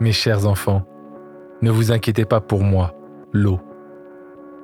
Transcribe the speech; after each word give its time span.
Mes 0.00 0.10
chers 0.10 0.46
enfants, 0.46 0.84
ne 1.62 1.70
vous 1.70 1.92
inquiétez 1.92 2.24
pas 2.24 2.40
pour 2.40 2.64
moi, 2.64 2.96
l'eau. 3.32 3.60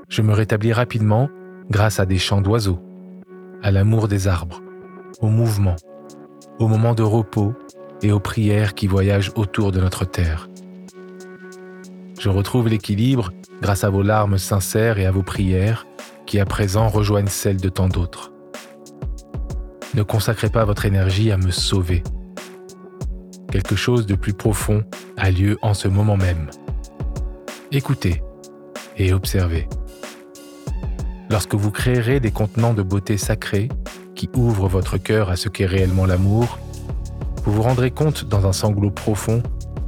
Je 0.09 0.21
me 0.23 0.33
rétablis 0.33 0.73
rapidement 0.73 1.31
grâce 1.71 2.01
à 2.01 2.07
des 2.07 2.19
chants 2.19 2.41
d'oiseaux, 2.41 2.81
à 3.63 3.71
l'amour 3.71 4.09
des 4.09 4.27
arbres, 4.27 4.63
au 5.21 5.29
mouvement, 5.29 5.77
aux 6.59 6.67
moments 6.67 6.95
de 6.95 7.05
repos 7.05 7.55
et 8.03 8.11
aux 8.11 8.19
prières 8.19 8.75
qui 8.75 8.89
voyagent 8.89 9.31
autour 9.37 9.71
de 9.71 9.79
notre 9.79 10.05
terre. 10.05 10.49
Je 12.19 12.31
retrouve 12.31 12.67
l'équilibre 12.67 13.31
grâce 13.63 13.85
à 13.85 13.91
vos 13.91 14.03
larmes 14.03 14.39
sincères 14.39 14.99
et 14.99 15.07
à 15.07 15.13
vos 15.13 15.23
prières 15.23 15.87
qui 16.27 16.41
à 16.41 16.45
présent 16.45 16.89
rejoignent 16.89 17.29
celles 17.29 17.61
de 17.61 17.69
tant 17.69 17.87
d'autres. 17.87 18.34
Ne 19.95 20.03
consacrez 20.03 20.49
pas 20.49 20.65
votre 20.65 20.87
énergie 20.87 21.31
à 21.31 21.37
me 21.37 21.53
sauver. 21.53 22.03
Quelque 23.53 23.77
chose 23.77 24.07
de 24.07 24.17
plus 24.17 24.33
profond 24.33 24.83
a 25.17 25.31
lieu 25.31 25.57
en 25.63 25.73
ce 25.73 25.87
moment 25.87 26.17
même. 26.17 26.51
Écoutez 27.71 28.21
et 28.97 29.13
observez. 29.13 29.69
Lorsque 31.31 31.55
vous 31.55 31.71
créerez 31.71 32.19
des 32.19 32.33
contenants 32.33 32.75
de 32.75 32.83
beauté 32.83 33.17
sacrée 33.17 33.69
qui 34.17 34.29
ouvrent 34.35 34.69
votre 34.69 34.99
cœur 34.99 35.31
à 35.31 35.37
ce 35.37 35.49
qu'est 35.49 35.67
réellement 35.67 36.07
l'amour, 36.07 36.59
vous 37.45 37.53
vous 37.53 37.63
rendrez 37.63 37.93
compte 37.93 38.25
dans 38.25 38.47
un 38.47 38.53
sanglot 38.53 38.91
profond 38.91 39.43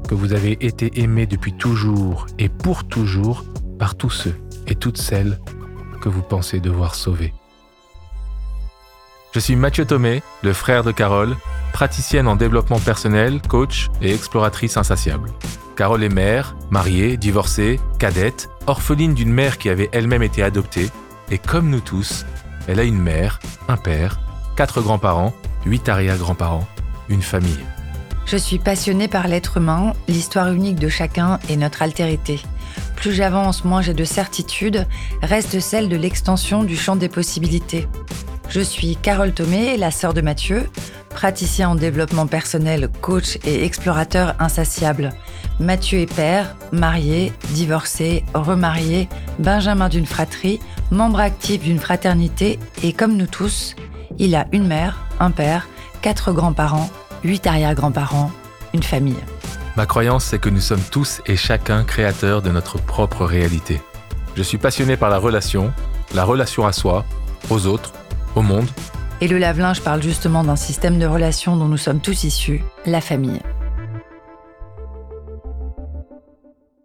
que 0.08 0.14
vous 0.14 0.32
avez 0.32 0.52
été 0.64 1.00
aimé 1.00 1.26
depuis 1.26 1.52
toujours 1.52 2.26
et 2.38 2.48
pour 2.48 2.84
toujours 2.84 3.44
par 3.78 3.96
tous 3.96 4.10
ceux 4.10 4.36
et 4.68 4.76
toutes 4.76 4.98
celles 4.98 5.40
que 6.00 6.08
vous 6.08 6.22
pensez 6.22 6.60
devoir 6.60 6.94
sauver. 6.94 7.32
Je 9.32 9.40
suis 9.40 9.56
Mathieu 9.56 9.84
Thomé, 9.84 10.22
le 10.42 10.52
frère 10.52 10.82
de 10.82 10.92
Carole, 10.92 11.36
praticienne 11.72 12.26
en 12.26 12.36
développement 12.36 12.78
personnel, 12.78 13.42
coach 13.46 13.88
et 14.00 14.14
exploratrice 14.14 14.76
insatiable. 14.76 15.30
Carole 15.76 16.04
est 16.04 16.08
mère, 16.08 16.56
mariée, 16.70 17.18
divorcée, 17.18 17.78
cadette, 17.98 18.48
orpheline 18.66 19.14
d'une 19.14 19.32
mère 19.32 19.58
qui 19.58 19.68
avait 19.68 19.90
elle-même 19.92 20.22
été 20.22 20.42
adoptée, 20.42 20.88
et 21.30 21.38
comme 21.38 21.68
nous 21.68 21.80
tous, 21.80 22.24
elle 22.66 22.80
a 22.80 22.84
une 22.84 22.98
mère, 22.98 23.40
un 23.68 23.76
père, 23.76 24.20
quatre 24.56 24.80
grands-parents, 24.80 25.34
huit 25.66 25.86
arrière-grands-parents, 25.88 26.66
une 27.10 27.22
famille. 27.22 27.64
Je 28.24 28.38
suis 28.38 28.58
passionnée 28.58 29.06
par 29.06 29.28
l'être 29.28 29.58
humain, 29.58 29.92
l'histoire 30.08 30.50
unique 30.50 30.80
de 30.80 30.88
chacun 30.88 31.38
et 31.48 31.56
notre 31.56 31.82
altérité. 31.82 32.40
Plus 32.96 33.12
j'avance, 33.12 33.64
moins 33.64 33.82
j'ai 33.82 33.94
de 33.94 34.04
certitude, 34.04 34.86
reste 35.22 35.60
celle 35.60 35.88
de 35.88 35.96
l'extension 35.96 36.64
du 36.64 36.76
champ 36.76 36.96
des 36.96 37.08
possibilités. 37.08 37.86
Je 38.48 38.60
suis 38.60 38.96
Carole 38.96 39.32
Thomé, 39.32 39.76
la 39.76 39.90
sœur 39.90 40.14
de 40.14 40.20
Mathieu, 40.20 40.68
praticien 41.10 41.68
en 41.68 41.74
développement 41.74 42.26
personnel, 42.26 42.88
coach 43.00 43.38
et 43.44 43.64
explorateur 43.64 44.34
insatiable. 44.38 45.12
Mathieu 45.58 46.00
est 46.00 46.14
père, 46.14 46.54
marié, 46.72 47.32
divorcé, 47.50 48.24
remarié, 48.34 49.08
benjamin 49.38 49.88
d'une 49.88 50.06
fratrie, 50.06 50.60
membre 50.90 51.20
actif 51.20 51.62
d'une 51.62 51.78
fraternité 51.78 52.58
et 52.82 52.92
comme 52.92 53.16
nous 53.16 53.26
tous, 53.26 53.74
il 54.18 54.34
a 54.34 54.46
une 54.52 54.66
mère, 54.66 55.00
un 55.20 55.30
père, 55.30 55.68
quatre 56.00 56.32
grands-parents, 56.32 56.90
huit 57.24 57.46
arrière-grands-parents, 57.46 58.30
une 58.74 58.82
famille. 58.82 59.16
Ma 59.76 59.86
croyance, 59.86 60.24
c'est 60.24 60.38
que 60.38 60.48
nous 60.48 60.60
sommes 60.60 60.84
tous 60.90 61.20
et 61.26 61.36
chacun 61.36 61.84
créateurs 61.84 62.42
de 62.42 62.50
notre 62.50 62.78
propre 62.78 63.24
réalité. 63.24 63.80
Je 64.36 64.42
suis 64.42 64.58
passionné 64.58 64.96
par 64.96 65.10
la 65.10 65.18
relation, 65.18 65.72
la 66.14 66.24
relation 66.24 66.66
à 66.66 66.72
soi, 66.72 67.04
aux 67.50 67.66
autres, 67.66 67.92
au 68.36 68.42
monde. 68.42 68.68
Et 69.20 69.28
le 69.28 69.38
lave-linge 69.38 69.80
parle 69.80 70.02
justement 70.02 70.44
d'un 70.44 70.56
système 70.56 70.98
de 70.98 71.06
relations 71.06 71.56
dont 71.56 71.68
nous 71.68 71.78
sommes 71.78 72.00
tous 72.00 72.24
issus, 72.24 72.62
la 72.84 73.00
famille. 73.00 73.40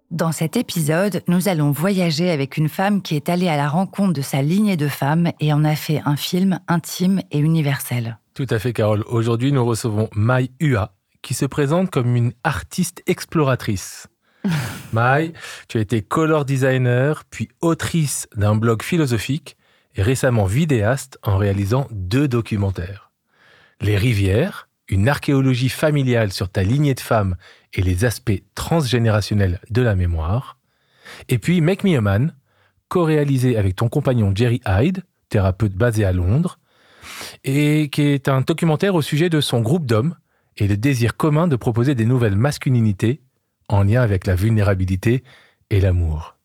Dans 0.10 0.32
cet 0.32 0.58
épisode, 0.58 1.24
nous 1.28 1.48
allons 1.48 1.72
voyager 1.72 2.32
avec 2.32 2.58
une 2.58 2.70
femme 2.70 3.02
qui 3.02 3.16
est 3.16 3.30
allée 3.30 3.48
à 3.48 3.58
la 3.58 3.70
rencontre 3.70 4.14
de 4.14 4.22
sa 4.22 4.42
lignée 4.42 4.78
de 4.78 4.88
femmes 4.88 5.32
et 5.40 5.54
en 5.54 5.64
a 5.64 5.76
fait 5.76 6.02
un 6.06 6.16
film 6.16 6.60
intime 6.68 7.22
et 7.32 7.40
universel. 7.40 8.18
Tout 8.34 8.48
à 8.50 8.60
fait, 8.60 8.74
Carole. 8.74 9.04
Aujourd'hui, 9.08 9.52
nous 9.52 9.66
recevons 9.66 10.10
Mai 10.16 10.52
Ua, 10.60 10.94
qui 11.22 11.34
se 11.34 11.46
présente 11.46 11.90
comme 11.92 12.16
une 12.16 12.34
artiste 12.44 13.02
exploratrice. 13.08 14.08
Mai, 14.94 15.34
tu 15.68 15.78
as 15.78 15.82
été 15.82 16.02
color 16.02 16.46
designer, 16.46 17.24
puis 17.30 17.50
autrice 17.62 18.28
d'un 18.36 18.56
blog 18.56 18.84
philosophique 18.84 19.58
récemment 19.98 20.46
vidéaste 20.46 21.20
en 21.24 21.38
réalisant 21.38 21.88
deux 21.92 22.28
documentaires. 22.28 23.12
Les 23.82 23.98
rivières, 23.98 24.70
une 24.88 25.10
archéologie 25.10 25.70
familiale 25.70 26.32
sur 26.32 26.50
ta 26.50 26.64
lignée 26.64 26.94
de 26.94 27.00
femmes 27.00 27.36
et 27.74 27.82
les 27.82 28.06
aspects 28.06 28.44
transgénérationnels 28.56 29.60
de 29.70 29.82
la 29.82 29.96
mémoire. 29.96 30.58
Et 31.30 31.38
puis 31.38 31.62
Make 31.62 31.84
Me 31.84 31.98
a 31.98 32.02
Man, 32.02 32.36
co-réalisé 32.90 33.58
avec 33.58 33.76
ton 33.76 33.90
compagnon 33.90 34.34
Jerry 34.36 34.62
Hyde, 34.66 35.04
thérapeute 35.30 35.74
basé 35.74 36.06
à 36.06 36.12
Londres, 36.12 36.60
et 37.44 37.90
qui 37.90 38.04
est 38.04 38.28
un 38.28 38.42
documentaire 38.42 38.96
au 38.96 39.02
sujet 39.02 39.30
de 39.30 39.42
son 39.42 39.62
groupe 39.62 39.86
d'hommes 39.86 40.16
et 40.58 40.68
le 40.68 40.78
désir 40.78 41.18
commun 41.18 41.48
de 41.48 41.56
proposer 41.56 41.96
des 41.96 42.06
nouvelles 42.06 42.36
masculinités 42.36 43.22
en 43.70 43.84
lien 43.84 44.02
avec 44.02 44.28
la 44.28 44.36
vulnérabilité 44.36 45.24
et 45.70 45.80
l'amour. 45.80 46.36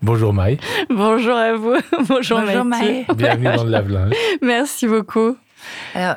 Bonjour 0.00 0.32
Maï. 0.32 0.58
Bonjour 0.90 1.36
à 1.36 1.54
vous. 1.54 1.74
Bonjour, 2.08 2.40
Bonjour 2.40 2.64
Maë. 2.64 3.06
Bienvenue 3.16 3.56
dans 3.56 3.64
le 3.64 3.70
lave-linge. 3.70 4.14
Merci 4.42 4.86
beaucoup. 4.86 5.36
Alors, 5.94 6.16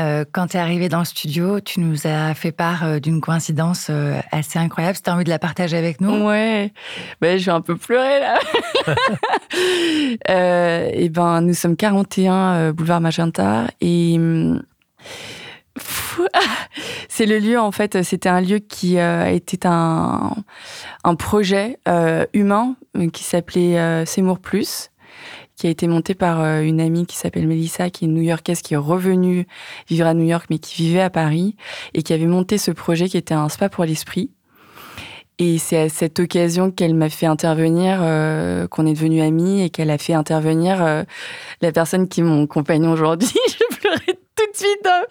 euh, 0.00 0.24
quand 0.32 0.46
tu 0.46 0.56
es 0.56 0.60
arrivé 0.60 0.88
dans 0.88 1.00
le 1.00 1.04
studio, 1.04 1.60
tu 1.60 1.80
nous 1.80 2.06
as 2.06 2.32
fait 2.32 2.52
part 2.52 2.84
euh, 2.84 2.98
d'une 3.00 3.20
coïncidence 3.20 3.88
euh, 3.90 4.18
assez 4.30 4.58
incroyable. 4.58 4.96
Si 4.96 5.02
tu 5.02 5.10
as 5.10 5.14
envie 5.14 5.24
de 5.24 5.28
la 5.28 5.38
partager 5.38 5.76
avec 5.76 6.00
nous. 6.00 6.26
Ouais, 6.26 6.72
ben, 7.20 7.38
je 7.38 7.44
vais 7.44 7.52
un 7.52 7.60
peu 7.60 7.76
pleurer 7.76 8.20
là. 8.20 8.38
euh, 10.30 10.90
et 10.92 11.10
ben, 11.10 11.42
nous 11.42 11.54
sommes 11.54 11.76
41 11.76 12.34
euh, 12.34 12.72
boulevard 12.72 13.02
Magenta 13.02 13.66
et 13.82 14.14
hum, 14.16 14.62
c'est 17.08 17.26
le 17.26 17.38
lieu 17.38 17.58
en 17.58 17.72
fait. 17.72 18.02
C'était 18.02 18.28
un 18.28 18.40
lieu 18.40 18.58
qui 18.58 18.98
euh, 18.98 19.26
était 19.26 19.66
un 19.66 20.34
un 21.04 21.14
projet 21.14 21.78
euh, 21.88 22.24
humain 22.32 22.76
euh, 22.96 23.08
qui 23.08 23.24
s'appelait 23.24 24.04
Seymour 24.06 24.38
Plus 24.38 24.90
qui 25.56 25.66
a 25.66 25.70
été 25.70 25.86
monté 25.86 26.14
par 26.14 26.42
une 26.60 26.80
amie 26.80 27.06
qui 27.06 27.16
s'appelle 27.16 27.46
Melissa, 27.46 27.88
qui 27.88 28.06
est 28.06 28.08
new-yorkaise, 28.08 28.62
qui 28.62 28.74
est 28.74 28.78
revenue 28.78 29.46
vivre 29.86 30.06
à 30.06 30.14
New 30.14 30.24
York, 30.24 30.46
mais 30.50 30.58
qui 30.58 30.82
vivait 30.82 31.02
à 31.02 31.10
Paris, 31.10 31.54
et 31.94 32.02
qui 32.02 32.12
avait 32.12 32.26
monté 32.26 32.58
ce 32.58 32.72
projet 32.72 33.08
qui 33.08 33.16
était 33.16 33.34
un 33.34 33.48
spa 33.48 33.68
pour 33.68 33.84
l'esprit. 33.84 34.30
Et 35.38 35.58
c'est 35.58 35.78
à 35.78 35.88
cette 35.88 36.18
occasion 36.18 36.72
qu'elle 36.72 36.94
m'a 36.94 37.10
fait 37.10 37.26
intervenir, 37.26 37.98
qu'on 38.70 38.86
est 38.86 38.94
devenus 38.94 39.22
amis, 39.22 39.62
et 39.62 39.70
qu'elle 39.70 39.90
a 39.90 39.98
fait 39.98 40.14
intervenir 40.14 41.04
la 41.60 41.72
personne 41.72 42.08
qui 42.08 42.20
est 42.20 42.24
mon 42.24 42.48
compagnon 42.48 42.90
aujourd'hui. 42.90 43.30
De 44.52 44.56
suite, 44.56 44.86
hein, 44.86 45.02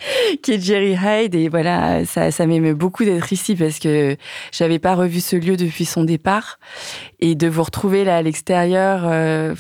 qui 0.44 0.54
est 0.54 0.62
Jerry 0.62 0.94
Hyde. 0.94 1.36
Et 1.36 1.50
voilà, 1.50 2.06
ça, 2.06 2.31
ça 2.31 2.45
m'émeut 2.45 2.75
beaucoup 2.75 3.04
d'être 3.04 3.33
ici 3.33 3.56
parce 3.56 3.80
que 3.80 4.16
j'avais 4.51 4.80
pas 4.80 4.95
revu 4.95 5.19
ce 5.19 5.36
lieu 5.36 5.57
depuis 5.57 5.86
son 5.86 6.04
départ. 6.04 6.60
Et 7.19 7.36
de 7.36 7.48
vous 7.48 7.63
retrouver 7.63 8.04
là 8.04 8.18
à 8.18 8.21
l'extérieur, 8.21 9.01
euh, 9.06 9.56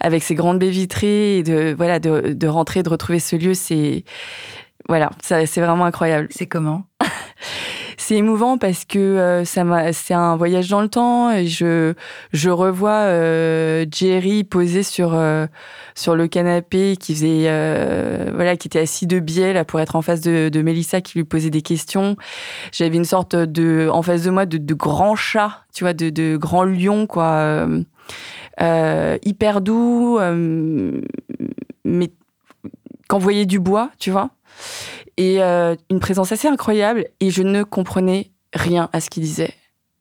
avec 0.00 0.22
ces 0.22 0.34
grandes 0.34 0.58
baies 0.58 0.70
vitrées, 0.70 1.38
et 1.38 1.42
de, 1.42 1.74
voilà, 1.76 1.98
de, 1.98 2.32
de 2.32 2.46
rentrer, 2.46 2.82
de 2.82 2.88
retrouver 2.90 3.18
ce 3.18 3.36
lieu, 3.36 3.54
c'est, 3.54 4.04
voilà, 4.88 5.10
c'est 5.22 5.60
vraiment 5.60 5.84
incroyable. 5.84 6.28
C'est 6.30 6.46
comment? 6.46 6.84
C'est 8.08 8.16
émouvant 8.16 8.56
parce 8.56 8.86
que 8.86 8.98
euh, 8.98 9.44
ça 9.44 9.92
c'est 9.92 10.14
un 10.14 10.34
voyage 10.38 10.70
dans 10.70 10.80
le 10.80 10.88
temps 10.88 11.30
et 11.30 11.46
je, 11.46 11.92
je 12.32 12.48
revois 12.48 13.02
euh, 13.02 13.84
Jerry 13.90 14.44
posé 14.44 14.82
sur 14.82 15.12
euh, 15.12 15.46
sur 15.94 16.16
le 16.16 16.26
canapé 16.26 16.96
qui 16.96 17.14
faisait 17.14 17.42
voilà 18.32 18.56
qui 18.56 18.68
était 18.68 18.78
assis 18.78 19.06
de 19.06 19.20
biais 19.20 19.52
là 19.52 19.66
pour 19.66 19.78
être 19.78 19.94
en 19.94 20.00
face 20.00 20.22
de, 20.22 20.48
de 20.48 20.62
Mélissa 20.62 21.02
qui 21.02 21.18
lui 21.18 21.24
posait 21.24 21.50
des 21.50 21.60
questions. 21.60 22.16
J'avais 22.72 22.96
une 22.96 23.04
sorte 23.04 23.36
de 23.36 23.90
en 23.92 24.00
face 24.00 24.22
de 24.22 24.30
moi 24.30 24.46
de, 24.46 24.56
de 24.56 24.72
grand 24.72 25.14
chat, 25.14 25.64
tu 25.74 25.84
vois, 25.84 25.92
de, 25.92 26.08
de 26.08 26.38
grand 26.38 26.64
lion 26.64 27.06
quoi, 27.06 27.68
hyper 28.58 29.60
doux, 29.60 30.18
mais 31.84 32.10
qu'envoyer 33.06 33.44
du 33.44 33.58
bois, 33.58 33.90
tu 33.98 34.10
vois. 34.10 34.30
Et 35.18 35.40
une 35.42 36.00
présence 36.00 36.32
assez 36.32 36.48
incroyable. 36.48 37.06
Et 37.20 37.30
je 37.30 37.42
ne 37.42 37.64
comprenais 37.64 38.30
rien 38.54 38.88
à 38.92 39.00
ce 39.00 39.10
qu'il 39.10 39.24
disait. 39.24 39.52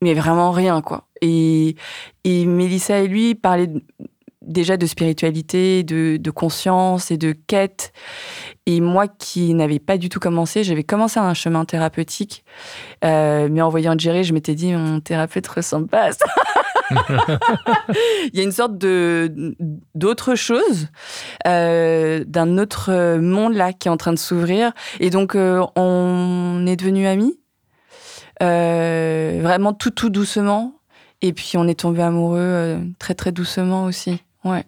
Mais 0.01 0.13
vraiment 0.13 0.51
rien, 0.51 0.81
quoi. 0.81 1.07
Et, 1.21 1.75
et 2.23 2.45
Mélissa 2.45 2.99
et 2.99 3.07
lui 3.07 3.33
parlaient 3.33 3.71
déjà 4.47 4.77
de 4.77 4.85
spiritualité, 4.85 5.83
de, 5.83 6.17
de, 6.17 6.31
conscience 6.31 7.11
et 7.11 7.17
de 7.17 7.33
quête. 7.33 7.91
Et 8.65 8.79
moi 8.81 9.07
qui 9.07 9.53
n'avais 9.53 9.79
pas 9.79 9.97
du 9.97 10.09
tout 10.09 10.19
commencé, 10.19 10.63
j'avais 10.63 10.83
commencé 10.83 11.19
un 11.19 11.33
chemin 11.33 11.65
thérapeutique, 11.65 12.43
euh, 13.03 13.49
mais 13.51 13.61
en 13.61 13.69
voyant 13.69 13.95
Jerry, 13.97 14.23
je 14.23 14.33
m'étais 14.33 14.55
dit, 14.55 14.73
mon 14.73 14.99
thérapeute 14.99 15.47
ressemble 15.47 15.87
pas 15.87 16.03
à 16.03 16.11
ça. 16.11 16.25
Il 18.33 18.37
y 18.37 18.39
a 18.39 18.43
une 18.43 18.51
sorte 18.51 18.77
de 18.77 19.55
d'autre 19.95 20.35
chose, 20.35 20.87
euh, 21.47 22.23
d'un 22.25 22.57
autre 22.57 23.17
monde 23.17 23.53
là 23.53 23.73
qui 23.73 23.87
est 23.87 23.91
en 23.91 23.97
train 23.97 24.13
de 24.13 24.19
s'ouvrir. 24.19 24.71
Et 24.99 25.09
donc, 25.09 25.35
euh, 25.35 25.63
on 25.75 26.65
est 26.67 26.75
devenus 26.75 27.07
amis, 27.07 27.39
vraiment 28.39 29.73
tout, 29.73 29.91
tout 29.91 30.09
doucement. 30.09 30.73
Et 31.21 31.33
puis, 31.33 31.53
on 31.57 31.67
est 31.67 31.79
tombé 31.79 32.01
amoureux 32.01 32.79
très, 32.99 33.15
très 33.15 33.31
doucement 33.31 33.85
aussi. 33.85 34.21
Ouais. 34.43 34.65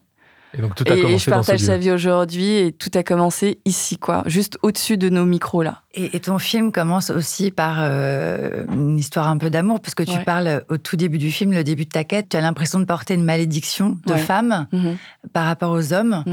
Et 0.58 0.62
donc 0.62 0.76
tout 0.76 0.84
a 0.88 0.96
commencé 0.96 1.18
je 1.18 1.30
partage 1.30 1.60
sa 1.60 1.78
vie 1.78 1.92
aujourd'hui 1.92 2.56
et 2.56 2.72
tout 2.72 2.90
a 2.96 3.04
commencé 3.04 3.60
ici, 3.66 3.98
quoi, 3.98 4.24
juste 4.26 4.58
au-dessus 4.64 4.98
de 4.98 5.10
nos 5.10 5.26
micros 5.26 5.62
là. 5.62 5.84
Et, 5.94 6.20
ton 6.20 6.40
film 6.40 6.72
commence 6.72 7.10
aussi 7.10 7.52
par 7.52 7.78
euh, 7.80 8.66
une 8.72 8.98
histoire 8.98 9.28
un 9.28 9.38
peu 9.38 9.50
d'amour, 9.50 9.80
parce 9.80 9.96
que 9.96 10.04
tu 10.04 10.18
parles 10.24 10.64
au 10.70 10.78
tout 10.78 10.96
début 10.96 11.18
du 11.18 11.32
film, 11.32 11.52
le 11.52 11.64
début 11.64 11.86
de 11.86 11.90
ta 11.90 12.04
quête, 12.04 12.30
tu 12.30 12.38
as 12.38 12.42
l'impression 12.42 12.80
de 12.80 12.86
porter 12.86 13.14
une 13.14 13.24
malédiction 13.24 13.98
de 14.06 14.16
femme 14.16 14.68
mhm. 14.72 14.98
par 15.34 15.46
rapport 15.46 15.72
aux 15.72 15.94
hommes. 15.94 16.24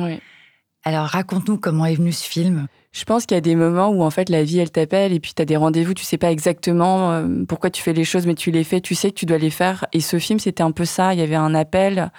Alors 0.85 1.07
raconte-nous 1.07 1.59
comment 1.59 1.85
est 1.87 1.97
venu 1.97 2.13
ce 2.13 2.25
film. 2.25 2.69
Je 2.97 3.05
pense 3.05 3.27
qu'il 3.27 3.35
y 3.35 3.39
a 3.39 3.43
des 3.43 3.57
moments 3.57 3.89
où 3.91 4.03
en 4.03 4.09
fait 4.09 4.31
la 4.31 4.43
vie 4.43 4.59
elle 4.59 4.71
t'appelle 4.71 5.13
et 5.13 5.21
puis 5.21 5.35
tu 5.37 5.43
as 5.43 5.45
des 5.45 5.59
rendez-vous, 5.59 5.93
tu 5.93 6.03
sais 6.03 6.17
pas 6.17 6.31
exactement 6.31 7.13
euh, 7.13 7.45
pourquoi 7.47 7.69
tu 7.69 7.83
fais 7.83 7.93
les 7.93 8.05
choses 8.05 8.27
mais 8.27 8.35
tu 8.35 8.51
les 8.51 8.65
fais, 8.65 8.81
tu 8.81 8.95
sais 8.95 9.11
que 9.11 9.17
tu 9.17 9.27
dois 9.27 9.37
les 9.37 9.51
faire 9.51 9.85
et 9.93 10.01
ce 10.01 10.19
film 10.19 10.39
c'était 10.39 10.63
un 10.63 10.71
peu 10.71 10.87
ça, 10.87 11.13
il 11.13 11.21
y 11.21 11.23
avait 11.23 11.35
un 11.37 11.55
appel 11.55 12.11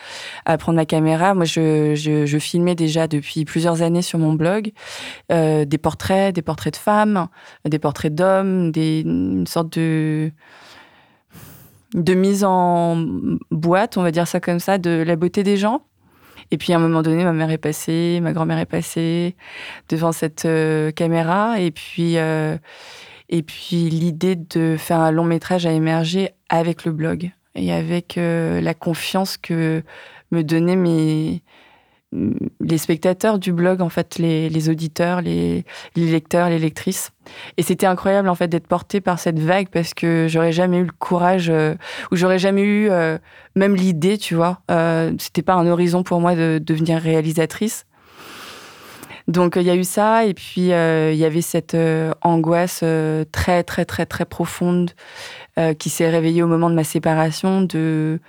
à 0.45 0.55
prendre 0.59 0.75
ma 0.75 0.85
caméra. 0.85 1.33
Moi 1.33 1.45
je, 1.45 1.95
je, 1.95 2.37
filmais 2.37 2.75
déjà 2.75 3.07
depuis 3.07 3.43
plusieurs 3.43 3.81
années 3.81 4.03
sur 4.03 4.19
mon 4.19 4.33
blog 4.33 4.71
euh, 5.31 5.65
des 5.65 5.79
portraits, 5.79 6.35
des 6.35 6.43
portraits 6.43 6.75
de 6.75 6.79
femmes, 6.79 7.27
des 7.65 7.79
portraits 7.79 8.13
d'hommes, 8.13 8.71
des 8.71 9.01
une 9.01 9.47
sorte 9.47 9.79
de 9.79 10.31
de 11.95 12.13
mise 12.13 12.43
en 12.43 13.03
boîte, 13.49 13.97
on 13.97 14.03
va 14.03 14.11
dire 14.11 14.27
ça 14.27 14.39
comme 14.39 14.59
ça, 14.59 14.77
de 14.77 15.03
la 15.07 15.15
beauté 15.15 15.41
des 15.41 15.57
gens. 15.57 15.86
Et 16.51 16.57
puis 16.57 16.73
à 16.73 16.77
un 16.77 16.79
moment 16.79 17.01
donné, 17.01 17.23
ma 17.23 17.33
mère 17.33 17.51
est 17.51 17.57
passée, 17.57 18.19
ma 18.21 18.33
grand-mère 18.33 18.59
est 18.59 18.65
passée 18.65 19.35
devant 19.89 20.11
cette 20.11 20.45
euh, 20.45 20.91
caméra. 20.91 21.59
Et 21.59 21.71
puis, 21.71 22.17
euh, 22.17 22.57
et 23.29 23.43
puis 23.43 23.89
l'idée 23.89 24.35
de 24.35 24.75
faire 24.77 24.99
un 24.99 25.11
long 25.11 25.25
métrage 25.25 25.65
a 25.65 25.71
émergé 25.71 26.31
avec 26.49 26.85
le 26.85 26.91
blog 26.91 27.31
et 27.55 27.73
avec 27.73 28.17
euh, 28.17 28.61
la 28.61 28.73
confiance 28.73 29.37
que 29.37 29.83
me 30.31 30.43
donnaient 30.43 30.75
mes, 30.75 31.41
les 32.13 32.77
spectateurs 32.77 33.37
du 33.37 33.51
blog, 33.51 33.81
en 33.81 33.89
fait, 33.89 34.17
les, 34.17 34.69
auditeurs, 34.69 35.21
les, 35.21 35.65
lecteurs, 35.95 36.49
les 36.49 36.59
lectrices. 36.59 37.11
Et 37.57 37.63
c'était 37.63 37.85
incroyable, 37.85 38.29
en 38.29 38.35
fait, 38.35 38.47
d'être 38.47 38.67
porté 38.67 39.01
par 39.01 39.19
cette 39.19 39.39
vague 39.39 39.67
parce 39.69 39.93
que 39.93 40.27
j'aurais 40.29 40.53
jamais 40.53 40.77
eu 40.77 40.83
le 40.85 40.91
courage 40.97 41.49
euh, 41.49 41.75
ou 42.11 42.15
j'aurais 42.15 42.39
jamais 42.39 42.61
eu 42.61 42.89
euh, 42.89 43.17
même 43.55 43.75
l'idée, 43.75 44.17
tu 44.17 44.35
vois. 44.35 44.61
Euh, 44.71 45.13
c'était 45.19 45.41
pas 45.41 45.53
un 45.53 45.67
horizon 45.67 46.03
pour 46.03 46.21
moi 46.21 46.35
de, 46.35 46.61
devenir 46.63 47.01
réalisatrice. 47.01 47.85
Donc 49.27 49.57
il 49.57 49.63
y 49.63 49.69
a 49.69 49.75
eu 49.75 49.83
ça 49.83 50.23
et 50.23 50.33
puis 50.33 50.61
il 50.61 51.15
y 51.17 51.25
avait 51.25 51.41
cette 51.41 51.75
angoisse 52.21 52.81
très 53.33 53.61
très 53.63 53.83
très 53.83 54.05
très 54.05 54.23
profonde 54.23 54.91
qui 55.79 55.89
s'est 55.89 56.09
réveillée 56.09 56.43
au 56.43 56.47
moment 56.47 56.69
de 56.69 56.75
ma 56.75 56.85
séparation 56.85 57.61
de 57.61 58.21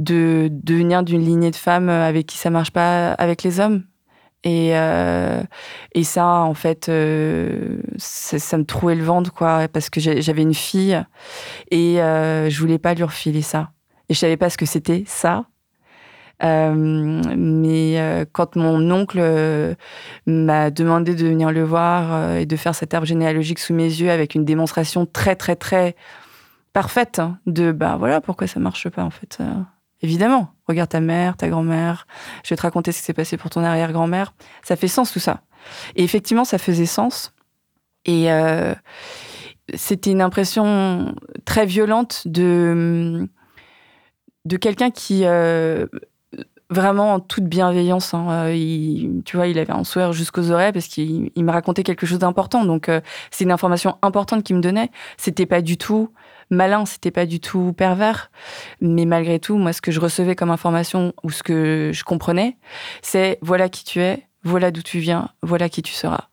de, 0.00 0.48
devenir 0.50 1.04
d'une 1.04 1.20
lignée 1.20 1.50
de 1.52 1.56
femmes 1.56 1.88
avec 1.88 2.26
qui 2.26 2.38
ça 2.38 2.50
marche 2.50 2.72
pas 2.72 3.12
avec 3.12 3.44
les 3.44 3.60
hommes. 3.60 3.84
Et, 4.42 4.70
euh, 4.72 5.42
et 5.92 6.02
ça, 6.02 6.26
en 6.26 6.54
fait, 6.54 6.88
euh, 6.88 7.82
ça, 7.98 8.56
me 8.56 8.64
trouait 8.64 8.94
le 8.94 9.04
ventre, 9.04 9.32
quoi, 9.34 9.68
parce 9.68 9.90
que 9.90 10.00
j'avais 10.00 10.42
une 10.42 10.54
fille 10.54 10.98
et 11.70 12.00
euh, 12.00 12.48
je 12.48 12.58
voulais 12.58 12.78
pas 12.78 12.94
lui 12.94 13.02
refiler 13.02 13.42
ça. 13.42 13.72
Et 14.08 14.14
je 14.14 14.18
savais 14.18 14.38
pas 14.38 14.48
ce 14.48 14.56
que 14.56 14.64
c'était, 14.64 15.04
ça. 15.06 15.44
mais 16.42 18.26
quand 18.32 18.56
mon 18.56 18.90
oncle 18.90 19.20
m'a 20.26 20.70
demandé 20.70 21.14
de 21.14 21.26
venir 21.26 21.52
le 21.52 21.62
voir 21.62 22.36
et 22.36 22.46
de 22.46 22.56
faire 22.56 22.74
cet 22.74 22.94
arbre 22.94 23.06
généalogique 23.06 23.58
sous 23.58 23.74
mes 23.74 23.84
yeux 23.84 24.10
avec 24.10 24.34
une 24.34 24.46
démonstration 24.46 25.04
très, 25.04 25.36
très, 25.36 25.54
très 25.54 25.96
parfaite 26.72 27.18
hein, 27.18 27.38
de, 27.46 27.72
bah 27.72 27.96
voilà, 27.98 28.22
pourquoi 28.22 28.46
ça 28.46 28.58
marche 28.58 28.88
pas, 28.88 29.04
en 29.04 29.10
fait. 29.10 29.38
Évidemment, 30.02 30.54
regarde 30.66 30.88
ta 30.88 31.00
mère, 31.00 31.36
ta 31.36 31.48
grand-mère, 31.48 32.06
je 32.42 32.50
vais 32.50 32.56
te 32.56 32.62
raconter 32.62 32.92
ce 32.92 32.98
qui 32.98 33.04
s'est 33.04 33.12
passé 33.12 33.36
pour 33.36 33.50
ton 33.50 33.62
arrière-grand-mère. 33.62 34.32
Ça 34.62 34.76
fait 34.76 34.88
sens 34.88 35.12
tout 35.12 35.18
ça. 35.18 35.42
Et 35.94 36.02
effectivement, 36.02 36.44
ça 36.44 36.58
faisait 36.58 36.86
sens. 36.86 37.34
Et 38.06 38.32
euh, 38.32 38.74
c'était 39.74 40.10
une 40.10 40.22
impression 40.22 41.14
très 41.44 41.66
violente 41.66 42.22
de, 42.24 43.28
de 44.46 44.56
quelqu'un 44.56 44.90
qui, 44.90 45.26
euh, 45.26 45.86
vraiment 46.70 47.14
en 47.14 47.20
toute 47.20 47.44
bienveillance, 47.44 48.14
hein, 48.14 48.26
euh, 48.30 49.20
tu 49.26 49.36
vois, 49.36 49.48
il 49.48 49.58
avait 49.58 49.72
un 49.72 49.84
sourire 49.84 50.14
jusqu'aux 50.14 50.50
oreilles 50.50 50.72
parce 50.72 50.86
qu'il 50.86 51.30
me 51.36 51.52
racontait 51.52 51.82
quelque 51.82 52.06
chose 52.06 52.20
d'important. 52.20 52.64
Donc, 52.64 52.90
c'est 53.30 53.44
une 53.44 53.52
information 53.52 53.98
importante 54.00 54.44
qu'il 54.44 54.56
me 54.56 54.62
donnait. 54.62 54.90
C'était 55.18 55.46
pas 55.46 55.60
du 55.60 55.76
tout 55.76 56.10
malin, 56.50 56.84
c'était 56.84 57.10
pas 57.10 57.26
du 57.26 57.40
tout 57.40 57.72
pervers. 57.76 58.30
Mais 58.80 59.04
malgré 59.04 59.38
tout, 59.38 59.56
moi, 59.56 59.72
ce 59.72 59.80
que 59.80 59.92
je 59.92 60.00
recevais 60.00 60.36
comme 60.36 60.50
information 60.50 61.12
ou 61.22 61.30
ce 61.30 61.42
que 61.42 61.90
je 61.94 62.04
comprenais, 62.04 62.56
c'est 63.02 63.38
voilà 63.40 63.68
qui 63.68 63.84
tu 63.84 64.00
es, 64.00 64.26
voilà 64.42 64.70
d'où 64.70 64.82
tu 64.82 64.98
viens, 64.98 65.30
voilà 65.42 65.68
qui 65.68 65.82
tu 65.82 65.92
seras. 65.92 66.28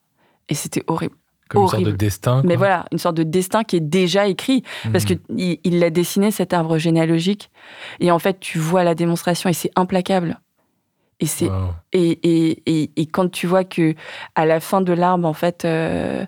Et 0.50 0.56
c'était 0.56 0.84
horrible. 0.88 1.16
Comme 1.50 1.64
une 1.64 1.70
sorte 1.70 1.84
de 1.84 1.92
destin. 1.92 2.42
Mais 2.44 2.58
voilà, 2.58 2.86
une 2.92 2.98
sorte 2.98 3.16
de 3.16 3.24
destin 3.24 3.64
qui 3.64 3.78
est 3.78 3.82
déjà 3.82 4.28
écrit. 4.28 4.64
Parce 4.92 5.10
mhm. 5.10 5.20
qu'il 5.38 5.60
il 5.64 5.80
l'a 5.80 5.90
dessiné, 5.90 6.30
cet 6.30 6.54
arbre 6.54 6.78
généalogique. 6.78 7.52
Et 8.02 8.12
en 8.12 8.20
fait, 8.20 8.40
tu 8.40 8.60
vois 8.60 8.84
la 8.84 8.96
démonstration 8.96 9.50
et 9.50 9.54
c'est 9.54 9.72
implacable. 9.78 10.42
Et, 11.20 11.26
c'est, 11.26 11.50
et, 11.94 12.12
et, 12.12 12.92
et, 12.96 13.06
quand 13.08 13.32
tu 13.32 13.48
vois 13.48 13.64
que 13.64 13.96
à 14.36 14.46
la 14.46 14.60
fin 14.60 14.82
de 14.82 14.94
l'arbre, 14.94 15.28
en 15.28 15.34
fait, 15.34 15.66
euh, 15.66 16.24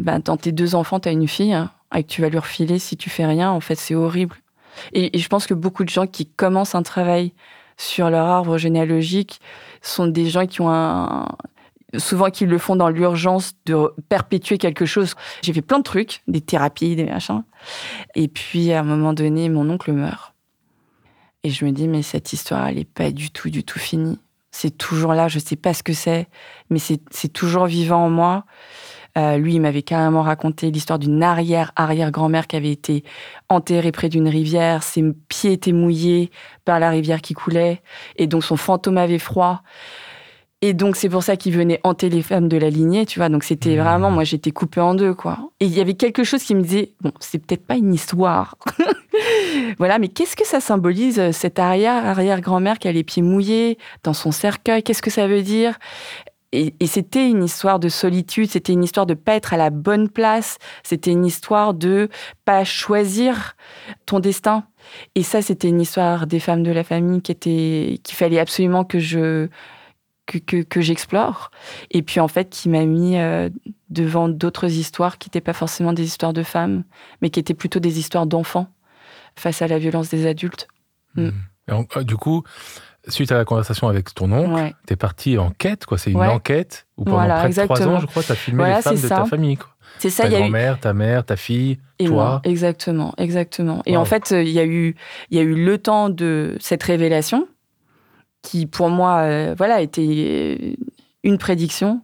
ben, 0.00 0.18
dans 0.18 0.36
tes 0.36 0.50
deux 0.50 0.74
enfants, 0.74 0.98
tu 0.98 1.08
as 1.08 1.12
une 1.12 1.28
fille, 1.28 1.52
hein, 1.52 1.70
et 1.94 2.02
que 2.02 2.08
tu 2.08 2.22
vas 2.22 2.28
lui 2.28 2.38
refiler 2.38 2.78
si 2.78 2.96
tu 2.96 3.10
fais 3.10 3.26
rien, 3.26 3.50
en 3.50 3.60
fait, 3.60 3.76
c'est 3.76 3.94
horrible. 3.94 4.36
Et, 4.92 5.16
je 5.18 5.28
pense 5.28 5.46
que 5.46 5.54
beaucoup 5.54 5.84
de 5.84 5.88
gens 5.88 6.06
qui 6.06 6.26
commencent 6.26 6.74
un 6.74 6.82
travail 6.82 7.32
sur 7.76 8.10
leur 8.10 8.26
arbre 8.26 8.58
généalogique 8.58 9.40
sont 9.82 10.06
des 10.06 10.28
gens 10.28 10.46
qui 10.46 10.60
ont 10.60 10.70
un, 10.70 11.26
souvent 11.98 12.30
qui 12.30 12.46
le 12.46 12.58
font 12.58 12.76
dans 12.76 12.88
l'urgence 12.88 13.52
de 13.66 13.92
perpétuer 14.08 14.58
quelque 14.58 14.86
chose. 14.86 15.14
J'ai 15.42 15.52
fait 15.52 15.62
plein 15.62 15.78
de 15.78 15.84
trucs, 15.84 16.22
des 16.26 16.40
thérapies, 16.40 16.96
des 16.96 17.04
machins. 17.04 17.44
Et 18.14 18.28
puis, 18.28 18.72
à 18.72 18.80
un 18.80 18.84
moment 18.84 19.12
donné, 19.12 19.48
mon 19.48 19.68
oncle 19.70 19.92
meurt. 19.92 20.34
Et 21.42 21.50
je 21.50 21.64
me 21.64 21.70
dis, 21.70 21.86
mais 21.86 22.02
cette 22.02 22.32
histoire, 22.32 22.66
elle 22.66 22.76
n'est 22.76 22.84
pas 22.84 23.10
du 23.10 23.30
tout, 23.30 23.50
du 23.50 23.62
tout 23.62 23.78
finie. 23.78 24.18
C'est 24.50 24.76
toujours 24.76 25.12
là, 25.12 25.28
je 25.28 25.38
ne 25.38 25.42
sais 25.44 25.56
pas 25.56 25.74
ce 25.74 25.82
que 25.82 25.92
c'est, 25.92 26.28
mais 26.70 26.78
c'est 26.78 27.28
toujours 27.28 27.66
vivant 27.66 28.06
en 28.06 28.10
moi. 28.10 28.46
Euh, 29.16 29.38
lui, 29.38 29.54
il 29.54 29.60
m'avait 29.60 29.82
carrément 29.82 30.22
raconté 30.22 30.70
l'histoire 30.70 30.98
d'une 30.98 31.22
arrière-arrière-grand-mère 31.22 32.46
qui 32.46 32.56
avait 32.56 32.72
été 32.72 33.04
enterrée 33.48 33.92
près 33.92 34.08
d'une 34.08 34.28
rivière. 34.28 34.82
Ses 34.82 35.04
pieds 35.28 35.52
étaient 35.52 35.72
mouillés 35.72 36.30
par 36.64 36.80
la 36.80 36.90
rivière 36.90 37.22
qui 37.22 37.34
coulait. 37.34 37.80
Et 38.16 38.26
donc, 38.26 38.44
son 38.44 38.56
fantôme 38.56 38.98
avait 38.98 39.18
froid. 39.18 39.62
Et 40.62 40.72
donc, 40.72 40.96
c'est 40.96 41.10
pour 41.10 41.22
ça 41.22 41.36
qu'il 41.36 41.54
venait 41.54 41.80
hanter 41.84 42.08
les 42.08 42.22
femmes 42.22 42.48
de 42.48 42.56
la 42.56 42.70
lignée, 42.70 43.04
tu 43.04 43.18
vois. 43.18 43.28
Donc, 43.28 43.44
c'était 43.44 43.76
mmh. 43.76 43.80
vraiment, 43.80 44.10
moi, 44.10 44.24
j'étais 44.24 44.52
coupée 44.52 44.80
en 44.80 44.94
deux, 44.94 45.14
quoi. 45.14 45.50
Et 45.60 45.66
il 45.66 45.74
y 45.74 45.80
avait 45.80 45.94
quelque 45.94 46.24
chose 46.24 46.42
qui 46.42 46.54
me 46.54 46.62
disait, 46.62 46.92
bon, 47.02 47.12
c'est 47.20 47.38
peut-être 47.38 47.66
pas 47.66 47.76
une 47.76 47.92
histoire. 47.92 48.56
voilà, 49.78 49.98
mais 49.98 50.08
qu'est-ce 50.08 50.34
que 50.34 50.46
ça 50.46 50.60
symbolise, 50.60 51.18
euh, 51.18 51.30
cette 51.30 51.58
arrière-arrière-grand-mère 51.58 52.78
qui 52.78 52.88
a 52.88 52.92
les 52.92 53.04
pieds 53.04 53.22
mouillés 53.22 53.76
dans 54.02 54.14
son 54.14 54.32
cercueil? 54.32 54.82
Qu'est-ce 54.82 55.02
que 55.02 55.10
ça 55.10 55.26
veut 55.26 55.42
dire? 55.42 55.78
Et, 56.52 56.86
c'était 56.86 57.28
une 57.28 57.44
histoire 57.44 57.78
de 57.78 57.88
solitude, 57.88 58.50
c'était 58.50 58.72
une 58.72 58.84
histoire 58.84 59.06
de 59.06 59.14
pas 59.14 59.34
être 59.34 59.52
à 59.52 59.56
la 59.56 59.70
bonne 59.70 60.08
place, 60.08 60.58
c'était 60.82 61.10
une 61.10 61.26
histoire 61.26 61.74
de 61.74 62.08
pas 62.44 62.64
choisir 62.64 63.56
ton 64.06 64.20
destin. 64.20 64.64
Et 65.14 65.22
ça, 65.22 65.42
c'était 65.42 65.68
une 65.68 65.80
histoire 65.80 66.26
des 66.26 66.40
femmes 66.40 66.62
de 66.62 66.70
la 66.70 66.84
famille 66.84 67.20
qui 67.20 67.32
était, 67.32 67.98
qu'il 68.02 68.16
fallait 68.16 68.38
absolument 68.38 68.84
que 68.84 68.98
je 68.98 69.48
que, 70.26 70.62
que, 70.62 70.80
j'explore. 70.80 71.52
Et 71.92 72.02
puis 72.02 72.18
en 72.18 72.26
fait, 72.26 72.50
qui 72.50 72.68
m'a 72.68 72.84
mis 72.84 73.16
euh, 73.16 73.48
devant 73.90 74.28
d'autres 74.28 74.66
histoires 74.66 75.18
qui 75.18 75.28
n'étaient 75.28 75.40
pas 75.40 75.52
forcément 75.52 75.92
des 75.92 76.04
histoires 76.04 76.32
de 76.32 76.42
femmes, 76.42 76.82
mais 77.22 77.30
qui 77.30 77.38
étaient 77.38 77.54
plutôt 77.54 77.78
des 77.78 78.00
histoires 78.00 78.26
d'enfants 78.26 78.66
face 79.36 79.62
à 79.62 79.68
la 79.68 79.78
violence 79.78 80.08
des 80.08 80.26
adultes. 80.26 80.66
Mm. 81.14 81.30
Euh, 81.70 82.04
du 82.04 82.16
coup, 82.16 82.42
suite 83.08 83.32
à 83.32 83.36
la 83.36 83.44
conversation 83.44 83.88
avec 83.88 84.12
ton 84.14 84.32
oncle, 84.32 84.74
tu 84.86 84.92
es 84.92 84.96
parti 84.96 85.38
en 85.38 85.50
quête, 85.50 85.86
quoi. 85.86 85.98
C'est 85.98 86.10
une 86.10 86.20
enquête 86.20 86.86
où 86.96 87.04
pendant 87.04 87.26
près 87.26 87.48
de 87.50 87.64
trois 87.64 87.86
ans, 87.86 88.00
je 88.00 88.06
crois, 88.06 88.22
tu 88.22 88.32
as 88.32 88.36
filmé 88.36 88.64
les 88.64 88.82
femmes 88.82 88.94
de 88.94 89.08
ta 89.08 89.24
famille, 89.24 89.56
quoi. 89.56 89.68
C'est 89.98 90.10
ça, 90.10 90.24
ta 90.24 90.30
grand-mère, 90.30 90.78
ta 90.78 90.92
mère, 90.92 91.24
ta 91.24 91.36
fille, 91.36 91.78
et 91.98 92.04
toi. 92.04 92.42
exactement, 92.44 93.14
exactement. 93.16 93.82
Et 93.86 93.96
en 93.96 94.04
fait, 94.04 94.30
il 94.30 94.50
y 94.50 94.60
a 94.60 94.64
eu, 94.66 94.94
il 95.30 95.38
y 95.38 95.40
a 95.40 95.42
eu 95.42 95.54
le 95.54 95.78
temps 95.78 96.10
de 96.10 96.56
cette 96.60 96.82
révélation 96.82 97.48
qui, 98.42 98.66
pour 98.66 98.90
moi, 98.90 99.20
euh, 99.20 99.54
voilà, 99.56 99.80
était 99.80 100.76
une 101.24 101.38
prédiction. 101.38 102.02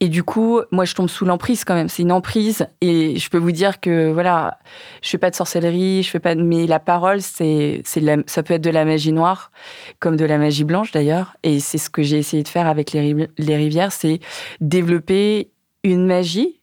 Et 0.00 0.08
du 0.08 0.22
coup, 0.22 0.60
moi, 0.70 0.84
je 0.84 0.94
tombe 0.94 1.08
sous 1.08 1.24
l'emprise 1.24 1.64
quand 1.64 1.74
même. 1.74 1.88
C'est 1.88 2.02
une 2.02 2.12
emprise. 2.12 2.66
Et 2.80 3.18
je 3.18 3.30
peux 3.30 3.38
vous 3.38 3.52
dire 3.52 3.80
que, 3.80 4.10
voilà, 4.12 4.58
je 5.02 5.10
fais 5.10 5.18
pas 5.18 5.30
de 5.30 5.36
sorcellerie, 5.36 6.02
je 6.02 6.10
fais 6.10 6.20
pas. 6.20 6.34
Mais 6.34 6.66
la 6.66 6.78
parole, 6.78 7.20
c'est, 7.20 7.82
c'est 7.84 8.02
ça 8.26 8.42
peut 8.42 8.54
être 8.54 8.64
de 8.64 8.70
la 8.70 8.84
magie 8.84 9.12
noire, 9.12 9.50
comme 9.98 10.16
de 10.16 10.24
la 10.24 10.38
magie 10.38 10.64
blanche 10.64 10.92
d'ailleurs. 10.92 11.36
Et 11.42 11.60
c'est 11.60 11.78
ce 11.78 11.90
que 11.90 12.02
j'ai 12.02 12.18
essayé 12.18 12.42
de 12.42 12.48
faire 12.48 12.66
avec 12.66 12.92
les, 12.92 13.28
les 13.38 13.56
rivières, 13.56 13.92
c'est 13.92 14.20
développer 14.60 15.50
une 15.82 16.06
magie 16.06 16.59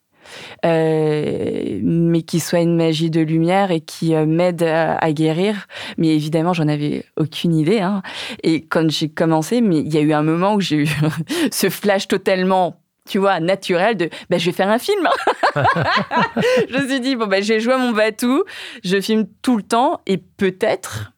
euh, 0.65 1.79
mais 1.81 2.21
qui 2.21 2.39
soit 2.39 2.59
une 2.59 2.75
magie 2.75 3.09
de 3.09 3.21
lumière 3.21 3.71
et 3.71 3.81
qui 3.81 4.15
euh, 4.15 4.25
m'aide 4.25 4.63
à, 4.63 5.11
guérir. 5.11 5.67
Mais 5.97 6.09
évidemment, 6.09 6.53
j'en 6.53 6.67
avais 6.67 7.05
aucune 7.17 7.55
idée. 7.55 7.79
Hein. 7.79 8.01
Et 8.43 8.61
quand 8.65 8.89
j'ai 8.89 9.09
commencé, 9.09 9.61
mais 9.61 9.79
il 9.79 9.93
y 9.93 9.97
a 9.97 10.01
eu 10.01 10.13
un 10.13 10.23
moment 10.23 10.55
où 10.55 10.61
j'ai 10.61 10.77
eu 10.77 10.89
ce 11.51 11.69
flash 11.69 12.07
totalement 12.07 12.79
tu 13.07 13.19
vois, 13.19 13.39
naturel 13.39 13.95
de 13.95 14.09
bah, 14.29 14.37
je 14.37 14.47
vais 14.47 14.51
faire 14.51 14.69
un 14.69 14.79
film. 14.79 15.07
je 15.55 16.77
me 16.77 16.87
suis 16.87 16.99
dit, 16.99 17.15
bon, 17.15 17.25
bah, 17.27 17.39
j'ai 17.39 17.61
joué 17.61 17.73
à 17.73 17.77
mon 17.77 17.91
bateau, 17.91 18.45
je 18.83 18.99
filme 18.99 19.25
tout 19.41 19.55
le 19.55 19.63
temps 19.63 20.01
et 20.05 20.17
peut-être, 20.17 21.13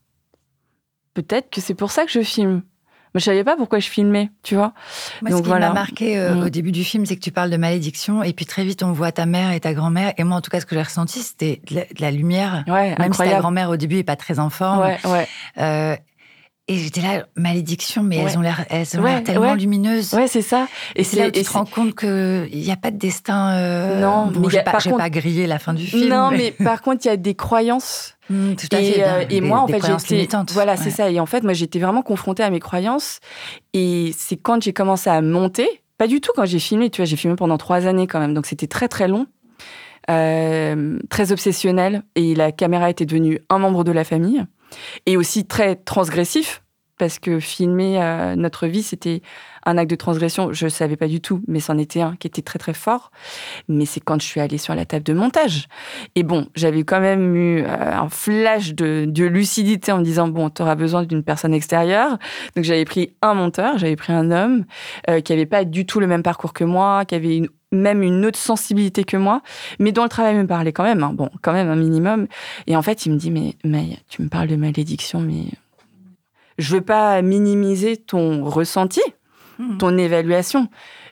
peut-être 1.15 1.49
que 1.49 1.61
c'est 1.61 1.73
pour 1.73 1.89
ça 1.89 2.05
que 2.05 2.11
je 2.11 2.21
filme. 2.21 2.61
Mais 3.13 3.19
je 3.19 3.25
savais 3.25 3.43
pas 3.43 3.55
pourquoi 3.55 3.79
je 3.79 3.89
filmais, 3.89 4.29
tu 4.43 4.55
vois. 4.55 4.73
Moi, 5.21 5.37
ce 5.37 5.41
qui 5.41 5.49
m'a 5.49 5.71
marqué 5.71 6.19
euh, 6.19 6.35
mm. 6.35 6.43
au 6.43 6.49
début 6.49 6.71
du 6.71 6.83
film, 6.83 7.05
c'est 7.05 7.15
que 7.15 7.21
tu 7.21 7.31
parles 7.31 7.49
de 7.49 7.57
malédiction, 7.57 8.23
et 8.23 8.33
puis 8.33 8.45
très 8.45 8.63
vite, 8.63 8.83
on 8.83 8.91
voit 8.91 9.11
ta 9.11 9.25
mère 9.25 9.51
et 9.51 9.59
ta 9.59 9.73
grand-mère. 9.73 10.13
Et 10.17 10.23
moi, 10.23 10.37
en 10.37 10.41
tout 10.41 10.51
cas, 10.51 10.59
ce 10.59 10.65
que 10.65 10.75
j'ai 10.75 10.81
ressenti, 10.81 11.19
c'était 11.19 11.61
de, 11.71 11.83
la 11.99 12.11
lumière. 12.11 12.63
Ouais, 12.67 12.95
Même 12.99 13.13
si 13.13 13.19
ta 13.19 13.39
grand-mère, 13.39 13.69
au 13.69 13.77
début, 13.77 13.97
est 13.97 14.03
pas 14.03 14.15
très 14.15 14.39
en 14.39 14.49
forme. 14.49 14.79
Ouais, 14.79 14.97
ouais. 15.05 15.27
Euh, 15.57 15.95
et 16.69 16.75
j'étais 16.75 17.01
là, 17.01 17.25
malédiction, 17.35 18.03
mais 18.03 18.17
elles 18.17 18.37
ont 18.37 18.41
l'air, 18.41 18.63
elles 18.69 18.87
ont 18.99 19.23
tellement 19.23 19.55
lumineuses. 19.55 20.13
Ouais, 20.13 20.27
c'est 20.27 20.43
ça. 20.43 20.67
Et, 20.95 21.03
c'est 21.03 21.17
là 21.17 21.27
où 21.27 21.31
tu 21.31 21.41
te 21.41 21.51
rends 21.51 21.65
compte 21.65 21.95
qu'il 21.95 22.47
n'y 22.53 22.71
a 22.71 22.75
pas 22.75 22.91
de 22.91 22.97
destin. 22.97 23.53
Euh... 23.55 23.99
Non, 23.99 24.27
bon, 24.27 24.47
je 24.49 24.57
ne 24.57 24.61
vais 24.61 24.63
pas, 24.63 24.77
pas 24.77 25.09
griller 25.09 25.47
la 25.47 25.57
fin 25.57 25.73
du 25.73 25.87
film. 25.87 26.07
Non, 26.07 26.29
mais, 26.29 26.51
par 26.51 26.83
contre, 26.83 27.05
il 27.05 27.07
y 27.07 27.11
a 27.11 27.17
des 27.17 27.35
croyances. 27.35 28.15
Mmh, 28.31 28.53
tout 28.57 28.67
à 28.73 28.77
fait. 28.77 29.03
Euh, 29.03 29.25
et, 29.31 29.41
moi, 29.41 29.59
en 29.59 29.67
fait, 29.67 29.81
j'étais. 30.07 30.37
Voilà, 30.51 30.77
c'est 30.77 30.91
ça. 30.91 31.09
Et 31.09 31.19
en 31.19 31.25
fait, 31.25 31.41
moi, 31.41 31.53
j'étais 31.53 31.79
vraiment 31.79 32.03
confrontée 32.03 32.43
à 32.43 32.51
mes 32.51 32.59
croyances. 32.59 33.21
Et 33.73 34.13
c'est 34.15 34.37
quand 34.37 34.61
j'ai 34.61 34.71
commencé 34.71 35.09
à 35.09 35.19
monter, 35.23 35.81
pas 35.97 36.05
du 36.05 36.21
tout 36.21 36.31
quand 36.35 36.45
j'ai 36.45 36.59
filmé, 36.59 36.91
tu 36.91 37.01
vois, 37.01 37.05
j'ai 37.05 37.15
filmé 37.15 37.35
pendant 37.35 37.57
trois 37.57 37.87
années 37.87 38.05
quand 38.05 38.19
même, 38.19 38.35
donc 38.35 38.45
c'était 38.45 38.67
très 38.67 38.87
très 38.87 39.07
long. 39.07 39.25
Euh, 40.11 40.99
très 41.09 41.31
obsessionnel 41.31 42.03
et 42.15 42.35
la 42.35 42.51
caméra 42.51 42.89
était 42.91 43.05
devenue 43.05 43.39
un 43.49 43.57
membre 43.57 43.83
de 43.83 43.91
la 43.91 44.03
famille 44.03 44.43
et 45.05 45.17
aussi 45.17 45.45
très 45.45 45.75
transgressif 45.75 46.61
parce 46.99 47.17
que 47.17 47.39
filmer 47.39 48.03
euh, 48.03 48.35
notre 48.35 48.67
vie, 48.67 48.83
c'était 48.83 49.21
un 49.65 49.77
acte 49.77 49.89
de 49.89 49.95
transgression. 49.95 50.53
Je 50.53 50.65
ne 50.65 50.69
savais 50.69 50.97
pas 50.97 51.07
du 51.07 51.21
tout, 51.21 51.41
mais 51.47 51.61
c'en 51.61 51.77
était 51.77 52.01
un 52.01 52.15
qui 52.17 52.27
était 52.27 52.41
très 52.41 52.59
très 52.59 52.73
fort. 52.73 53.11
Mais 53.67 53.85
c'est 53.85 54.01
quand 54.01 54.21
je 54.21 54.27
suis 54.27 54.41
allée 54.41 54.57
sur 54.57 54.75
la 54.75 54.85
table 54.85 55.03
de 55.03 55.13
montage. 55.13 55.67
Et 56.15 56.23
bon, 56.23 56.47
j'avais 56.55 56.83
quand 56.83 56.99
même 56.99 57.35
eu 57.35 57.63
euh, 57.63 57.67
un 57.67 58.09
flash 58.09 58.75
de, 58.75 59.07
lucidité 59.23 59.91
en 59.91 59.99
me 59.99 60.03
disant, 60.03 60.27
bon, 60.27 60.49
tu 60.49 60.61
auras 60.61 60.75
besoin 60.75 61.03
d'une 61.03 61.23
personne 61.23 61.53
extérieure. 61.53 62.17
Donc 62.55 62.65
j'avais 62.65 62.85
pris 62.85 63.13
un 63.21 63.33
monteur, 63.33 63.77
j'avais 63.77 63.95
pris 63.95 64.11
un 64.13 64.29
homme 64.29 64.65
euh, 65.09 65.21
qui 65.21 65.31
n'avait 65.31 65.45
pas 65.45 65.63
du 65.63 65.85
tout 65.85 66.01
le 66.01 66.07
même 66.07 66.23
parcours 66.23 66.51
que 66.51 66.65
moi, 66.65 67.05
qui 67.05 67.15
avait 67.15 67.41
même 67.71 68.01
une 68.01 68.25
autre 68.25 68.39
sensibilité 68.39 69.03
que 69.03 69.17
moi, 69.17 69.41
mais 69.79 69.91
dont 69.91 70.03
le 70.03 70.09
travail 70.09 70.35
me 70.35 70.47
parlait 70.47 70.73
quand 70.73 70.83
même, 70.83 71.03
hein. 71.03 71.13
bon, 71.13 71.29
quand 71.41 71.53
même 71.53 71.69
un 71.69 71.75
minimum. 71.75 72.27
Et 72.67 72.75
en 72.75 72.81
fait, 72.81 73.05
il 73.05 73.13
me 73.13 73.17
dit, 73.17 73.31
mais, 73.31 73.55
mais 73.63 73.97
tu 74.09 74.21
me 74.21 74.29
parles 74.29 74.47
de 74.47 74.55
malédiction, 74.55 75.19
mais 75.19 75.45
je 76.57 76.75
veux 76.75 76.81
pas 76.81 77.21
minimiser 77.21 77.97
ton 77.97 78.43
ressenti, 78.43 79.01
hmm. 79.59 79.77
ton 79.77 79.97
évaluation, 79.97 80.67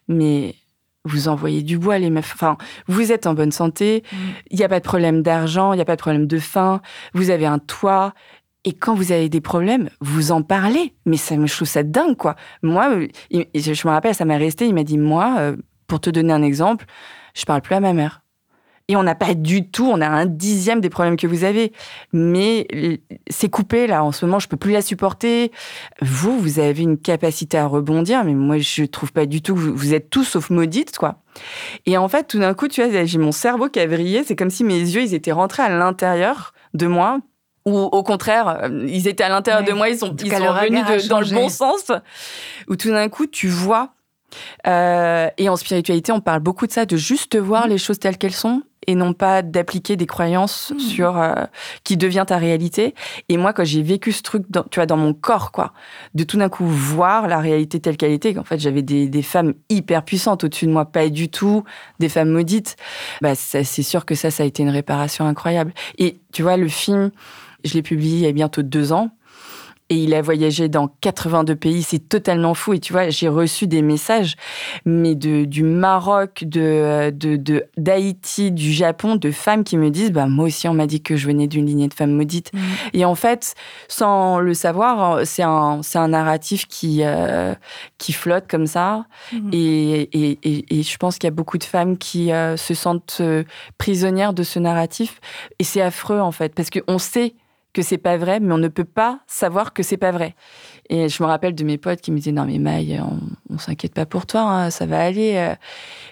mais 0.07 0.55
vous 1.05 1.29
envoyez 1.29 1.61
du 1.61 1.77
bois, 1.77 1.99
les 1.99 2.09
meufs. 2.09 2.33
Enfin, 2.33 2.57
vous 2.87 3.11
êtes 3.11 3.27
en 3.27 3.33
bonne 3.33 3.51
santé, 3.51 4.03
hmm. 4.11 4.15
il 4.51 4.57
n'y 4.57 4.65
a 4.65 4.69
pas 4.69 4.79
de 4.79 4.85
problème 4.85 5.21
d'argent, 5.21 5.73
il 5.73 5.77
n'y 5.77 5.81
a 5.81 5.85
pas 5.85 5.95
de 5.95 6.01
problème 6.01 6.27
de 6.27 6.39
faim, 6.39 6.81
vous 7.13 7.29
avez 7.29 7.45
un 7.45 7.59
toit. 7.59 8.13
Et 8.65 8.73
quand 8.73 8.95
vous 8.95 9.13
avez 9.13 9.29
des 9.29 9.39
problèmes, 9.39 9.89
vous 10.01 10.33
en 10.33 10.41
parlez. 10.41 10.93
Mais 11.05 11.15
ça 11.15 11.37
me 11.37 11.47
trouve 11.47 11.67
ça 11.67 11.83
dingue, 11.83 12.17
quoi. 12.17 12.35
Moi, 12.63 12.99
je 13.31 13.87
me 13.87 13.89
rappelle, 13.89 14.13
ça 14.13 14.25
m'est 14.25 14.35
resté, 14.35 14.67
il 14.67 14.73
m'a 14.73 14.83
dit, 14.83 14.97
moi, 14.97 15.37
euh, 15.39 15.55
pour 15.87 15.99
te 15.99 16.09
donner 16.09 16.33
un 16.33 16.43
exemple, 16.43 16.85
je 17.33 17.45
parle 17.45 17.61
plus 17.61 17.75
à 17.75 17.79
ma 17.79 17.93
mère. 17.93 18.21
Et 18.89 18.95
on 18.95 19.03
n'a 19.03 19.15
pas 19.15 19.33
du 19.33 19.69
tout, 19.69 19.85
on 19.85 19.99
a 19.99 20.07
un 20.07 20.25
dixième 20.25 20.79
des 20.79 20.89
problèmes 20.89 21.17
que 21.17 21.27
vous 21.27 21.43
avez. 21.43 21.73
Mais 22.13 22.67
c'est 23.29 23.49
coupé 23.49 23.85
là, 23.85 24.01
en 24.03 24.13
ce 24.13 24.25
moment, 24.25 24.39
je 24.39 24.47
peux 24.47 24.55
plus 24.55 24.71
la 24.71 24.81
supporter. 24.81 25.51
Vous, 26.01 26.39
vous 26.39 26.59
avez 26.59 26.83
une 26.83 26.97
capacité 26.97 27.57
à 27.57 27.65
rebondir, 27.65 28.23
mais 28.23 28.33
moi, 28.33 28.59
je 28.59 28.85
trouve 28.85 29.11
pas 29.11 29.25
du 29.25 29.41
tout 29.41 29.55
que 29.55 29.59
vous, 29.59 29.93
êtes 29.93 30.09
tous 30.09 30.23
sauf 30.23 30.49
maudites, 30.49 30.97
quoi. 30.97 31.21
Et 31.85 31.97
en 31.97 32.07
fait, 32.07 32.27
tout 32.27 32.39
d'un 32.39 32.53
coup, 32.53 32.69
tu 32.69 32.81
vois, 32.81 33.03
j'ai 33.03 33.17
mon 33.17 33.33
cerveau 33.33 33.67
qui 33.67 33.81
a 33.81 33.87
vrillé. 33.87 34.23
C'est 34.23 34.37
comme 34.37 34.49
si 34.49 34.63
mes 34.63 34.79
yeux, 34.79 35.01
ils 35.01 35.13
étaient 35.13 35.33
rentrés 35.33 35.63
à 35.63 35.69
l'intérieur 35.69 36.53
de 36.73 36.87
moi. 36.87 37.19
Ou 37.65 37.77
au 37.77 38.03
contraire, 38.03 38.69
ils 38.87 39.09
étaient 39.09 39.25
à 39.25 39.29
l'intérieur 39.29 39.65
de 39.65 39.73
moi, 39.73 39.89
ils 39.89 39.97
sont, 39.97 40.15
ils 40.15 40.31
sont 40.31 40.37
revenus 40.37 41.09
dans 41.09 41.19
le 41.19 41.33
bon 41.33 41.49
sens. 41.49 41.91
Ou 42.69 42.77
tout 42.77 42.89
d'un 42.89 43.09
coup, 43.09 43.27
tu 43.27 43.49
vois 43.49 43.96
euh, 44.67 45.29
et 45.37 45.49
en 45.49 45.55
spiritualité, 45.55 46.11
on 46.11 46.21
parle 46.21 46.41
beaucoup 46.41 46.67
de 46.67 46.71
ça, 46.71 46.85
de 46.85 46.97
juste 46.97 47.37
voir 47.37 47.67
mmh. 47.67 47.69
les 47.69 47.77
choses 47.77 47.99
telles 47.99 48.17
qu'elles 48.17 48.33
sont 48.33 48.61
et 48.89 48.95
non 48.95 49.11
pas 49.13 49.41
d'appliquer 49.41 49.97
des 49.97 50.05
croyances 50.05 50.71
mmh. 50.71 50.79
sur 50.79 51.17
euh, 51.17 51.33
qui 51.83 51.97
devient 51.97 52.23
ta 52.25 52.37
réalité. 52.37 52.95
Et 53.27 53.37
moi, 53.37 53.51
quand 53.51 53.65
j'ai 53.65 53.81
vécu 53.81 54.11
ce 54.11 54.21
truc, 54.21 54.45
dans, 54.49 54.63
tu 54.63 54.79
vois, 54.79 54.85
dans 54.85 54.97
mon 54.97 55.13
corps, 55.13 55.51
quoi, 55.51 55.73
de 56.13 56.23
tout 56.23 56.37
d'un 56.37 56.49
coup 56.49 56.65
voir 56.65 57.27
la 57.27 57.39
réalité 57.39 57.79
telle 57.79 57.97
qu'elle 57.97 58.11
était, 58.11 58.33
qu'en 58.33 58.43
fait 58.43 58.59
j'avais 58.59 58.81
des, 58.81 59.09
des, 59.09 59.21
femmes 59.21 59.53
hyper 59.69 60.03
puissantes 60.03 60.43
au-dessus 60.43 60.67
de 60.67 60.71
moi, 60.71 60.85
pas 60.85 61.09
du 61.09 61.29
tout 61.29 61.63
des 61.99 62.09
femmes 62.09 62.29
maudites. 62.29 62.77
Bah, 63.21 63.35
c'est 63.35 63.63
sûr 63.63 64.05
que 64.05 64.15
ça, 64.15 64.31
ça 64.31 64.43
a 64.43 64.45
été 64.45 64.63
une 64.63 64.69
réparation 64.69 65.25
incroyable. 65.25 65.73
Et 65.97 66.19
tu 66.31 66.43
vois, 66.43 66.55
le 66.55 66.69
film, 66.69 67.11
je 67.65 67.73
l'ai 67.73 67.81
publié 67.81 68.17
il 68.17 68.23
y 68.23 68.27
a 68.27 68.31
bientôt 68.31 68.61
deux 68.61 68.93
ans 68.93 69.11
et 69.89 69.95
il 69.95 70.13
a 70.13 70.21
voyagé 70.21 70.67
dans 70.67 70.89
82 71.01 71.55
pays. 71.55 71.83
C'est 71.83 72.09
totalement 72.09 72.53
fou. 72.53 72.73
Et 72.73 72.79
tu 72.79 72.93
vois, 72.93 73.09
j'ai 73.09 73.29
reçu 73.29 73.67
des 73.67 73.81
messages, 73.81 74.35
mais 74.85 75.15
de, 75.15 75.45
du 75.45 75.63
Maroc, 75.63 76.43
de, 76.45 77.09
de, 77.11 77.65
d'Haïti, 77.77 78.51
du 78.51 78.73
Japon, 78.73 79.15
de 79.15 79.31
femmes 79.31 79.63
qui 79.63 79.77
me 79.77 79.89
disent, 79.89 80.11
bah, 80.11 80.27
moi 80.27 80.45
aussi, 80.45 80.67
on 80.67 80.73
m'a 80.73 80.87
dit 80.87 81.01
que 81.01 81.15
je 81.15 81.27
venais 81.27 81.47
d'une 81.47 81.65
lignée 81.65 81.87
de 81.87 81.93
femmes 81.93 82.11
maudites. 82.11 82.51
Mmh. 82.53 82.59
Et 82.93 83.05
en 83.05 83.15
fait, 83.15 83.55
sans 83.87 84.39
le 84.39 84.53
savoir, 84.53 85.25
c'est 85.25 85.43
un, 85.43 85.81
c'est 85.83 85.99
un 85.99 86.09
narratif 86.09 86.67
qui, 86.67 86.99
euh, 87.03 87.53
qui 87.97 88.11
flotte 88.11 88.45
comme 88.49 88.67
ça. 88.67 89.05
Mmh. 89.31 89.49
Et, 89.53 90.01
et, 90.13 90.79
et, 90.79 90.83
je 90.83 90.97
pense 90.97 91.17
qu'il 91.17 91.27
y 91.27 91.31
a 91.31 91.35
beaucoup 91.35 91.57
de 91.57 91.63
femmes 91.63 91.97
qui 91.97 92.31
euh, 92.31 92.57
se 92.57 92.73
sentent 92.73 93.17
euh, 93.21 93.43
prisonnières 93.77 94.33
de 94.33 94.43
ce 94.43 94.59
narratif. 94.59 95.21
Et 95.59 95.63
c'est 95.63 95.81
affreux, 95.81 96.19
en 96.19 96.31
fait, 96.31 96.53
parce 96.53 96.69
qu'on 96.69 96.97
sait 96.97 97.35
que 97.77 97.83
c'est 97.83 97.99
pas 97.99 98.17
vrai, 98.17 98.39
mais 98.39 98.51
on 98.55 98.57
ne 98.57 98.69
peut 98.69 98.83
pas 98.83 99.19
savoir 99.27 99.71
que 99.71 99.83
c'est 99.83 99.97
pas 99.97 100.09
vrai. 100.09 100.33
Et 100.89 101.09
je 101.09 101.21
me 101.21 101.27
rappelle 101.27 101.53
de 101.53 101.63
mes 101.63 101.77
potes 101.77 102.01
qui 102.01 102.11
me 102.11 102.17
disaient 102.17 102.31
non 102.31 102.45
mais 102.45 102.57
Maï, 102.57 102.99
on, 102.99 103.19
on 103.53 103.59
s'inquiète 103.59 103.93
pas 103.93 104.07
pour 104.07 104.25
toi, 104.25 104.41
hein, 104.41 104.69
ça 104.71 104.87
va 104.87 104.99
aller. 104.99 105.35
Euh. 105.35 105.53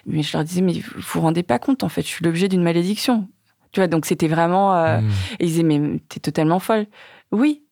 Mais 0.06 0.22
je 0.22 0.32
leur 0.36 0.44
disais 0.44 0.60
mais 0.60 0.74
vous 0.74 1.02
vous 1.14 1.20
rendez 1.20 1.42
pas 1.42 1.58
compte 1.58 1.82
en 1.82 1.88
fait, 1.88 2.02
je 2.02 2.06
suis 2.06 2.24
l'objet 2.24 2.46
d'une 2.46 2.62
malédiction. 2.62 3.26
Tu 3.72 3.80
vois, 3.80 3.88
donc 3.88 4.06
c'était 4.06 4.28
vraiment. 4.28 4.76
Euh, 4.76 5.00
mmh. 5.00 5.10
Et 5.40 5.44
ils 5.44 5.48
disaient 5.48 5.62
mais 5.64 6.00
t'es 6.08 6.20
totalement 6.20 6.60
folle. 6.60 6.86
Oui. 7.32 7.64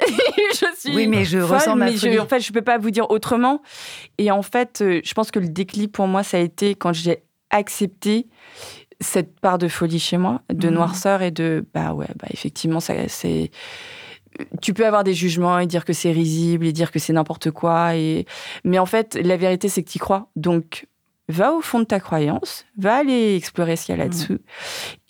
je 0.00 0.66
suis 0.78 0.94
oui, 0.94 1.06
mais 1.06 1.26
je 1.26 1.36
ressens 1.36 1.76
ma 1.76 1.90
mais 1.90 2.18
en 2.18 2.26
fait, 2.26 2.40
je 2.40 2.52
peux 2.54 2.62
pas 2.62 2.78
vous 2.78 2.90
dire 2.90 3.10
autrement. 3.10 3.60
Et 4.16 4.30
en 4.30 4.42
fait, 4.42 4.80
euh, 4.80 5.02
je 5.04 5.12
pense 5.12 5.30
que 5.30 5.38
le 5.38 5.48
déclic 5.48 5.92
pour 5.92 6.06
moi, 6.06 6.22
ça 6.22 6.38
a 6.38 6.40
été 6.40 6.74
quand 6.74 6.94
j'ai 6.94 7.22
accepté 7.50 8.28
cette 9.00 9.38
part 9.40 9.58
de 9.58 9.68
folie 9.68 9.98
chez 9.98 10.16
moi, 10.16 10.42
de 10.52 10.68
mhm. 10.68 10.74
noirceur 10.74 11.22
et 11.22 11.30
de 11.30 11.64
bah 11.74 11.92
ouais, 11.92 12.08
bah 12.16 12.28
effectivement, 12.30 12.80
ça 12.80 12.94
c'est 13.08 13.50
tu 14.60 14.74
peux 14.74 14.86
avoir 14.86 15.04
des 15.04 15.14
jugements 15.14 15.58
et 15.58 15.66
dire 15.66 15.84
que 15.84 15.92
c'est 15.92 16.12
risible 16.12 16.66
et 16.66 16.72
dire 16.72 16.90
que 16.92 16.98
c'est 16.98 17.12
n'importe 17.12 17.50
quoi 17.50 17.96
et 17.96 18.26
mais 18.64 18.78
en 18.78 18.86
fait, 18.86 19.14
la 19.14 19.36
vérité 19.36 19.68
c'est 19.68 19.82
que 19.82 19.90
tu 19.90 19.96
y 19.96 20.00
crois. 20.00 20.28
Donc 20.36 20.86
va 21.28 21.52
au 21.52 21.60
fond 21.60 21.80
de 21.80 21.84
ta 21.84 22.00
croyance, 22.00 22.64
va 22.78 22.96
aller 22.96 23.34
explorer 23.36 23.76
ce 23.76 23.86
qu'il 23.86 23.96
y 23.96 24.00
a 24.00 24.04
là-dessous. 24.04 24.38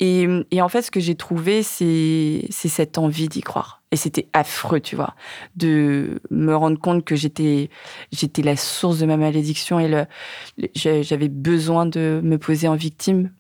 Et, 0.00 0.26
et, 0.50 0.62
en 0.62 0.68
fait, 0.68 0.82
ce 0.82 0.90
que 0.90 1.00
j'ai 1.00 1.14
trouvé, 1.14 1.62
c'est 1.62 2.46
cette 2.50 2.98
envie 2.98 3.28
d'y 3.28 3.42
croire. 3.42 3.82
Et 3.92 3.96
c'était 3.96 4.28
affreux, 4.32 4.80
tu 4.80 4.96
vois, 4.96 5.14
de 5.56 6.20
me 6.30 6.54
rendre 6.56 6.78
compte 6.78 7.04
que 7.04 7.16
j'étais 7.16 7.70
j'étais 8.12 8.42
la 8.42 8.56
source 8.56 8.98
de 8.98 9.06
ma 9.06 9.16
malédiction 9.16 9.78
et 9.78 9.88
le, 9.88 10.06
j'avais 10.74 11.28
besoin 11.28 11.86
de 11.86 12.20
me 12.22 12.38
poser 12.38 12.66
en 12.68 12.74
victime. 12.74 13.30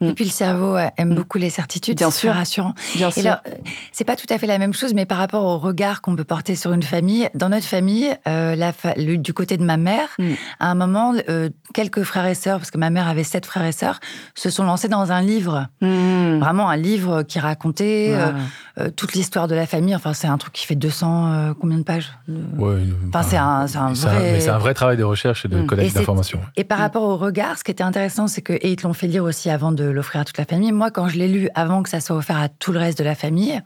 Mm 0.00 0.08
Et 0.10 0.12
puis 0.14 0.24
le 0.26 0.30
cerveau 0.30 0.76
euh, 0.76 0.86
aime 0.96 1.14
beaucoup 1.14 1.38
les 1.38 1.50
certitudes, 1.50 1.98
Bien 1.98 2.10
c'est 2.10 2.20
sûr. 2.20 2.32
rassurant. 2.32 2.72
Bien 2.94 3.08
Et 3.08 3.12
sûr. 3.12 3.24
là, 3.24 3.42
euh, 3.48 3.50
c'est 3.90 4.04
pas 4.04 4.14
tout 4.14 4.26
à 4.30 4.38
fait 4.38 4.46
la 4.46 4.58
même 4.58 4.72
chose, 4.72 4.94
mais 4.94 5.06
par 5.06 5.18
rapport 5.18 5.44
au 5.44 5.58
regard 5.58 6.02
qu'on 6.02 6.14
peut 6.14 6.22
porter 6.24 6.54
sur 6.54 6.72
une 6.72 6.84
famille, 6.84 7.28
dans 7.34 7.48
notre 7.48 7.66
famille, 7.66 8.08
euh, 8.28 8.54
la 8.54 8.72
fa- 8.72 8.94
le- 8.96 9.16
du 9.18 9.32
côté 9.34 9.56
de 9.56 9.64
ma 9.64 9.76
mère, 9.76 10.08
Mm. 10.20 10.32
à 10.60 10.70
un 10.70 10.74
moment, 10.76 11.14
euh, 11.28 11.48
quelques 11.74 12.04
frères 12.04 12.26
et 12.26 12.36
sœurs, 12.36 12.58
parce 12.58 12.70
que 12.70 12.78
ma 12.78 12.90
mère 12.90 13.08
avait 13.08 13.24
sept 13.24 13.44
frères 13.44 13.64
et 13.64 13.72
sœurs, 13.72 13.98
se 14.36 14.50
sont 14.50 14.62
lancés 14.64 14.88
dans 14.88 15.10
un 15.10 15.20
livre, 15.20 15.66
vraiment 15.80 16.68
un 16.70 16.76
livre 16.76 17.22
qui 17.24 17.40
racontait 17.40 18.10
euh. 18.14 18.30
Euh, 18.80 18.90
toute 18.94 19.14
l'histoire 19.14 19.48
de 19.48 19.54
la 19.54 19.66
famille. 19.66 19.94
Enfin, 19.94 20.12
c'est 20.12 20.26
un 20.28 20.38
truc 20.38 20.52
qui 20.52 20.66
fait 20.66 20.74
200, 20.76 21.32
euh, 21.32 21.52
combien 21.58 21.78
de 21.78 21.82
pages 21.82 22.12
Ouais, 22.58 22.76
Enfin, 23.08 23.22
c'est 23.22 23.36
un, 23.36 23.66
c'est 23.66 23.78
un 23.78 23.94
c'est 23.94 24.06
un- 24.06 24.10
vrai. 24.14 24.32
mais 24.32 24.40
c'est 24.40 24.50
un 24.50 24.58
vrai 24.58 24.74
travail 24.74 24.96
de 24.96 25.04
recherche 25.04 25.44
et 25.44 25.48
de 25.48 25.58
Mm. 25.60 25.66
Collecte 25.66 25.94
d'informations. 25.96 26.40
Et 26.56 26.64
par 26.64 26.78
Mm. 26.78 26.82
rapport 26.82 27.02
au 27.02 27.16
regard, 27.16 27.58
ce 27.58 27.64
qui 27.64 27.70
était 27.70 27.82
intéressant, 27.84 28.26
c'est 28.28 28.42
que, 28.42 28.52
et 28.52 28.70
ils 28.70 28.76
te 28.76 28.86
l'ont 28.86 28.92
fait 28.92 29.06
lire 29.08 29.24
aussi 29.24 29.50
avant 29.50 29.72
de 29.72 29.84
l'offrir 29.84 30.20
à 30.20 30.24
toute 30.24 30.38
la 30.38 30.44
famille. 30.44 30.72
Moi, 30.72 30.90
quand 30.90 31.08
je 31.08 31.16
l'ai 31.18 31.28
lu 31.28 31.48
avant 31.54 31.82
que 31.82 31.88
ça 31.88 32.00
soit 32.00 32.16
offert 32.16 32.38
à 32.38 32.48
tout 32.48 32.72
le 32.72 32.78
reste 32.78 32.98
de 32.98 33.04
la 33.04 33.14
famille, 33.14 33.60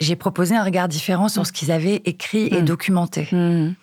j'ai 0.00 0.16
proposé 0.16 0.56
un 0.56 0.64
regard 0.64 0.88
différent 0.88 1.28
sur 1.28 1.46
ce 1.46 1.52
qu'ils 1.52 1.70
avaient 1.70 2.02
écrit 2.04 2.48
et 2.48 2.62
Mm. 2.62 2.64
documenté. 2.64 3.28
Mmh. 3.32 3.74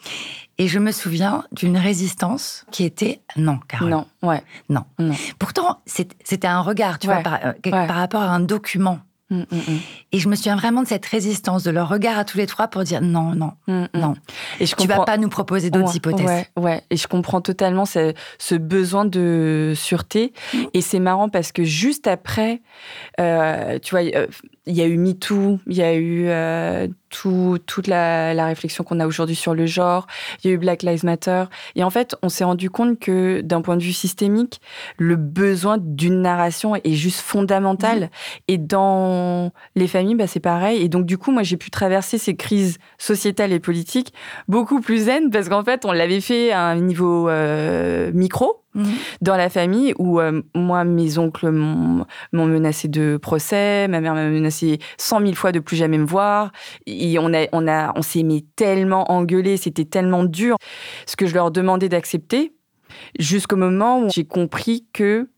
Et 0.57 0.67
je 0.67 0.77
me 0.77 0.91
souviens 0.91 1.43
d'une 1.53 1.77
résistance 1.77 2.65
qui 2.71 2.83
était 2.83 3.21
non, 3.35 3.57
Carole. 3.67 3.89
Non, 3.89 4.05
ouais. 4.21 4.43
Non. 4.69 4.83
Non. 4.99 5.15
Pourtant, 5.39 5.79
c'est- 5.87 6.11
c'était 6.23 6.47
un 6.47 6.59
regard, 6.61 6.99
tu 6.99 7.07
Ouais. 7.07 7.15
vois, 7.15 7.23
par, 7.23 7.33
euh, 7.45 7.53
Ouais. 7.65 7.71
par 7.87 7.95
rapport 7.95 8.21
à 8.21 8.29
un 8.29 8.39
document. 8.41 8.99
Mmh, 9.31 9.39
mmh, 9.49 9.55
mmh. 9.55 9.77
Et 10.11 10.19
je 10.19 10.27
me 10.29 10.35
souviens 10.35 10.55
vraiment 10.57 10.83
de 10.83 10.87
cette 10.87 11.05
résistance, 11.05 11.63
de 11.63 11.71
leur 11.71 11.87
regard 11.89 12.19
à 12.19 12.25
tous 12.25 12.37
les 12.37 12.45
trois 12.47 12.67
pour 12.67 12.83
dire 12.83 13.01
non, 13.01 13.33
non, 13.33 13.53
Mmh, 13.67 13.73
mmh. 13.93 13.99
non. 13.99 14.13
Et 14.59 14.65
je 14.65 14.75
Tu 14.75 14.87
vas 14.87 14.95
comprends- 14.97 15.05
pas 15.05 15.17
nous 15.17 15.29
proposer 15.29 15.69
d'autres 15.69 15.87
Ouais, 15.91 15.95
hypothèses. 15.95 16.25
Ouais, 16.27 16.47
ouais. 16.57 16.81
Et 16.89 16.97
je 16.97 17.07
comprends 17.07 17.39
totalement 17.41 17.85
ce, 17.85 18.13
ce 18.37 18.55
besoin 18.55 19.05
de 19.05 19.73
sûreté. 19.75 20.33
Mm. 20.53 20.57
Et 20.73 20.81
c'est 20.81 20.99
marrant 20.99 21.29
parce 21.29 21.51
que 21.53 21.63
juste 21.63 22.07
après, 22.07 22.61
euh, 23.19 23.79
tu 23.79 23.95
vois, 23.95 24.03
euh, 24.03 24.27
il 24.67 24.75
y 24.75 24.81
a 24.81 24.85
eu 24.85 24.97
MeToo, 24.97 25.59
il 25.67 25.77
y 25.77 25.81
a 25.81 25.93
eu 25.95 26.25
euh, 26.27 26.87
tout, 27.11 27.59
toute 27.67 27.87
la, 27.87 28.33
la 28.33 28.45
réflexion 28.45 28.83
qu'on 28.83 28.99
a 28.99 29.05
aujourd'hui 29.05 29.35
sur 29.35 29.53
le 29.53 29.65
genre, 29.65 30.07
il 30.43 30.47
y 30.47 30.51
a 30.51 30.53
eu 30.53 30.57
Black 30.57 30.81
Lives 30.81 31.05
Matter. 31.05 31.43
Et 31.75 31.83
en 31.83 31.89
fait, 31.89 32.15
on 32.23 32.29
s'est 32.29 32.43
rendu 32.43 32.69
compte 32.69 32.99
que 32.99 33.41
d'un 33.41 33.61
point 33.61 33.77
de 33.77 33.83
vue 33.83 33.93
systémique, 33.93 34.61
le 34.97 35.15
besoin 35.15 35.77
d'une 35.79 36.21
narration 36.21 36.75
est 36.75 36.93
juste 36.93 37.19
fondamental. 37.19 38.09
Et 38.47 38.57
dans 38.57 39.51
les 39.75 39.87
familles, 39.87 40.15
bah, 40.15 40.27
c'est 40.27 40.39
pareil. 40.39 40.81
Et 40.81 40.89
donc, 40.89 41.05
du 41.05 41.17
coup, 41.17 41.31
moi, 41.31 41.43
j'ai 41.43 41.57
pu 41.57 41.69
traverser 41.69 42.17
ces 42.17 42.35
crises 42.35 42.77
sociétales 42.97 43.51
et 43.51 43.59
politiques 43.59 44.13
beaucoup 44.47 44.81
plus 44.81 45.05
zen 45.05 45.29
parce 45.29 45.49
qu'en 45.49 45.63
fait, 45.63 45.85
on 45.85 45.91
l'avait 45.91 46.21
fait 46.21 46.51
à 46.51 46.63
un 46.63 46.75
niveau 46.75 47.29
euh, 47.29 48.11
micro 48.13 48.60
Dans 49.21 49.35
la 49.35 49.49
famille 49.49 49.93
où 49.99 50.19
euh, 50.19 50.41
moi, 50.55 50.83
mes 50.83 51.17
oncles 51.17 51.51
m'ont 51.51 52.05
m'ont 52.31 52.45
menacé 52.45 52.87
de 52.87 53.17
procès, 53.17 53.87
ma 53.89 53.99
mère 53.99 54.13
m'a 54.13 54.29
menacé 54.29 54.79
cent 54.97 55.19
mille 55.19 55.35
fois 55.35 55.51
de 55.51 55.59
plus 55.59 55.75
jamais 55.75 55.97
me 55.97 56.05
voir. 56.05 56.51
Et 56.85 57.19
on 57.19 57.33
a, 57.33 57.47
on 57.51 57.67
a, 57.67 57.91
on 57.97 58.01
s'est 58.01 58.23
mis 58.23 58.45
tellement 58.55 59.11
engueulé, 59.11 59.57
c'était 59.57 59.85
tellement 59.85 60.23
dur. 60.23 60.55
Ce 61.05 61.15
que 61.15 61.25
je 61.25 61.33
leur 61.33 61.51
demandais 61.51 61.89
d'accepter, 61.89 62.53
jusqu'au 63.19 63.57
moment 63.57 64.03
où 64.03 64.09
j'ai 64.09 64.25
compris 64.25 64.85
que 64.93 65.29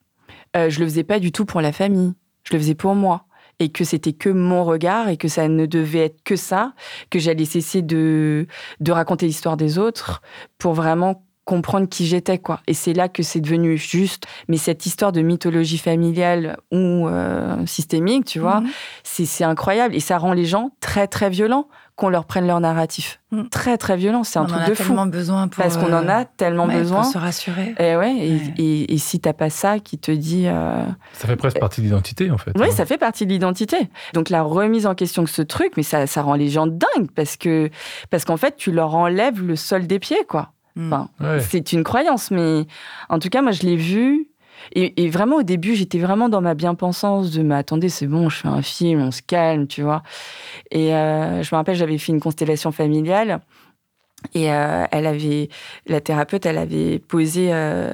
euh, 0.56 0.70
je 0.70 0.80
le 0.80 0.86
faisais 0.86 1.04
pas 1.04 1.20
du 1.20 1.32
tout 1.32 1.46
pour 1.46 1.62
la 1.62 1.72
famille, 1.72 2.14
je 2.44 2.54
le 2.54 2.60
faisais 2.60 2.76
pour 2.76 2.94
moi. 2.94 3.26
Et 3.60 3.70
que 3.70 3.84
c'était 3.84 4.14
que 4.14 4.30
mon 4.30 4.64
regard 4.64 5.10
et 5.10 5.18
que 5.18 5.28
ça 5.28 5.48
ne 5.48 5.66
devait 5.66 6.06
être 6.06 6.24
que 6.24 6.36
ça, 6.36 6.74
que 7.10 7.20
j'allais 7.20 7.46
cesser 7.46 7.82
de, 7.82 8.48
de 8.80 8.92
raconter 8.92 9.28
l'histoire 9.28 9.58
des 9.58 9.78
autres 9.78 10.22
pour 10.58 10.74
vraiment 10.74 11.24
comprendre 11.46 11.88
qui 11.90 12.06
j'étais 12.06 12.38
quoi 12.38 12.62
et 12.68 12.74
c'est 12.74 12.94
là 12.94 13.10
que 13.10 13.22
c'est 13.22 13.42
devenu 13.42 13.78
juste 13.78 14.26
mais 14.48 14.56
cette 14.58 14.86
histoire 14.86 15.12
de 15.12 15.22
mythologie 15.22 15.78
familiale 15.78 16.58
ou 16.72 17.08
euh, 17.08 17.66
systémique 17.66 18.26
tu 18.26 18.40
vois 18.40 18.62
Mhm. 18.62 18.70
c'est 19.04 19.26
c'est 19.26 19.44
incroyable 19.44 19.94
et 19.96 20.00
ça 20.00 20.18
rend 20.18 20.32
les 20.34 20.46
gens 20.46 20.70
très 20.80 21.08
très 21.08 21.30
violents 21.30 21.68
qu'on 21.96 22.10
leur 22.10 22.26
prenne 22.26 22.48
leur 22.48 22.60
narratif 22.62 23.20
Mhm. 23.32 23.50
très 23.50 23.78
très 23.78 23.98
violent 23.98 24.24
c'est 24.24 24.40
un 24.40 24.44
On 24.44 24.46
en 24.46 24.48
truc 24.48 24.62
a 24.62 24.70
de 24.70 24.74
fou 24.76 24.84
tellement 24.88 25.06
besoin 25.06 25.48
pour. 25.50 25.62
parce 25.64 25.76
qu'on 25.78 25.92
en 25.94 26.08
a 26.08 26.22
euh, 26.22 26.26
tellement 26.38 26.66
ouais, 26.66 26.78
besoin 26.80 27.02
Pour 27.02 27.12
se 27.12 27.18
rassurer. 27.18 27.76
et 27.78 27.96
ouais 27.98 28.16
et, 28.16 28.32
Ouais. 28.36 28.54
et, 28.58 28.94
et 28.94 28.98
si 28.98 29.20
t'as 29.20 29.34
pas 29.34 29.50
ça 29.50 29.80
qui 29.80 29.98
te 29.98 30.12
dit 30.12 30.46
euh, 30.48 30.86
Ça 31.14 31.28
fait 31.28 31.36
presque 31.36 31.60
partie 31.60 31.82
de 31.82 31.86
l'identité, 31.88 32.32
en 32.32 32.38
fait. 32.38 32.52
oui, 32.56 32.68
hein. 32.70 32.72
ça 32.72 32.86
fait 32.86 32.98
partie 32.98 33.26
de 33.26 33.32
l'identité. 33.32 33.90
Donc 34.14 34.30
la 34.30 34.44
remise 34.44 34.86
en 34.88 34.96
question 34.96 35.24
de 35.24 35.28
ce 35.28 35.42
truc, 35.42 35.74
mais 35.78 35.84
ça, 35.84 36.08
ça 36.08 36.22
rend 36.22 36.36
les 36.36 36.48
gens 36.50 36.68
dingues 36.68 37.12
parce 37.16 37.36
que 37.38 37.70
parce 38.10 38.24
qu'en 38.26 38.38
fait, 38.38 38.56
tu 38.56 38.72
leur 38.72 38.96
enlèves 38.96 39.42
le 39.46 39.56
sol 39.56 39.88
des 39.88 40.00
pieds, 40.00 40.24
quoi. 40.28 40.52
Mm. 40.76 40.94
Enfin, 40.94 41.10
Ouais. 41.20 41.40
c'est 41.40 41.74
une 41.74 41.84
croyance, 41.84 42.32
mais 42.32 42.66
en 43.10 43.20
tout 43.20 43.30
cas, 43.30 43.42
moi, 43.42 43.52
je 43.52 43.64
l'ai 43.64 43.76
vu. 43.76 44.28
Et, 44.74 45.04
et 45.04 45.10
vraiment, 45.10 45.38
au 45.38 45.44
début, 45.44 45.76
j'étais 45.76 46.00
vraiment 46.00 46.30
dans 46.30 46.40
ma 46.42 46.54
bien-pensance 46.54 47.32
de 47.32 47.44
mais 47.44 47.56
attendez, 47.56 47.90
c'est 47.90 48.08
bon, 48.08 48.30
je 48.30 48.38
fais 48.38 48.48
un 48.48 48.62
film, 48.62 49.02
on 49.02 49.12
se 49.12 49.22
calme, 49.22 49.68
tu 49.68 49.82
vois. 49.82 50.04
Et 50.72 50.96
euh, 50.96 51.44
je 51.44 51.54
me 51.54 51.58
rappelle, 51.58 51.76
j'avais 51.76 51.98
fait 51.98 52.12
une 52.14 52.22
constellation 52.22 52.72
familiale 52.72 53.42
et 54.34 54.52
euh, 54.54 54.86
elle 54.92 55.06
avait, 55.06 55.50
la 55.86 56.00
thérapeute, 56.00 56.46
elle 56.46 56.58
avait 56.58 57.00
posé 57.00 57.50
euh, 57.54 57.94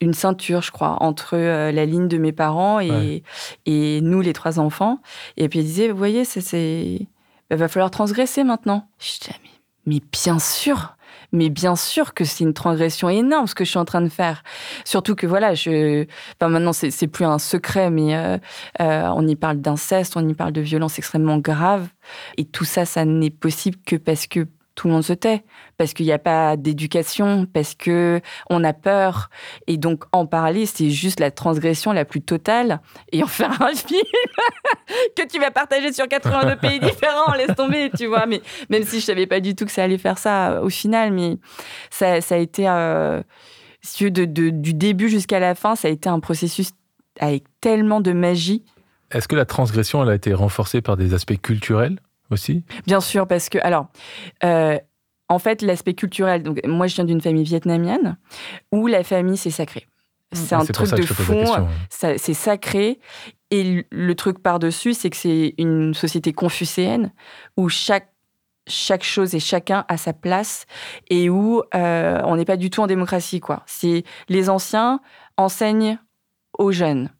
une 0.00 0.14
ceinture, 0.14 0.62
je 0.62 0.70
crois, 0.70 0.96
entre 1.02 1.36
euh, 1.36 1.72
la 1.72 1.84
ligne 1.84 2.08
de 2.08 2.16
mes 2.16 2.32
parents 2.32 2.80
et, 2.80 2.90
Ouais. 2.90 3.22
et 3.66 4.00
nous, 4.00 4.22
les 4.22 4.32
trois 4.32 4.58
enfants. 4.58 4.98
Et 5.36 5.48
puis 5.50 5.58
elle 5.58 5.66
disait, 5.66 5.88
vous 5.90 5.98
voyez, 5.98 6.24
ça, 6.24 6.40
c'est, 6.40 7.06
il 7.50 7.56
va 7.56 7.68
falloir 7.68 7.90
transgresser 7.90 8.44
maintenant. 8.44 8.88
Je 8.98 9.18
disais, 9.18 9.34
mais, 9.42 9.50
mais 9.96 10.00
bien 10.10 10.38
sûr. 10.38 10.96
Mais 11.32 11.48
bien 11.48 11.76
sûr 11.76 12.14
que 12.14 12.24
c'est 12.24 12.44
une 12.44 12.52
transgression 12.52 13.08
énorme 13.08 13.46
ce 13.46 13.54
que 13.54 13.64
je 13.64 13.70
suis 13.70 13.78
en 13.78 13.84
train 13.84 14.02
de 14.02 14.08
faire. 14.08 14.42
Surtout 14.84 15.14
que 15.14 15.26
voilà, 15.26 15.54
je, 15.54 16.06
enfin 16.36 16.50
maintenant 16.50 16.72
c'est 16.72 17.06
plus 17.06 17.24
un 17.24 17.38
secret, 17.38 17.90
mais 17.90 18.14
euh, 18.14 18.38
euh, 18.80 19.02
on 19.14 19.26
y 19.26 19.36
parle 19.36 19.60
d'inceste, 19.60 20.16
on 20.16 20.28
y 20.28 20.34
parle 20.34 20.52
de 20.52 20.60
violences 20.60 20.98
extrêmement 20.98 21.38
graves, 21.38 21.88
et 22.36 22.44
tout 22.44 22.64
ça, 22.64 22.84
ça 22.84 23.04
n'est 23.04 23.30
possible 23.30 23.78
que 23.86 23.96
parce 23.96 24.26
que 24.26 24.46
tout 24.74 24.86
le 24.88 24.94
monde 24.94 25.02
se 25.04 25.12
tait, 25.12 25.44
parce 25.76 25.92
qu'il 25.92 26.06
n'y 26.06 26.12
a 26.12 26.18
pas 26.18 26.56
d'éducation, 26.56 27.46
parce 27.52 27.74
que 27.74 28.20
on 28.48 28.64
a 28.64 28.72
peur, 28.72 29.28
et 29.66 29.76
donc 29.76 30.04
en 30.12 30.26
parler, 30.26 30.64
c'est 30.66 30.90
juste 30.90 31.20
la 31.20 31.30
transgression 31.30 31.92
la 31.92 32.04
plus 32.04 32.22
totale, 32.22 32.80
et 33.12 33.22
en 33.22 33.26
faire 33.26 33.60
un 33.62 33.74
film 33.74 34.00
que 35.16 35.26
tu 35.26 35.38
vas 35.38 35.50
partager 35.50 35.92
sur 35.92 36.08
82 36.08 36.56
pays 36.56 36.80
différents, 36.80 37.32
laisse 37.34 37.54
tomber, 37.56 37.90
tu 37.96 38.06
vois. 38.06 38.26
Mais 38.26 38.40
même 38.70 38.82
si 38.84 39.00
je 39.00 39.04
savais 39.04 39.26
pas 39.26 39.40
du 39.40 39.54
tout 39.54 39.64
que 39.66 39.72
ça 39.72 39.84
allait 39.84 39.98
faire 39.98 40.18
ça 40.18 40.52
euh, 40.52 40.62
au 40.62 40.68
final, 40.70 41.12
mais 41.12 41.36
ça, 41.90 42.20
ça 42.20 42.36
a 42.36 42.38
été, 42.38 42.68
euh, 42.68 43.22
de, 44.00 44.24
de- 44.24 44.50
du 44.50 44.74
début 44.74 45.08
jusqu'à 45.08 45.38
la 45.40 45.54
fin, 45.54 45.76
ça 45.76 45.88
a 45.88 45.90
été 45.90 46.08
un 46.08 46.20
processus 46.20 46.70
avec 47.20 47.44
tellement 47.60 48.00
de 48.00 48.12
magie. 48.12 48.64
Est-ce 49.10 49.28
que 49.28 49.36
la 49.36 49.44
transgression, 49.44 50.02
elle 50.02 50.08
a 50.08 50.14
été 50.14 50.32
renforcée 50.32 50.80
par 50.80 50.96
des 50.96 51.12
aspects 51.12 51.38
culturels? 51.40 51.98
Aussi 52.32 52.64
Bien 52.86 53.00
sûr, 53.00 53.26
parce 53.26 53.48
que, 53.48 53.58
alors, 53.62 53.86
euh, 54.44 54.78
en 55.28 55.38
fait, 55.38 55.62
l'aspect 55.62 55.94
culturel, 55.94 56.42
donc 56.42 56.60
moi 56.66 56.86
je 56.86 56.94
viens 56.96 57.04
d'une 57.04 57.20
famille 57.20 57.44
vietnamienne 57.44 58.16
où 58.72 58.86
la 58.86 59.02
famille 59.04 59.36
c'est 59.36 59.50
sacré. 59.50 59.86
C'est 60.32 60.54
Ah, 60.54 60.58
un 60.60 60.64
pour 60.64 60.86
truc 60.86 60.90
de 61.00 61.02
fond, 61.04 61.68
c'est 61.90 62.34
sacré. 62.34 62.98
Et 63.50 63.64
le- 63.64 63.84
le 63.90 64.14
truc 64.14 64.42
par-dessus, 64.42 64.94
c'est 64.94 65.10
que 65.10 65.16
c'est 65.16 65.54
une 65.58 65.92
société 65.92 66.32
confucéenne 66.32 67.12
où 67.58 67.68
chaque, 67.68 68.08
chaque 68.66 69.04
chose 69.04 69.34
et 69.34 69.40
chacun 69.40 69.84
a 69.88 69.96
sa 69.98 70.14
place 70.14 70.64
et 71.10 71.28
où 71.28 71.62
euh, 71.74 72.20
on 72.24 72.36
n'est 72.36 72.46
pas 72.46 72.56
du 72.56 72.70
tout 72.70 72.80
en 72.80 72.86
démocratie. 72.86 73.40
quoi. 73.40 73.62
C'est 73.66 74.04
les 74.30 74.48
anciens 74.48 75.00
enseignent 75.36 75.98
aux 76.58 76.72
jeunes. 76.72 77.10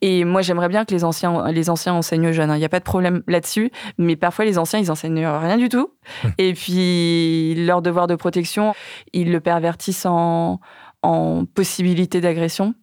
Et 0.00 0.24
moi, 0.24 0.42
j'aimerais 0.42 0.68
bien 0.68 0.84
que 0.84 0.94
les 0.94 1.04
anciens, 1.04 1.50
les 1.50 1.70
anciens 1.70 1.94
enseignent 1.94 2.28
aux 2.28 2.32
jeunes. 2.32 2.50
hein. 2.50 2.56
Il 2.56 2.60
n'y 2.60 2.64
a 2.64 2.68
pas 2.70 2.80
de 2.80 2.84
problème 2.84 3.22
là-dessus. 3.26 3.70
Mais 3.98 4.16
parfois, 4.16 4.44
les 4.44 4.58
anciens, 4.58 4.78
ils 4.78 4.90
enseignent 4.90 5.26
rien 5.26 5.56
du 5.56 5.68
tout. 5.68 5.90
Et 6.38 6.54
puis, 6.54 7.54
leur 7.56 7.82
devoir 7.82 8.06
de 8.06 8.14
protection, 8.14 8.74
ils 9.12 9.30
le 9.30 9.40
pervertissent 9.40 10.06
en, 10.06 10.60
en 11.02 11.44
possibilité 11.44 12.20
d'agression. 12.20 12.74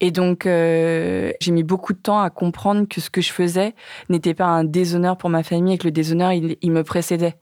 Et 0.00 0.10
donc, 0.10 0.46
euh, 0.46 1.32
j'ai 1.40 1.50
mis 1.50 1.62
beaucoup 1.62 1.92
de 1.92 1.98
temps 1.98 2.20
à 2.20 2.28
comprendre 2.30 2.86
que 2.88 3.00
ce 3.00 3.08
que 3.08 3.20
je 3.20 3.32
faisais 3.32 3.74
n'était 4.10 4.34
pas 4.34 4.46
un 4.46 4.64
déshonneur 4.64 5.16
pour 5.16 5.30
ma 5.30 5.42
famille 5.42 5.74
et 5.74 5.78
que 5.78 5.84
le 5.84 5.92
déshonneur, 5.92 6.32
il, 6.32 6.56
il 6.60 6.72
me 6.72 6.84
précédait. 6.84 7.36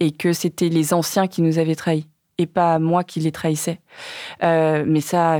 Et 0.00 0.10
que 0.10 0.32
c'était 0.32 0.68
les 0.68 0.94
anciens 0.94 1.26
qui 1.26 1.42
nous 1.42 1.58
avaient 1.58 1.74
trahis 1.74 2.06
et 2.38 2.46
pas 2.46 2.78
moi 2.78 3.02
qui 3.04 3.20
les 3.20 3.32
trahissais. 3.32 3.80
Euh, 4.42 4.84
mais 4.86 5.00
ça, 5.00 5.38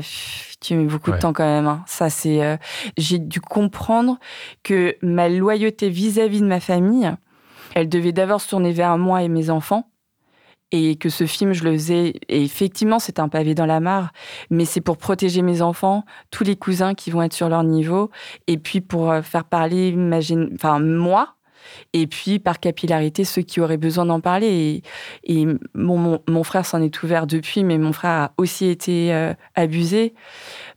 tu 0.61 0.75
mets 0.75 0.85
beaucoup 0.87 1.11
Ouais. 1.11 1.17
de 1.17 1.23
temps 1.23 1.33
quand 1.33 1.45
même. 1.45 1.67
hein. 1.67 1.83
Ça, 1.87 2.09
c'est. 2.11 2.43
euh, 2.45 2.57
j'ai 2.97 3.19
dû 3.19 3.41
comprendre 3.41 4.19
que 4.63 4.97
ma 5.03 5.29
loyauté 5.29 5.89
vis-à-vis 5.91 6.41
de 6.41 6.47
ma 6.47 6.61
famille, 6.61 7.11
elle 7.75 7.89
devait 7.89 8.13
d'abord 8.13 8.41
se 8.41 8.49
tourner 8.49 8.73
vers 8.73 8.97
moi 8.99 9.23
et 9.23 9.29
mes 9.29 9.51
enfants. 9.51 9.91
Et 10.73 10.97
que 10.97 11.09
ce 11.11 11.27
film, 11.27 11.53
je 11.53 11.63
le 11.63 11.75
faisais. 11.75 12.15
Et 12.29 12.43
effectivement, 12.43 12.99
c'est 12.99 13.21
un 13.21 13.29
pavé 13.29 13.55
dans 13.55 13.67
la 13.67 13.79
mare, 13.79 14.11
mais 14.51 14.65
c'est 14.65 14.81
pour 14.81 14.97
protéger 14.97 15.41
mes 15.43 15.63
enfants, 15.63 16.05
tous 16.33 16.43
les 16.43 16.57
cousins 16.57 16.95
qui 16.95 17.13
vont 17.13 17.23
être 17.23 17.35
sur 17.35 17.49
leur 17.49 17.63
niveau, 17.63 18.11
et 18.49 18.59
puis 18.59 18.81
pour 18.81 19.13
euh, 19.13 19.23
faire 19.23 19.45
parler 19.45 19.93
ma 19.93 20.19
enfin, 20.55 20.81
moi, 20.81 21.36
et 21.93 22.07
puis 22.07 22.39
par 22.39 22.61
capillarité, 22.61 23.25
ceux 23.25 23.43
qui 23.43 23.61
auraient 23.61 23.77
besoin 23.77 24.07
d'en 24.07 24.21
parler. 24.21 24.83
Et, 25.25 25.47
mon, 25.75 26.43
frère 26.45 26.67
s'en 26.67 26.81
est 26.83 27.03
ouvert 27.03 27.27
depuis, 27.27 27.65
mais 27.65 27.79
mon 27.79 27.93
frère 27.93 28.11
a 28.11 28.33
aussi 28.39 28.67
été 28.67 29.13
euh, 29.13 29.35
abusé. 29.55 30.15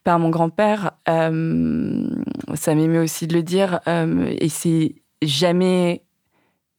par 0.03 0.19
mon 0.19 0.29
grand-père, 0.29 0.91
euh, 1.07 2.09
ça 2.55 2.75
m'émeut 2.75 3.01
aussi 3.01 3.27
de 3.27 3.33
le 3.33 3.43
dire, 3.43 3.79
euh, 3.87 4.33
et 4.39 4.49
c'est 4.49 4.95
jamais 5.21 6.03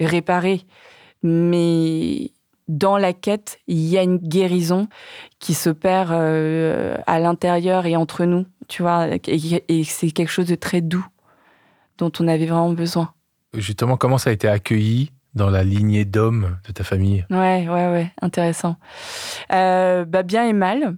réparé. 0.01 0.62
Mais 1.23 2.33
dans 2.70 2.96
la 2.96 3.12
quête, 3.12 3.59
il 3.66 3.81
y 3.81 3.99
a 3.99 4.03
une 4.03 4.18
guérison 4.18 4.88
qui 5.40 5.55
s'opère 5.55 6.11
euh, 6.12 6.96
à 7.07 7.18
l'intérieur 7.18 7.85
et 7.85 7.96
entre 7.96 8.25
nous, 8.25 8.46
tu 8.68 8.83
vois, 8.83 9.09
et, 9.27 9.85
c'est 9.85 10.11
quelque 10.12 10.31
chose 10.31 10.46
de 10.46 10.55
très 10.55 10.81
doux 10.81 11.05
dont 11.99 12.12
on 12.20 12.29
avait 12.29 12.46
vraiment 12.46 12.73
besoin. 12.73 13.12
Justement, 13.54 13.96
comment 13.96 14.18
ça 14.18 14.30
a 14.30 14.32
été 14.32 14.48
accueilli 14.48 15.12
dans 15.34 15.50
la 15.50 15.64
lignée 15.64 16.04
d'hommes 16.04 16.58
de 16.66 16.72
ta 16.72 16.84
famille? 16.84 17.24
Ouais, 17.30 17.68
ouais, 17.68 17.90
ouais, 17.90 18.12
intéressant. 18.22 18.76
Euh, 19.52 20.04
bah, 20.04 20.22
bien 20.22 20.46
et 20.46 20.52
mal. 20.52 20.96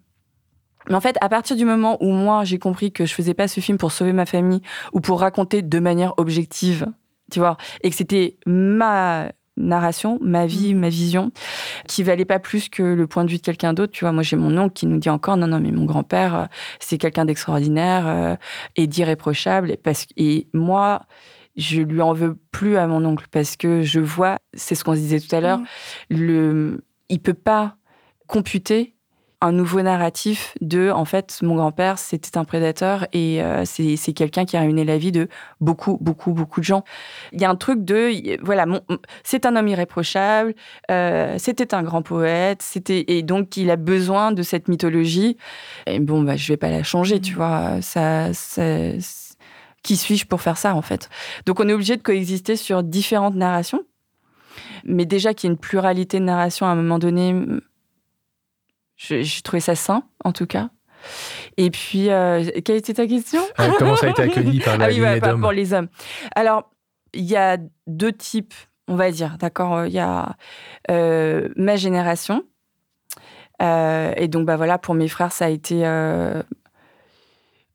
Mais 0.89 0.95
en 0.95 1.01
fait, 1.01 1.17
à 1.21 1.29
partir 1.29 1.57
du 1.57 1.65
moment 1.65 1.97
où 2.01 2.11
moi 2.11 2.45
j'ai 2.45 2.59
compris 2.59 2.93
que 2.93 3.07
je 3.07 3.15
faisais 3.15 3.35
pas 3.35 3.49
ce 3.49 3.61
film 3.61 3.79
pour 3.79 3.93
sauver 3.93 4.13
ma 4.13 4.27
famille 4.27 4.63
ou 4.93 5.01
pour 5.01 5.21
raconter 5.21 5.63
de 5.63 5.79
manière 5.79 6.15
objective, 6.17 6.87
tu 7.31 7.39
vois, 7.39 7.57
et 7.83 7.91
que 7.91 7.97
c'était 7.97 8.37
ma 8.47 9.31
narration, 9.57 10.19
ma 10.21 10.47
vie, 10.47 10.75
mm. 10.75 10.79
ma 10.79 10.89
vision, 10.89 11.31
qui 11.87 12.03
valait 12.03 12.25
pas 12.25 12.39
plus 12.39 12.69
que 12.69 12.83
le 12.83 13.07
point 13.07 13.25
de 13.25 13.31
vue 13.31 13.37
de 13.37 13.43
quelqu'un 13.43 13.75
d'autre. 13.75 13.93
Tu 13.93 14.05
vois, 14.05 14.13
moi 14.13 14.23
j'ai 14.23 14.37
mon 14.37 14.57
oncle 14.59 14.73
qui 14.73 14.87
nous 14.87 14.99
dit 14.99 15.11
encore 15.11 15.37
non 15.37 15.47
non 15.47 15.61
mais 15.61 15.71
mon 15.71 15.85
grand-père 15.85 16.35
euh, 16.35 16.45
c'est 16.81 16.99
quelqu'un 16.99 17.25
d'extraordinaire 17.25 18.07
euh, 18.07 18.37
et 18.77 18.87
d'irréprochable 18.87 19.71
et 19.71 19.77
parce 19.77 20.07
et 20.17 20.49
moi 20.53 21.03
je 21.57 21.83
lui 21.83 22.01
en 22.01 22.13
veux 22.13 22.37
plus 22.51 22.77
à 22.77 22.87
mon 22.87 23.05
oncle 23.05 23.27
parce 23.31 23.57
que 23.57 23.83
je 23.83 24.01
vois, 24.01 24.39
c'est 24.55 24.75
ce 24.75 24.85
qu'on 24.85 24.95
se 24.95 25.01
disait 25.01 25.21
tout 25.21 25.35
à 25.35 25.41
l'heure, 25.41 25.59
mm. 25.59 25.67
le 26.11 26.85
il 27.09 27.21
peut 27.21 27.35
pas 27.35 27.77
computer 28.27 28.95
un 29.43 29.51
nouveau 29.51 29.83
narratif 29.83 30.55
de, 30.61 30.91
en 30.91 31.05
fait, 31.05 31.41
mon 31.43 31.57
grand-père, 31.57 31.99
c'était 31.99 32.39
un 32.39 32.45
prédateur 32.45 33.09
et 33.13 33.43
euh, 33.43 33.65
c'est 33.65 34.13
quelqu'un 34.13 34.45
qui 34.45 34.57
a 34.57 34.61
ruiné 34.61 34.85
la 34.85 34.99
vie 34.99 35.11
de 35.11 35.29
beaucoup, 35.61 35.99
beaucoup, 36.01 36.33
beaucoup 36.33 36.61
de 36.61 36.65
gens. 36.65 36.85
Il 37.33 37.41
y 37.41 37.45
a 37.45 37.51
un 37.51 37.57
truc 37.57 37.85
de, 37.85 38.41
voilà, 38.45 38.67
c'est 39.25 39.45
un 39.45 39.57
homme 39.57 39.67
irréprochable, 39.67 40.55
euh, 40.93 41.35
c'était 41.39 41.75
un 41.75 41.83
grand 41.83 42.03
poète, 42.03 42.63
c'était 42.63 43.05
et 43.09 43.23
donc 43.25 43.57
il 43.57 43.69
a 43.71 43.77
besoin 43.77 44.31
de 44.31 44.43
cette 44.43 44.69
mythologie. 44.69 45.37
Et 45.89 45.99
bon, 45.99 46.23
bah, 46.23 46.37
je 46.37 46.47
vais 46.53 46.57
pas 46.57 46.71
la 46.71 46.85
changer, 46.85 47.21
tu 47.21 47.35
vois. 47.35 47.83
Ça, 47.83 48.33
ça 48.33 48.63
qui 49.83 49.97
suis-je 49.97 50.27
pour 50.27 50.41
faire 50.41 50.59
ça, 50.59 50.75
en 50.75 50.83
fait? 50.83 51.09
Donc, 51.47 51.61
on 51.61 51.69
est 51.69 51.73
obligé 51.73 51.97
de 51.97 52.03
coexister 52.03 52.57
sur 52.57 52.83
différentes 52.83 53.35
narrations. 53.35 53.83
Mais 54.85 55.07
déjà 55.07 55.35
qu'il 55.35 55.49
y 55.49 55.51
ait 55.51 55.55
une 55.55 55.61
pluralité 55.61 56.19
de 56.19 56.25
narrations 56.25 56.67
à 56.67 56.71
un 56.71 56.75
moment 56.75 56.99
donné, 56.99 57.35
j'ai 58.97 59.25
trouvé 59.43 59.61
ça 59.61 59.75
sain, 59.75 60.05
en 60.25 60.33
tout 60.33 60.47
cas. 60.47 60.71
Et 61.57 61.71
puis, 61.71 62.11
euh, 62.11 62.45
quelle 62.65 62.77
était 62.77 62.95
ta 62.95 63.07
question? 63.07 63.41
Euh, 63.61 63.71
Comment 63.79 63.97
ça 63.97 64.07
a 64.07 64.11
été 64.11 64.23
accueilli 64.23 64.61
par 64.61 64.79
la 64.79 64.87
ah 64.87 65.37
pour 65.37 65.53
les 65.53 65.73
hommes. 65.73 65.89
Alors, 66.37 66.71
il 67.13 67.25
y 67.25 67.37
a 67.37 67.59
deux 67.87 68.13
types, 68.13 68.55
on 68.89 68.95
va 68.95 69.11
dire, 69.11 69.37
d'accord? 69.39 69.87
Il 69.87 69.93
y 69.93 69.99
a 69.99 70.37
euh, 70.91 71.49
ma 71.57 71.77
génération. 71.77 72.45
et 73.61 74.29
donc, 74.29 74.47
bah 74.47 74.57
voilà, 74.57 74.79
pour 74.79 74.95
mes 74.95 75.09
frères, 75.09 75.33
ça 75.33 75.47
a 75.47 75.49
été 75.49 75.85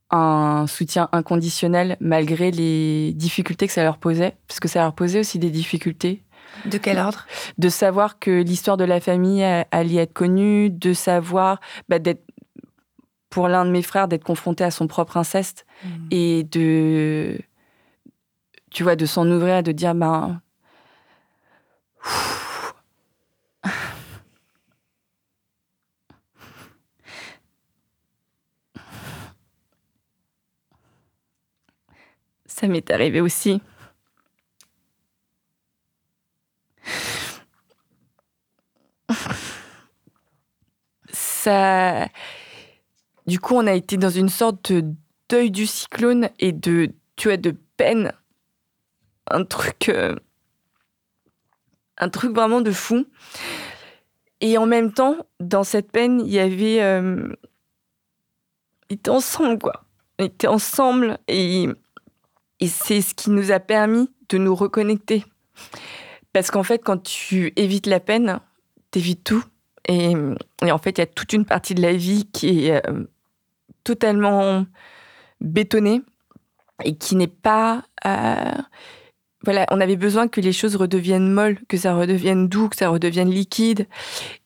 un 0.09 0.65
soutien 0.67 1.09
inconditionnel 1.11 1.97
malgré 1.99 2.51
les 2.51 3.13
difficultés 3.13 3.67
que 3.67 3.73
ça 3.73 3.83
leur 3.83 3.97
posait, 3.97 4.35
parce 4.47 4.59
que 4.59 4.67
ça 4.67 4.81
leur 4.81 4.93
posait 4.93 5.19
aussi 5.19 5.39
des 5.39 5.49
difficultés 5.49 6.23
de 6.65 6.77
quel 6.77 6.97
ordre? 6.97 7.25
De 7.57 7.69
savoir 7.69 8.19
que 8.19 8.41
l'histoire 8.41 8.77
de 8.77 8.83
la 8.83 8.99
famille 8.99 9.43
allait 9.71 9.95
être 9.95 10.13
connue, 10.13 10.69
de 10.69 10.93
savoir 10.93 11.59
bah, 11.89 11.99
d'être 11.99 12.23
pour 13.29 13.47
l'un 13.47 13.65
de 13.65 13.71
mes 13.71 13.81
frères 13.81 14.07
d'être 14.07 14.23
confronté 14.23 14.63
à 14.63 14.71
son 14.71 14.87
propre 14.87 15.17
inceste 15.17 15.65
mmh. 15.83 15.87
et 16.11 16.43
de 16.43 17.37
tu 18.71 18.83
vois 18.83 18.95
de 18.95 19.05
s'en 19.05 19.29
ouvrir 19.29 19.63
de 19.63 19.71
dire 19.71 19.93
ben 19.93 20.41
ça 32.59 32.67
m'est 32.67 32.89
arrivé 32.91 33.21
aussi 33.21 33.61
du 43.25 43.39
coup, 43.39 43.55
on 43.55 43.67
a 43.67 43.73
été 43.73 43.97
dans 43.97 44.09
une 44.09 44.29
sorte 44.29 44.71
de 44.71 44.93
deuil 45.29 45.51
du 45.51 45.65
cyclone 45.65 46.29
et 46.39 46.51
de, 46.51 46.93
tu 47.15 47.27
vois, 47.27 47.37
de 47.37 47.55
peine. 47.77 48.11
Un 49.29 49.43
truc, 49.43 49.89
euh, 49.89 50.15
un 51.97 52.09
truc 52.09 52.33
vraiment 52.33 52.61
de 52.61 52.71
fou. 52.71 53.05
Et 54.39 54.57
en 54.57 54.65
même 54.65 54.93
temps, 54.93 55.17
dans 55.39 55.63
cette 55.63 55.91
peine, 55.91 56.21
il 56.21 56.31
y 56.31 56.39
avait, 56.39 56.81
euh, 56.81 57.27
on 58.89 58.93
était 58.93 59.09
ensemble, 59.09 59.59
quoi. 59.59 59.83
On 60.19 60.25
était 60.25 60.47
ensemble 60.47 61.17
et, 61.27 61.67
et 62.59 62.67
c'est 62.67 63.01
ce 63.01 63.13
qui 63.13 63.29
nous 63.29 63.51
a 63.51 63.59
permis 63.59 64.09
de 64.29 64.37
nous 64.37 64.55
reconnecter. 64.55 65.23
Parce 66.33 66.51
qu'en 66.51 66.63
fait, 66.63 66.79
quand 66.79 67.01
tu 67.01 67.53
évites 67.55 67.87
la 67.87 67.99
peine, 67.99 68.39
t'évites 68.91 69.23
tout. 69.23 69.43
Et, 69.87 70.13
en 70.15 70.77
fait, 70.77 70.97
il 70.97 70.99
y 70.99 71.01
a 71.01 71.07
toute 71.07 71.33
une 71.33 71.45
partie 71.45 71.73
de 71.73 71.81
la 71.81 71.93
vie 71.93 72.25
qui 72.31 72.67
est 72.67 72.85
euh, 72.87 73.05
totalement 73.83 74.65
bétonnée 75.39 76.01
et 76.83 76.95
qui 76.95 77.15
n'est 77.15 77.27
pas. 77.27 77.83
Euh, 78.05 78.51
voilà, 79.43 79.65
on 79.71 79.79
avait 79.79 79.95
besoin 79.95 80.27
que 80.27 80.41
les 80.41 80.51
choses 80.51 80.75
redeviennent 80.75 81.31
molles, 81.31 81.57
que 81.69 81.77
ça 81.77 81.93
redevienne 81.93 82.49
doux, 82.49 82.67
que 82.67 82.75
ça 82.75 82.89
redevienne 82.89 83.29
liquide. 83.29 83.87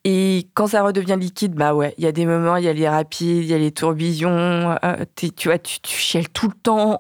Et 0.03 0.49
quand 0.53 0.67
ça 0.67 0.83
redevient 0.83 1.17
liquide, 1.19 1.55
bah 1.55 1.73
ouais, 1.73 1.95
il 1.97 2.03
y 2.03 2.07
a 2.07 2.11
des 2.11 2.25
moments, 2.25 2.57
il 2.57 2.65
y 2.65 2.67
a 2.67 2.73
les 2.73 2.87
rapides, 2.87 3.43
il 3.43 3.47
y 3.47 3.53
a 3.53 3.57
les 3.57 3.71
tourbillons, 3.71 4.77
euh, 4.83 5.05
tu 5.17 5.47
vois, 5.47 5.57
tu, 5.57 5.79
tu 5.79 5.97
chiales 5.97 6.29
tout 6.29 6.49
le 6.49 6.53
temps. 6.53 6.97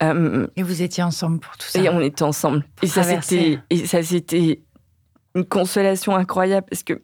Et 0.00 0.62
vous 0.62 0.82
étiez 0.82 1.02
ensemble 1.02 1.40
pour 1.40 1.56
tout 1.56 1.66
ça 1.66 1.78
Et 1.78 1.88
on 1.88 2.00
était 2.00 2.22
ensemble. 2.22 2.64
Et 2.82 2.86
ça, 2.86 3.02
c'était, 3.02 3.58
et 3.68 3.86
ça, 3.86 4.02
c'était 4.02 4.62
une 5.34 5.44
consolation 5.44 6.16
incroyable 6.16 6.66
parce 6.68 6.82
que 6.82 7.02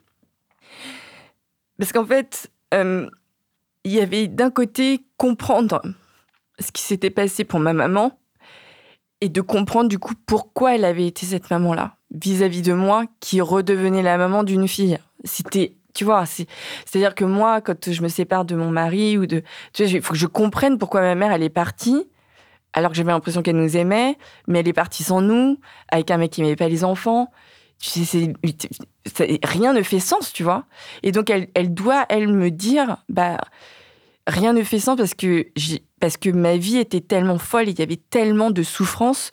parce 1.79 1.93
qu'en 1.93 2.07
fait, 2.07 2.51
euh, 2.75 3.09
il 3.85 3.93
y 3.93 4.01
avait 4.01 4.29
d'un 4.29 4.51
côté 4.51 5.05
comprendre 5.17 5.83
ce 6.59 6.73
qui 6.73 6.83
s'était 6.83 7.11
passé 7.11 7.45
pour 7.45 7.61
ma 7.61 7.73
maman 7.73 8.19
et 9.21 9.29
de 9.29 9.41
comprendre 9.41 9.89
du 9.89 9.99
coup 9.99 10.15
pourquoi 10.27 10.75
elle 10.75 10.85
avait 10.85 11.07
été 11.07 11.27
cette 11.27 11.51
maman-là 11.51 11.97
vis-à-vis 12.11 12.63
de 12.63 12.73
moi 12.73 13.05
qui 13.21 13.41
redevenait 13.41 14.03
la 14.03 14.17
maman 14.17 14.43
d'une 14.43 14.69
fille. 14.69 14.99
C'était, 15.25 15.77
tu 15.95 16.05
vois, 16.05 16.25
c'est-à-dire 16.27 17.15
que 17.15 17.25
moi, 17.25 17.61
quand 17.61 17.91
je 17.91 18.03
me 18.03 18.09
sépare 18.09 18.45
de 18.45 18.55
mon 18.55 18.71
mari 18.71 19.19
ou 19.19 19.27
de, 19.27 19.43
tu 19.73 19.83
vois, 19.83 19.93
il 19.93 20.03
faut 20.03 20.13
que 20.13 20.19
je 20.19 20.27
comprenne 20.27 20.79
pourquoi 20.79 21.01
ma 21.01 21.15
mère 21.15 21.33
elle 21.33 21.43
est 21.43 21.51
partie 21.51 22.09
alors 22.73 22.91
que 22.91 22.97
j'avais 22.97 23.13
l'impression 23.13 23.43
qu'elle 23.43 23.57
nous 23.57 23.77
aimait, 23.77 24.19
mais 24.47 24.61
elle 24.61 24.69
est 24.69 24.73
partie 24.73 25.03
sans 25.03 25.21
nous, 25.21 25.59
avec 25.89 26.11
un 26.11 26.19
mec 26.19 26.33
qui 26.33 26.43
n'aimait 26.43 26.57
pas 26.57 26.69
les 26.69 26.85
enfants 26.85 27.31
rien 29.45 29.73
ne 29.73 29.83
fait 29.83 30.01
sens, 30.01 30.33
tu 30.33 30.43
vois. 30.43 30.65
Et 31.03 31.13
donc, 31.13 31.31
elle, 31.31 31.75
doit, 31.75 32.07
elle, 32.09 32.29
me 32.29 32.51
dire, 32.51 32.97
bah, 33.09 33.39
rien 34.27 34.53
ne 34.53 34.63
fait 34.63 34.79
sens 34.79 34.97
parce 34.97 35.15
que, 35.15 35.47
parce 36.01 36.17
que 36.17 36.31
ma 36.31 36.57
vie 36.57 36.79
était 36.79 37.01
tellement 37.01 37.39
folle, 37.39 37.69
il 37.69 37.79
y 37.79 37.83
avait 37.83 38.01
tellement 38.11 38.51
de 38.51 38.63
souffrance 38.63 39.31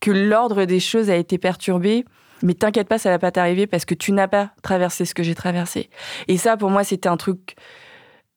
que 0.00 0.10
l'ordre 0.10 0.64
des 0.64 0.80
choses 0.80 1.10
a 1.10 1.16
été 1.16 1.38
perturbé. 1.38 2.04
Mais 2.42 2.54
t'inquiète 2.54 2.88
pas, 2.88 2.98
ça 2.98 3.10
va 3.10 3.18
pas 3.18 3.30
t'arriver 3.30 3.66
parce 3.66 3.86
que 3.86 3.94
tu 3.94 4.12
n'as 4.12 4.28
pas 4.28 4.50
traversé 4.62 5.06
ce 5.06 5.14
que 5.14 5.22
j'ai 5.22 5.34
traversé. 5.34 5.88
Et 6.28 6.36
ça, 6.36 6.56
pour 6.56 6.70
moi, 6.70 6.84
c'était 6.84 7.08
un 7.08 7.16
truc, 7.16 7.56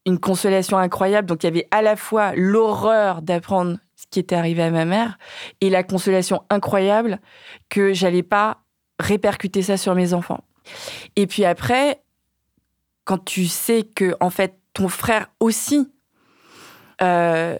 une 0.06 0.20
consolation 0.20 0.78
incroyable. 0.78 1.28
Donc, 1.28 1.44
il 1.44 1.48
y 1.48 1.50
avait 1.50 1.68
à 1.72 1.82
la 1.82 1.98
fois 1.98 2.32
l'horreur 2.34 3.22
d'apprendre 3.22 3.78
qui 4.12 4.19
était 4.19 4.36
arrivé 4.36 4.63
à 4.63 4.72
ma 4.72 4.86
mère 4.86 5.17
et 5.62 5.69
la 5.69 5.84
consolation 5.84 6.43
incroyable 6.50 7.19
que 7.69 7.93
j'allais 7.93 8.24
pas 8.24 8.63
répercuter 9.00 9.62
ça 9.62 9.78
sur 9.78 9.95
mes 9.95 10.13
enfants. 10.13 10.43
Et 11.15 11.28
puis 11.28 11.45
après, 11.45 12.02
quand 13.06 13.24
tu 13.24 13.48
sais 13.48 13.84
que 13.84 14.15
en 14.19 14.30
fait 14.30 14.58
ton 14.74 14.88
frère 14.88 15.32
aussi, 15.39 15.91
euh, 17.02 17.58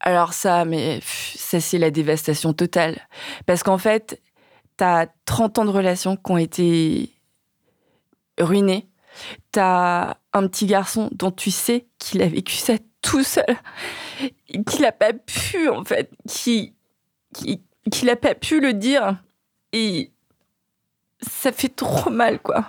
alors 0.00 0.32
ça, 0.32 0.64
mais 0.64 1.00
ça 1.02 1.60
c'est 1.60 1.78
la 1.78 1.90
dévastation 1.90 2.52
totale, 2.52 3.08
parce 3.46 3.62
qu'en 3.62 3.78
fait, 3.78 4.20
tu 4.78 4.84
as 4.84 5.08
30 5.24 5.58
ans 5.60 5.64
de 5.64 5.70
relations 5.70 6.16
qui 6.16 6.32
ont 6.32 6.38
été 6.38 7.10
ruinées. 8.38 8.88
as 9.56 10.16
un 10.32 10.48
petit 10.48 10.66
garçon 10.66 11.08
dont 11.12 11.30
tu 11.30 11.50
sais 11.50 11.86
qu'il 11.98 12.22
a 12.22 12.26
vécu 12.26 12.54
ça 12.54 12.74
tout 13.02 13.22
seul, 13.22 13.44
qu'il 14.66 14.82
n'a 14.82 14.92
pas 14.92 15.12
pu 15.12 15.68
en 15.68 15.84
fait, 15.84 16.10
qu'il 16.28 16.72
qui, 17.32 18.04
n'a 18.04 18.16
pas 18.16 18.34
pu 18.34 18.60
le 18.60 18.72
dire. 18.72 19.22
Et 19.72 20.10
ça 21.20 21.52
fait 21.52 21.68
trop 21.68 22.10
mal, 22.10 22.40
quoi. 22.40 22.64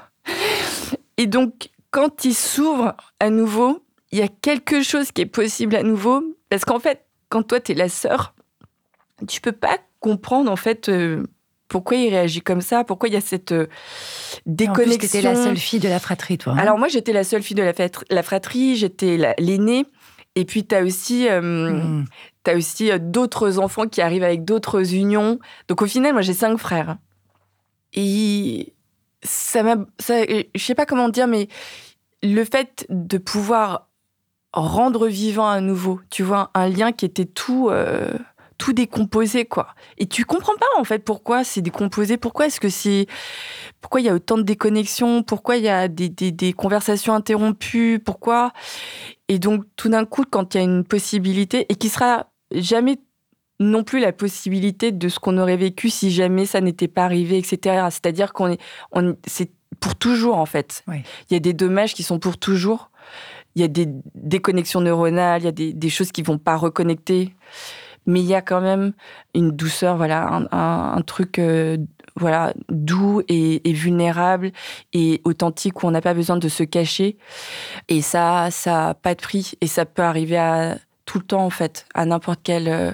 Et 1.17 1.28
donc, 1.28 1.69
quand 1.91 2.26
il 2.26 2.34
s'ouvre 2.34 2.96
à 3.19 3.30
nouveau, 3.30 3.86
il 4.12 4.19
y 4.19 4.22
a 4.22 4.28
quelque 4.28 4.82
chose 4.82 5.12
qui 5.12 5.22
est 5.22 5.28
possible 5.28 5.76
à 5.76 5.84
nouveau. 5.84 6.24
Parce 6.50 6.65
qu'en 6.65 6.80
fait, 6.80 7.06
quand 7.30 7.43
toi, 7.43 7.60
tu 7.60 7.74
es 7.74 7.76
la 7.76 7.89
sœur, 7.89 8.34
tu 9.28 9.41
peux 9.41 9.52
pas 9.52 9.78
comprendre, 10.00 10.52
en 10.52 10.56
fait, 10.56 10.89
euh, 10.89 11.24
pourquoi 11.67 11.98
il 11.98 12.10
réagit 12.10 12.41
comme 12.41 12.62
ça, 12.62 12.84
pourquoi 12.84 13.10
il 13.10 13.13
y 13.13 13.17
a 13.17 13.22
cette 13.22 13.54
déconnexion. 14.46 15.00
Tu 15.00 15.06
étais 15.06 15.22
la 15.22 15.36
seule 15.36 15.58
fille 15.58 15.80
de 15.80 15.89
la 15.89 16.00
fratrie, 16.00 16.38
toi. 16.38 16.54
Hein. 16.54 16.58
Alors, 16.58 16.78
moi, 16.78 16.88
j'étais 16.88 17.13
la 17.13 17.24
seule 17.24 17.41
fille 17.41 17.56
de 17.56 17.63
la, 18.10 18.24
fratrie, 18.24 18.76
j'étais 18.76 19.17
l'aînée. 19.39 19.86
Et 20.36 20.46
puis, 20.46 20.65
tu 20.65 20.76
as 20.76 20.84
aussi, 20.84 21.30
euh, 21.30 21.41
hmm. 21.41 22.06
as 22.48 22.56
aussi 22.56 22.91
euh, 22.91 22.98
d'autres 23.00 23.60
enfants 23.60 23.88
qui 23.88 24.02
arrivent 24.02 24.24
avec 24.24 24.46
d'autres 24.46 24.93
unions. 24.93 25.39
Donc, 25.67 25.82
au 25.82 25.88
final, 25.88 26.13
moi, 26.13 26.22
j'ai 26.22 26.34
cinq 26.34 26.58
frères. 26.58 26.98
Et 27.93 28.74
ça 29.22 29.63
m'a. 29.63 29.76
Je 30.00 30.43
sais 30.56 30.76
pas 30.76 30.86
comment 30.86 31.10
dire, 31.10 31.28
mais 31.28 31.48
le 32.24 32.43
fait 32.43 32.86
de 32.89 33.17
pouvoir 33.17 33.89
rendre 34.54 35.08
vivant 35.08 35.48
à 35.48 35.62
nouveau, 35.62 36.00
tu 36.10 36.24
vois, 36.24 36.52
un 36.54 36.69
lien 36.69 36.91
qui 36.91 37.06
était 37.06 37.26
tout. 37.26 37.69
Euh, 37.69 38.13
tout 38.58 38.74
décomposé 38.74 39.46
quoi. 39.46 39.68
Et 39.98 40.08
tu 40.08 40.26
comprends 40.26 40.56
pas 40.56 40.66
en 40.80 40.84
fait 40.84 41.00
pourquoi 41.00 41.44
c'est 41.44 41.62
décomposé? 41.62 42.18
Pourquoi 42.18 42.48
est-ce 42.48 42.60
que 42.60 42.70
c'est 42.70 43.08
pourquoi 43.82 44.02
il 44.02 44.06
y 44.06 44.10
a 44.10 44.13
autant 44.13 44.38
de 44.38 44.44
déconnexions? 44.44 45.24
Pourquoi 45.24 45.58
il 45.58 45.63
y 45.63 45.70
a 45.70 45.88
des, 45.88 46.10
des, 46.10 46.32
des 46.32 46.54
conversations 46.54 47.13
interrompues? 47.13 48.00
Pourquoi? 48.04 48.54
Et 49.28 49.39
donc 49.39 49.66
tout 49.76 49.89
d'un 49.89 50.06
coup 50.06 50.24
quand 50.30 50.56
il 50.56 50.58
y 50.58 50.62
a 50.62 50.63
une 50.63 50.84
possibilité 50.84 51.66
et 51.70 51.76
qui 51.76 51.89
sera 51.89 52.28
jamais 52.52 52.98
non 53.60 53.84
plus 53.84 54.00
la 54.00 54.12
possibilité 54.12 54.92
de 54.92 55.10
ce 55.10 55.20
qu'on 55.20 55.38
aurait 55.38 55.58
vécu 55.58 55.89
si 55.89 56.12
jamais 56.12 56.46
ça 56.46 56.62
n'était 56.62 56.88
pas 56.88 57.06
arrivé, 57.06 57.38
etc. 57.38 57.88
C'est-à-dire 57.89 58.34
qu'on 58.34 58.48
est, 58.48 58.62
on, 58.92 59.16
c'est 59.26 59.52
pour 59.80 59.96
toujours 59.96 60.38
en 60.38 60.46
fait. 60.46 60.84
Il 60.88 61.34
y 61.34 61.36
a 61.36 61.39
des 61.39 61.54
dommages 61.54 61.94
qui 61.94 62.04
sont 62.04 62.20
pour 62.20 62.38
toujours. 62.38 62.92
Il 63.56 63.62
y 63.62 63.66
a 63.66 63.68
des 63.68 63.88
déconnexions 64.16 64.82
neuronales, 64.82 65.42
il 65.42 65.46
y 65.46 65.48
a 65.48 65.52
des, 65.52 65.74
des, 65.74 65.89
choses 65.89 66.12
qui 66.12 66.24
vont 66.24 66.39
pas 66.39 66.56
reconnecter, 66.56 67.36
mais 68.06 68.20
il 68.20 68.26
y 68.26 68.36
a 68.36 68.42
quand 68.42 68.62
même 68.62 68.94
une 69.34 69.52
douceur, 69.52 69.98
voilà, 69.98 70.48
un, 70.52 71.02
truc, 71.02 71.39
euh, 71.39 71.78
voilà, 72.16 72.54
doux 72.70 73.22
et, 73.28 73.62
vulnérable 73.74 74.52
et 74.94 75.22
authentique 75.24 75.84
où 75.84 75.88
on 75.88 75.92
n'a 75.92 76.02
pas 76.02 76.13
besoin 76.13 76.38
de 76.38 76.48
se 76.48 76.63
cacher. 76.63 77.18
Et 77.88 78.02
ça, 78.02 78.50
ça 78.52 78.72
n'a 78.72 78.94
pas 78.94 79.16
de 79.16 79.22
prix 79.22 79.54
et 79.62 79.68
ça 79.68 79.86
peut 79.86 80.02
arriver 80.02 80.38
à 80.38 80.78
tout 81.06 81.20
le 81.20 81.26
temps 81.26 81.46
en 81.46 81.50
fait, 81.50 81.86
à 81.94 82.06
n'importe 82.06 82.42
quel 82.44 82.68
euh, 82.68 82.92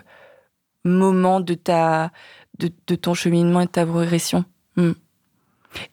moment 0.84 1.40
de, 1.40 1.54
ta, 1.54 2.12
de, 2.58 2.96
ton 2.96 3.14
cheminement 3.14 3.62
et 3.62 3.66
de 3.66 3.72
ta 3.72 3.86
progression. 3.86 4.46
Hmm. 4.76 4.94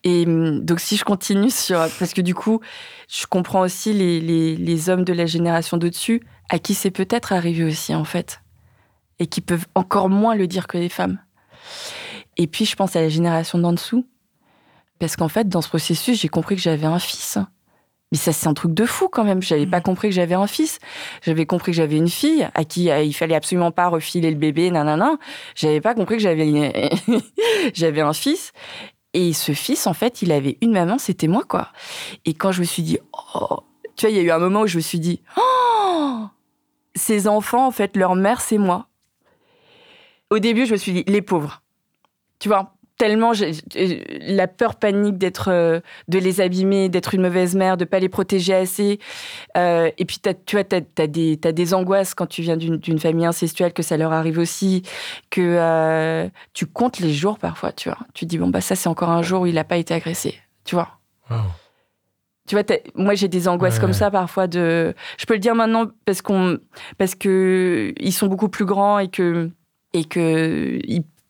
Et 0.05 0.25
hmm, 0.27 0.61
donc, 0.61 0.81
si 0.81 0.97
je 0.97 1.05
continue 1.05 1.51
sur. 1.51 1.79
Parce 1.99 2.15
que 2.15 2.23
du 2.23 2.35
coup, 2.35 2.61
je 3.09 3.27
comprends 3.27 3.61
aussi 3.61 3.93
les, 3.93 4.21
les, 4.57 4.89
hommes 4.89 5.05
de 5.05 5.13
la 5.13 5.27
génération 5.27 5.77
d'au-dessus, 5.77 6.23
à 6.49 6.59
qui 6.59 6.75
c'est 6.75 6.91
peut-être 6.91 7.33
arrivé 7.33 7.65
aussi, 7.65 7.95
en 7.95 8.05
fait. 8.05 8.41
Et 9.19 9.27
qui 9.27 9.41
peuvent 9.41 9.67
encore 9.75 10.09
moins 10.09 10.35
le 10.35 10.47
dire 10.47 10.67
que 10.67 10.79
les 10.79 10.89
femmes. 10.89 11.19
Et 12.37 12.47
puis, 12.47 12.65
je 12.65 12.77
pense 12.77 12.97
à 12.97 13.01
la 13.01 13.09
génération 13.09 13.59
d'en 13.59 13.73
dessous. 13.73 14.07
Parce 14.99 15.17
qu'en 15.17 15.29
fait, 15.29 15.49
dans 15.49 15.63
ce 15.63 15.69
processus, 15.69 16.21
j'ai 16.21 16.29
compris 16.29 16.57
que 16.57 16.63
j'avais 16.63 16.87
un 16.87 16.99
fils. 16.99 17.39
Mais 18.13 18.19
ça, 18.19 18.33
c'est 18.33 18.47
un 18.47 18.55
truc 18.55 18.73
de 18.73 18.87
fou 18.87 19.09
quand 19.09 19.25
même. 19.25 19.43
J'avais 19.43 19.67
pas 19.67 19.81
mm. 19.81 19.83
compris 19.83 20.09
que 20.09 20.15
j'avais 20.15 20.35
un 20.35 20.47
fils. 20.47 20.79
J'avais 21.23 21.45
compris 21.45 21.73
que 21.73 21.77
j'avais 21.77 21.97
une 21.97 22.09
fille 22.09 22.49
à 22.55 22.65
qui 22.65 22.91
euh, 22.91 23.03
il 23.03 23.13
fallait 23.13 23.35
absolument 23.35 23.73
pas 23.73 23.89
refiler 23.89 24.31
le 24.31 24.37
bébé, 24.37 24.71
nanana. 24.71 25.17
J'avais 25.55 25.81
pas 25.81 25.95
compris 25.95 26.17
que 26.17 26.23
j'avais 26.23 26.91
j'avais 27.75 28.01
un 28.01 28.13
fils. 28.13 28.53
Et 29.13 29.33
ce 29.33 29.53
fils, 29.53 29.87
en 29.87 29.95
fait, 29.95 30.23
il 30.23 30.31
avait 30.31 30.59
une 30.61 30.73
maman, 30.73 30.99
c'était 30.99 31.27
moi, 31.27 31.43
quoi. 31.49 31.69
Et 32.27 32.35
quand 32.35 32.53
je 32.53 32.61
me 32.61 32.67
suis 32.67 32.83
dit, 32.83 32.99
oh, 33.35 33.61
tu 33.97 34.07
vois, 34.07 34.11
il 34.11 34.17
y 34.17 34.21
a 34.21 34.23
eu 34.23 34.31
un 34.31 34.39
moment 34.39 34.63
où 34.63 34.67
je 34.67 34.77
me 34.77 34.83
suis 34.83 35.01
dit, 35.01 35.23
oh, 35.39 36.27
ces 36.95 37.27
enfants, 37.27 37.67
en 37.67 37.71
fait, 37.71 37.97
leur 37.97 38.15
mère, 38.15 38.43
c'est 38.43 38.59
moi. 38.59 38.89
Au 40.31 40.39
début, 40.39 40.67
je 40.67 40.73
me 40.73 40.77
suis 40.77 40.93
dit, 40.93 41.05
les 41.07 41.23
pauvres. 41.23 41.63
Tu 42.39 42.49
vois, 42.49 42.77
tellement 42.99 43.33
la 44.21 44.49
peur 44.49 44.77
panique 44.77 45.19
d'être 45.19 45.51
euh, 45.51 45.81
de 46.09 46.19
les 46.19 46.41
abîmer 46.41 46.89
d'être 46.89 47.15
une 47.15 47.23
mauvaise 47.23 47.55
mère 47.55 47.77
de 47.77 47.85
pas 47.85 47.99
les 47.99 48.09
protéger 48.09 48.55
assez 48.55 48.99
euh, 49.57 49.91
et 49.99 50.05
puis 50.05 50.19
tu 50.47 50.57
vois 50.57 50.65
t'as 50.65 50.81
as 50.99 51.07
des 51.07 51.39
as 51.45 51.53
des 51.53 51.75
angoisses 51.75 52.15
quand 52.15 52.27
tu 52.27 52.43
viens 52.43 52.57
d'une 52.57 52.99
famille 52.99 53.27
incestuelle 53.27 53.73
que 53.73 53.83
ça 53.83 53.97
leur 53.97 54.13
arrive 54.13 54.39
aussi 54.39 54.83
que 55.31 55.41
euh, 55.43 56.29
tu 56.55 56.67
comptes 56.67 56.99
les 56.99 57.13
jours 57.13 57.39
parfois 57.39 57.73
tu 57.73 57.89
vois 57.89 57.99
tu 58.15 58.25
dis 58.25 58.39
bon 58.39 58.49
bah 58.49 58.61
ça 58.61 58.75
c'est 58.75 58.89
encore 58.89 59.11
un 59.11 59.23
jour 59.23 59.43
où 59.43 59.47
il 59.47 59.55
n'a 59.55 59.65
pas 59.65 59.77
été 59.77 59.93
agressé 59.93 60.35
tu 60.65 60.75
vois 60.75 60.99
Tu 62.49 62.55
vois, 62.55 62.65
moi 62.95 63.15
j'ai 63.15 63.27
des 63.27 63.49
angoisses 63.49 63.81
comme 63.81 63.93
ça 63.93 64.09
parfois 64.09 64.47
de. 64.47 64.95
Je 65.19 65.27
peux 65.27 65.35
le 65.35 65.41
dire 65.41 65.57
maintenant 65.57 65.87
parce 66.05 66.23
qu'on, 66.23 66.59
parce 66.97 67.17
que 67.17 67.93
ils 67.99 68.13
sont 68.13 68.29
beaucoup 68.29 68.49
plus 68.49 68.65
grands 68.65 69.01
et 69.01 69.09
que 69.09 69.51
et 69.93 70.05
que 70.05 70.79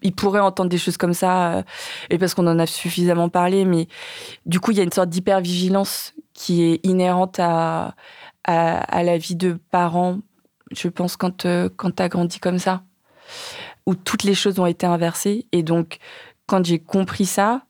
il 0.03 0.15
pourrait 0.15 0.41
entendre 0.41 0.71
des 0.71 0.79
choses 0.79 0.97
comme 0.97 1.15
ça, 1.15 1.53
euh, 1.53 1.63
et 2.11 2.19
parce 2.19 2.35
qu'on 2.35 2.47
en 2.47 2.59
a 2.59 2.67
suffisamment 2.67 3.29
parlé, 3.29 3.65
mais 3.65 3.89
du 4.45 4.61
coup, 4.61 4.71
il 4.71 4.77
y 4.77 4.81
a 4.81 4.85
une 4.85 4.93
sorte 4.93 5.09
d'hypervigilance 5.09 6.15
qui 6.35 6.63
est 6.63 6.87
inhérente 6.87 7.39
à, 7.41 7.95
à, 8.45 9.03
la 9.03 9.19
vie 9.19 9.37
de 9.37 9.59
parents, 9.71 10.19
je 10.71 10.89
pense, 10.89 11.17
quand, 11.17 11.47
euh, 11.47 11.69
quand 11.75 11.97
tu 11.97 12.03
as 12.03 12.09
grandi 12.09 12.39
comme 12.39 12.59
ça, 12.59 12.83
où 13.87 13.95
toutes 13.95 14.23
les 14.23 14.35
choses 14.35 14.59
ont 14.59 14.67
été 14.67 14.87
inversées. 14.87 15.47
Et 15.53 15.63
donc, 15.63 15.99
quand 16.47 16.65
j'ai 16.65 16.79
compris 16.79 17.25
ça, 17.25 17.63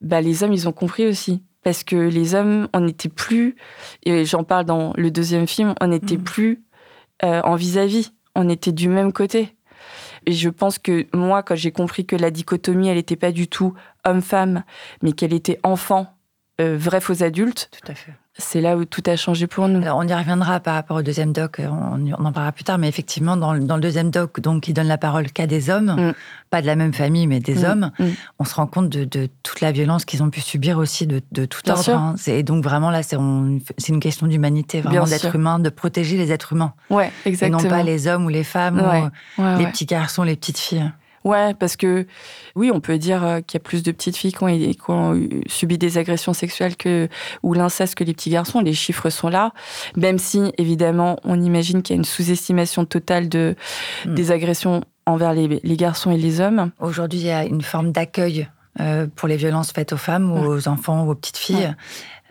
bah, 0.00 0.20
les 0.20 0.42
hommes, 0.42 0.52
ils 0.52 0.68
ont 0.68 0.72
compris 0.72 1.06
aussi. 1.06 1.42
Parce 1.62 1.84
que 1.84 1.94
les 1.94 2.34
hommes, 2.34 2.68
on 2.72 2.80
n'était 2.80 3.08
plus, 3.08 3.54
et 4.04 4.24
j'en 4.24 4.42
parle 4.42 4.64
dans 4.64 4.92
le 4.96 5.12
deuxième 5.12 5.46
film, 5.46 5.74
on 5.80 5.88
n'était 5.88 6.16
mmh. 6.16 6.24
plus 6.24 6.64
euh, 7.24 7.40
en 7.42 7.54
vis-à-vis, 7.54 8.12
on 8.34 8.48
était 8.48 8.72
du 8.72 8.88
même 8.88 9.12
côté. 9.12 9.54
Et 10.26 10.32
je 10.32 10.48
pense 10.48 10.78
que 10.78 11.06
moi, 11.14 11.42
quand 11.42 11.56
j'ai 11.56 11.72
compris 11.72 12.06
que 12.06 12.16
la 12.16 12.30
dichotomie, 12.30 12.88
elle 12.88 12.96
n'était 12.96 13.16
pas 13.16 13.32
du 13.32 13.48
tout 13.48 13.74
homme-femme, 14.04 14.64
mais 15.02 15.12
qu'elle 15.12 15.32
était 15.32 15.58
enfant, 15.62 16.16
euh, 16.60 16.76
vrai 16.76 17.00
faux 17.00 17.22
adulte. 17.22 17.70
Tout 17.72 17.90
à 17.90 17.94
fait 17.94 18.12
c'est 18.38 18.62
là 18.62 18.78
où 18.78 18.86
tout 18.86 19.02
a 19.06 19.16
changé 19.16 19.46
pour 19.46 19.68
nous. 19.68 19.86
on 19.86 20.08
y 20.08 20.14
reviendra 20.14 20.58
par 20.60 20.74
rapport 20.74 20.96
au 20.96 21.02
deuxième 21.02 21.32
doc, 21.32 21.60
euh, 21.60 21.68
on, 21.68 22.24
en 22.24 22.32
parlera 22.32 22.52
plus 22.52 22.64
tard, 22.64 22.78
mais 22.78 22.88
effectivement, 22.88 23.36
dans, 23.36 23.52
le 23.52 23.80
deuxième 23.80 24.10
doc, 24.10 24.40
donc, 24.40 24.62
qui 24.62 24.72
donne 24.72 24.86
la 24.86 24.96
parole 24.96 25.30
qu'à 25.30 25.46
des 25.46 25.68
hommes, 25.68 25.94
mm. 25.96 26.14
pas 26.48 26.62
de 26.62 26.66
la 26.66 26.74
même 26.74 26.94
famille, 26.94 27.26
mais 27.26 27.40
des 27.40 27.56
mm. 27.56 27.64
hommes, 27.64 27.90
mm. 27.98 28.04
on 28.38 28.44
se 28.44 28.54
rend 28.54 28.66
compte 28.66 28.88
de, 28.88 29.28
toute 29.42 29.60
la 29.60 29.70
violence 29.70 30.06
qu'ils 30.06 30.22
ont 30.22 30.30
pu 30.30 30.40
subir 30.40 30.78
aussi 30.78 31.06
de, 31.06 31.20
tout 31.44 31.68
ordre. 31.68 31.90
Hein. 31.90 32.14
Et 32.26 32.42
donc, 32.42 32.64
vraiment, 32.64 32.90
là, 32.90 33.02
c'est 33.02 33.16
une 33.16 34.00
question 34.00 34.26
d'humanité, 34.26 34.80
vraiment 34.80 35.04
d'être 35.04 35.34
humain, 35.34 35.58
de 35.58 35.68
protéger 35.68 36.16
les 36.16 36.32
êtres 36.32 36.54
humains. 36.54 36.72
Ouais, 36.88 37.12
exactement. 37.26 37.58
Et 37.58 37.62
non 37.64 37.68
pas 37.68 37.82
les 37.82 38.06
hommes 38.06 38.24
ou 38.24 38.30
les 38.30 38.44
femmes, 38.44 38.82
ou 39.38 39.42
les 39.58 39.66
petits 39.66 39.86
garçons, 39.86 40.22
les 40.22 40.36
petites 40.36 40.58
filles. 40.58 40.90
Ouais, 41.24 41.54
parce 41.54 41.76
que 41.76 42.06
oui, 42.56 42.70
on 42.72 42.80
peut 42.80 42.98
dire 42.98 43.24
euh, 43.24 43.40
qu'il 43.40 43.58
y 43.58 43.62
a 43.62 43.64
plus 43.64 43.82
de 43.82 43.92
petites 43.92 44.16
filles 44.16 44.32
qui 44.32 44.90
ont, 44.90 45.28
subi 45.46 45.78
des 45.78 45.98
agressions 45.98 46.32
sexuelles 46.32 46.76
que, 46.76 47.08
ou 47.42 47.54
l'inceste 47.54 47.94
que 47.94 48.04
les 48.04 48.12
petits 48.12 48.30
garçons. 48.30 48.60
Les 48.60 48.74
chiffres 48.74 49.10
sont 49.10 49.28
là. 49.28 49.52
Même 49.96 50.18
si, 50.18 50.52
évidemment, 50.58 51.18
on 51.24 51.40
imagine 51.40 51.82
qu'il 51.82 51.94
y 51.94 51.96
a 51.96 52.00
une 52.00 52.04
sous-estimation 52.04 52.84
totale 52.84 53.28
de, 53.28 53.54
hmm. 54.06 54.14
des 54.14 54.30
agressions 54.30 54.82
envers 55.06 55.32
les, 55.32 55.76
garçons 55.76 56.10
et 56.10 56.16
les 56.18 56.40
hommes. 56.40 56.70
Aujourd'hui, 56.80 57.20
il 57.20 57.26
y 57.26 57.30
a 57.30 57.44
une 57.44 57.62
forme 57.62 57.92
d'accueil 57.92 58.48
euh, 58.80 59.06
pour 59.14 59.28
les 59.28 59.36
violences 59.36 59.72
faites 59.72 59.92
aux 59.92 59.98
femmes 59.98 60.30
ou 60.30 60.46
aux 60.46 60.68
enfants 60.68 61.04
ou 61.04 61.10
aux 61.10 61.14
petites 61.14 61.36
filles 61.36 61.74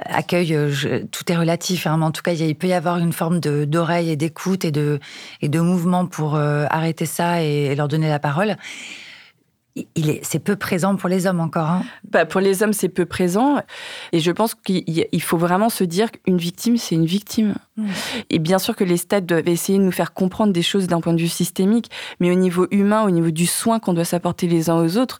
accueil, 0.06 0.56
euh, 0.56 1.04
tout 1.12 1.32
est 1.32 1.36
relatif. 1.36 1.88
Hein, 1.88 1.98
mais 1.98 2.06
en 2.06 2.12
tout 2.12 2.22
cas, 2.22 2.34
il 2.34 2.56
peut 2.56 2.68
y 2.68 2.74
avoir 2.74 2.98
une 2.98 3.14
forme 3.14 3.40
d'oreille 3.40 4.10
et 4.12 4.16
d'écoute 4.16 4.66
et 4.66 4.72
de, 4.72 5.00
mouvement 5.44 6.06
pour 6.06 6.36
euh, 6.36 6.66
arrêter 6.70 7.06
ça 7.06 7.44
et, 7.44 7.76
leur 7.76 7.88
donner 7.88 8.10
la 8.10 8.20
parole 8.20 8.56
il 9.76 10.10
est, 10.10 10.20
c'est 10.24 10.40
peu 10.40 10.56
présent 10.56 10.96
pour 10.96 11.08
les 11.08 11.28
hommes 11.28 11.40
encore. 11.40 11.70
Hein. 11.70 11.84
Bah 12.10 12.26
pour 12.26 12.42
les 12.42 12.62
hommes, 12.62 12.74
c'est 12.74 12.90
peu 12.90 13.06
présent. 13.06 13.62
Et 14.12 14.20
je 14.20 14.32
pense 14.32 14.54
qu'il 14.54 15.22
faut 15.22 15.38
vraiment 15.38 15.70
se 15.70 15.84
dire 15.84 16.12
qu'une 16.12 16.38
victime, 16.38 16.78
c'est 16.78 16.96
une 16.96 17.06
victime. 17.06 17.56
Mmh. 17.78 17.88
Et 18.30 18.40
bien 18.40 18.60
sûr 18.60 18.76
que 18.76 18.84
les 18.84 18.98
stades 18.98 19.26
doivent 19.26 19.48
essayer 19.48 19.80
de 19.80 19.84
nous 19.84 19.92
faire 19.92 20.14
comprendre 20.14 20.52
des 20.52 20.62
choses 20.62 20.88
d'un 20.88 21.00
point 21.00 21.14
de 21.14 21.22
vue 21.22 21.30
systémique, 21.30 21.90
mais 22.20 22.32
au 22.32 22.36
niveau 22.36 22.68
humain, 22.72 23.04
au 23.04 23.12
niveau 23.12 23.32
du 23.32 23.46
soin 23.46 23.80
qu'on 23.80 23.94
doit 23.94 24.04
s'apporter 24.04 24.48
les 24.48 24.70
uns 24.70 24.76
aux 24.76 24.98
autres, 24.98 25.20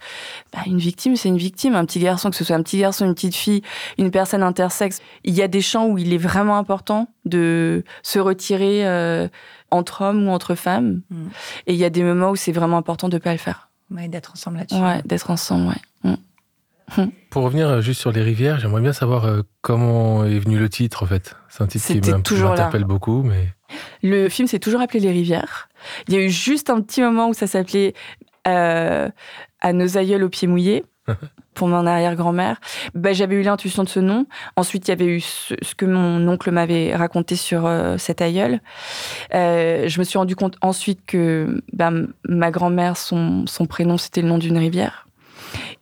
bah 0.52 0.60
une 0.66 0.80
victime, 0.80 1.16
c'est 1.16 1.30
une 1.30 1.38
victime. 1.38 1.76
Un 1.76 1.86
petit 1.86 2.00
garçon, 2.00 2.30
que 2.30 2.36
ce 2.36 2.44
soit 2.44 2.56
un 2.56 2.64
petit 2.64 2.80
garçon, 2.80 3.06
une 3.06 3.14
petite 3.14 3.36
fille, 3.36 3.62
une 3.98 4.12
personne 4.12 4.44
intersexe, 4.44 5.00
il 5.24 5.34
y 5.34 5.42
a 5.42 5.48
des 5.48 5.62
champs 5.62 5.88
où 5.88 5.98
il 5.98 6.14
est 6.14 6.18
vraiment 6.18 6.58
important 6.58 7.08
de 7.24 7.86
se 8.04 8.20
retirer 8.20 8.86
euh, 8.86 9.30
entre 9.70 10.02
hommes 10.02 10.28
ou 10.28 10.32
entre 10.32 10.56
femmes. 10.56 11.02
Mmh. 11.10 11.28
Et 11.68 11.74
il 11.74 11.80
y 11.80 11.86
a 11.86 11.90
des 11.90 12.04
moments 12.04 12.32
où 12.32 12.36
c'est 12.36 12.52
vraiment 12.52 12.78
important 12.78 13.08
de 13.08 13.16
ne 13.16 13.22
pas 13.22 13.32
le 13.32 13.38
faire. 13.38 13.71
Ouais, 13.92 14.08
d'être 14.08 14.32
ensemble 14.32 14.58
là-dessus. 14.58 14.82
Ouais, 14.82 15.02
d'être 15.06 15.30
ensemble, 15.30 15.68
ouais. 15.68 16.12
Mm. 16.98 17.06
Pour 17.30 17.44
revenir 17.44 17.70
euh, 17.70 17.82
juste 17.82 18.02
sur 18.02 18.12
les 18.12 18.22
rivières, 18.22 18.60
j'aimerais 18.60 18.82
bien 18.82 18.94
savoir 18.94 19.26
euh, 19.26 19.42
comment 19.62 20.26
est 20.26 20.40
venu 20.40 20.58
le 20.58 20.70
titre 20.70 21.04
en 21.04 21.06
fait. 21.06 21.36
C'est 21.50 21.64
un 21.64 21.68
titre 21.68 21.88
qui 21.88 22.36
m'interpelle 22.36 22.84
beaucoup, 22.84 23.24
mais 23.24 23.48
le 24.04 24.30
film 24.30 24.48
s'est 24.48 24.60
toujours 24.60 24.82
appelé 24.82 25.00
Les 25.00 25.12
Rivières. 25.12 25.70
Il 26.08 26.14
y 26.14 26.18
a 26.18 26.22
eu 26.22 26.30
juste 26.30 26.70
un 26.70 26.82
petit 26.82 27.02
moment 27.02 27.30
où 27.30 27.34
ça 27.34 27.48
s'appelait 27.48 27.94
euh, 28.48 29.10
À 29.62 29.74
nos 29.74 29.98
aïeuls 29.98 30.24
aux 30.24 30.30
pieds 30.30 30.48
mouillés. 30.48 30.84
pour 31.54 31.68
mon 31.68 31.86
arrière-grand-mère. 31.86 32.60
Bah, 32.94 33.14
j'avais 33.14 33.36
eu 33.36 33.42
l'intuition 33.42 33.84
de 33.84 33.90
ce 33.90 34.00
nom. 34.00 34.26
Ensuite, 34.56 34.88
il 34.88 34.92
y 34.92 34.94
avait 34.94 35.06
eu 35.06 35.22
ce, 35.22 35.54
que 35.76 35.86
mon 35.86 36.28
oncle 36.28 36.52
m'avait 36.52 36.96
raconté 36.96 37.36
sur 37.36 37.66
euh, 37.66 37.98
cet 37.98 38.22
aïeul. 38.22 38.62
Euh, 39.34 39.88
je 39.88 40.00
me 40.00 40.04
suis 40.04 40.18
rendu 40.18 40.36
compte 40.36 40.58
ensuite 40.62 41.02
que 41.06 41.62
bah, 41.74 41.92
ma 42.28 42.52
grand-mère, 42.52 42.98
son 42.98 43.46
prénom, 43.68 43.98
c'était 43.98 44.22
le 44.22 44.28
nom 44.28 44.38
d'une 44.38 44.58
rivière. 44.58 45.08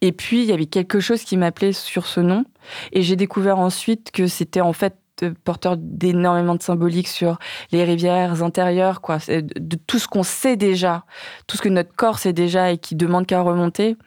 Et 0.01 0.11
puis, 0.11 0.41
il 0.41 0.45
y 0.45 0.53
avait 0.53 0.65
quelque 0.65 0.99
chose 0.99 1.23
qui 1.23 1.37
m'appelait 1.37 1.73
sur 1.73 2.05
ce 2.05 2.19
nom. 2.19 2.45
Et 2.91 3.01
j'ai 3.01 3.15
découvert 3.15 3.59
ensuite 3.59 4.11
que 4.11 4.27
c'était 4.27 4.61
en 4.61 4.73
fait 4.73 4.95
porteur 5.27 5.77
d'énormément 5.77 6.55
de 6.55 6.63
symboliques 6.63 7.07
sur 7.07 7.37
les 7.71 7.83
rivières 7.83 8.43
intérieures, 8.43 9.01
quoi, 9.01 9.17
de 9.27 9.77
tout 9.87 9.99
ce 9.99 10.07
qu'on 10.07 10.23
sait 10.23 10.55
déjà, 10.55 11.05
tout 11.47 11.57
ce 11.57 11.61
que 11.61 11.69
notre 11.69 11.93
corps 11.95 12.19
sait 12.19 12.33
déjà 12.33 12.71
et 12.71 12.77
qui 12.77 12.95
demande 12.95 13.25
qu'à 13.25 13.41
remonter. 13.41 13.97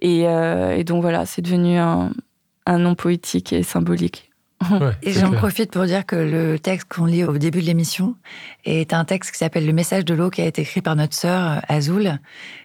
Et, 0.00 0.24
euh, 0.26 0.82
donc 0.82 1.02
voilà, 1.02 1.26
c'est 1.26 1.42
devenu 1.42 1.78
un, 1.78 2.10
nom 2.66 2.94
poétique 2.94 3.52
et 3.52 3.62
symbolique. 3.62 4.30
et 5.02 5.12
j'en 5.12 5.32
profite 5.32 5.70
pour 5.70 5.84
dire 5.84 6.06
que 6.06 6.16
le 6.16 6.58
texte 6.58 6.88
qu'on 6.88 7.04
lit 7.04 7.24
au 7.24 7.36
début 7.36 7.60
de 7.60 7.66
l'émission 7.66 8.16
est 8.64 8.94
un 8.94 9.04
texte 9.04 9.32
qui 9.32 9.38
s'appelle 9.38 9.66
Le 9.66 9.72
message 9.72 10.04
de 10.04 10.14
l'eau 10.14 10.30
qui 10.30 10.40
a 10.40 10.46
été 10.46 10.62
écrit 10.62 10.80
par 10.80 10.96
notre 10.96 11.14
sœur 11.14 11.60
Azul, 11.68 12.18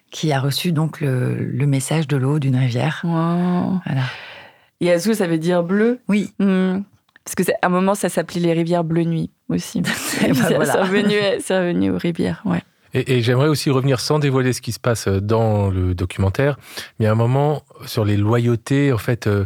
qui 0.09 0.31
a 0.31 0.39
reçu 0.39 0.71
donc 0.71 1.01
le, 1.01 1.65
message 1.65 2.07
de 2.07 2.17
l'eau 2.17 2.39
d'une 2.39 2.55
rivière. 2.55 3.01
Voilà. 3.03 4.03
Et 4.79 4.91
Azul, 4.91 5.15
ça 5.15 5.27
veut 5.27 5.37
dire 5.37 5.63
bleu? 5.63 5.99
Oui. 6.07 6.33
Hmm. 6.39 6.79
Parce 7.35 7.47
que 7.47 7.53
à 7.61 7.67
un 7.67 7.69
moment, 7.69 7.95
ça 7.95 8.09
s'appelait 8.09 8.41
les 8.41 8.53
rivières 8.53 8.83
bleu 8.83 9.03
nuit 9.03 9.31
aussi. 9.49 9.81
Ben 9.81 9.91
c'est 9.93 10.27
revenu, 10.27 11.15
revenu, 11.49 11.91
aux 11.91 11.97
rivières, 11.97 12.41
ouais. 12.45 12.61
Et, 12.93 13.21
j'aimerais 13.21 13.47
aussi 13.47 13.69
revenir 13.69 14.01
sans 14.01 14.19
dévoiler 14.19 14.51
ce 14.51 14.59
qui 14.59 14.73
se 14.73 14.79
passe 14.79 15.07
dans 15.07 15.69
le 15.69 15.95
documentaire, 15.95 16.57
mais 16.99 17.05
à 17.05 17.13
un 17.13 17.15
moment 17.15 17.63
sur 17.85 18.03
les 18.03 18.17
loyautés 18.17 18.91
en 18.91 18.97
fait 18.97 19.27
euh, 19.27 19.45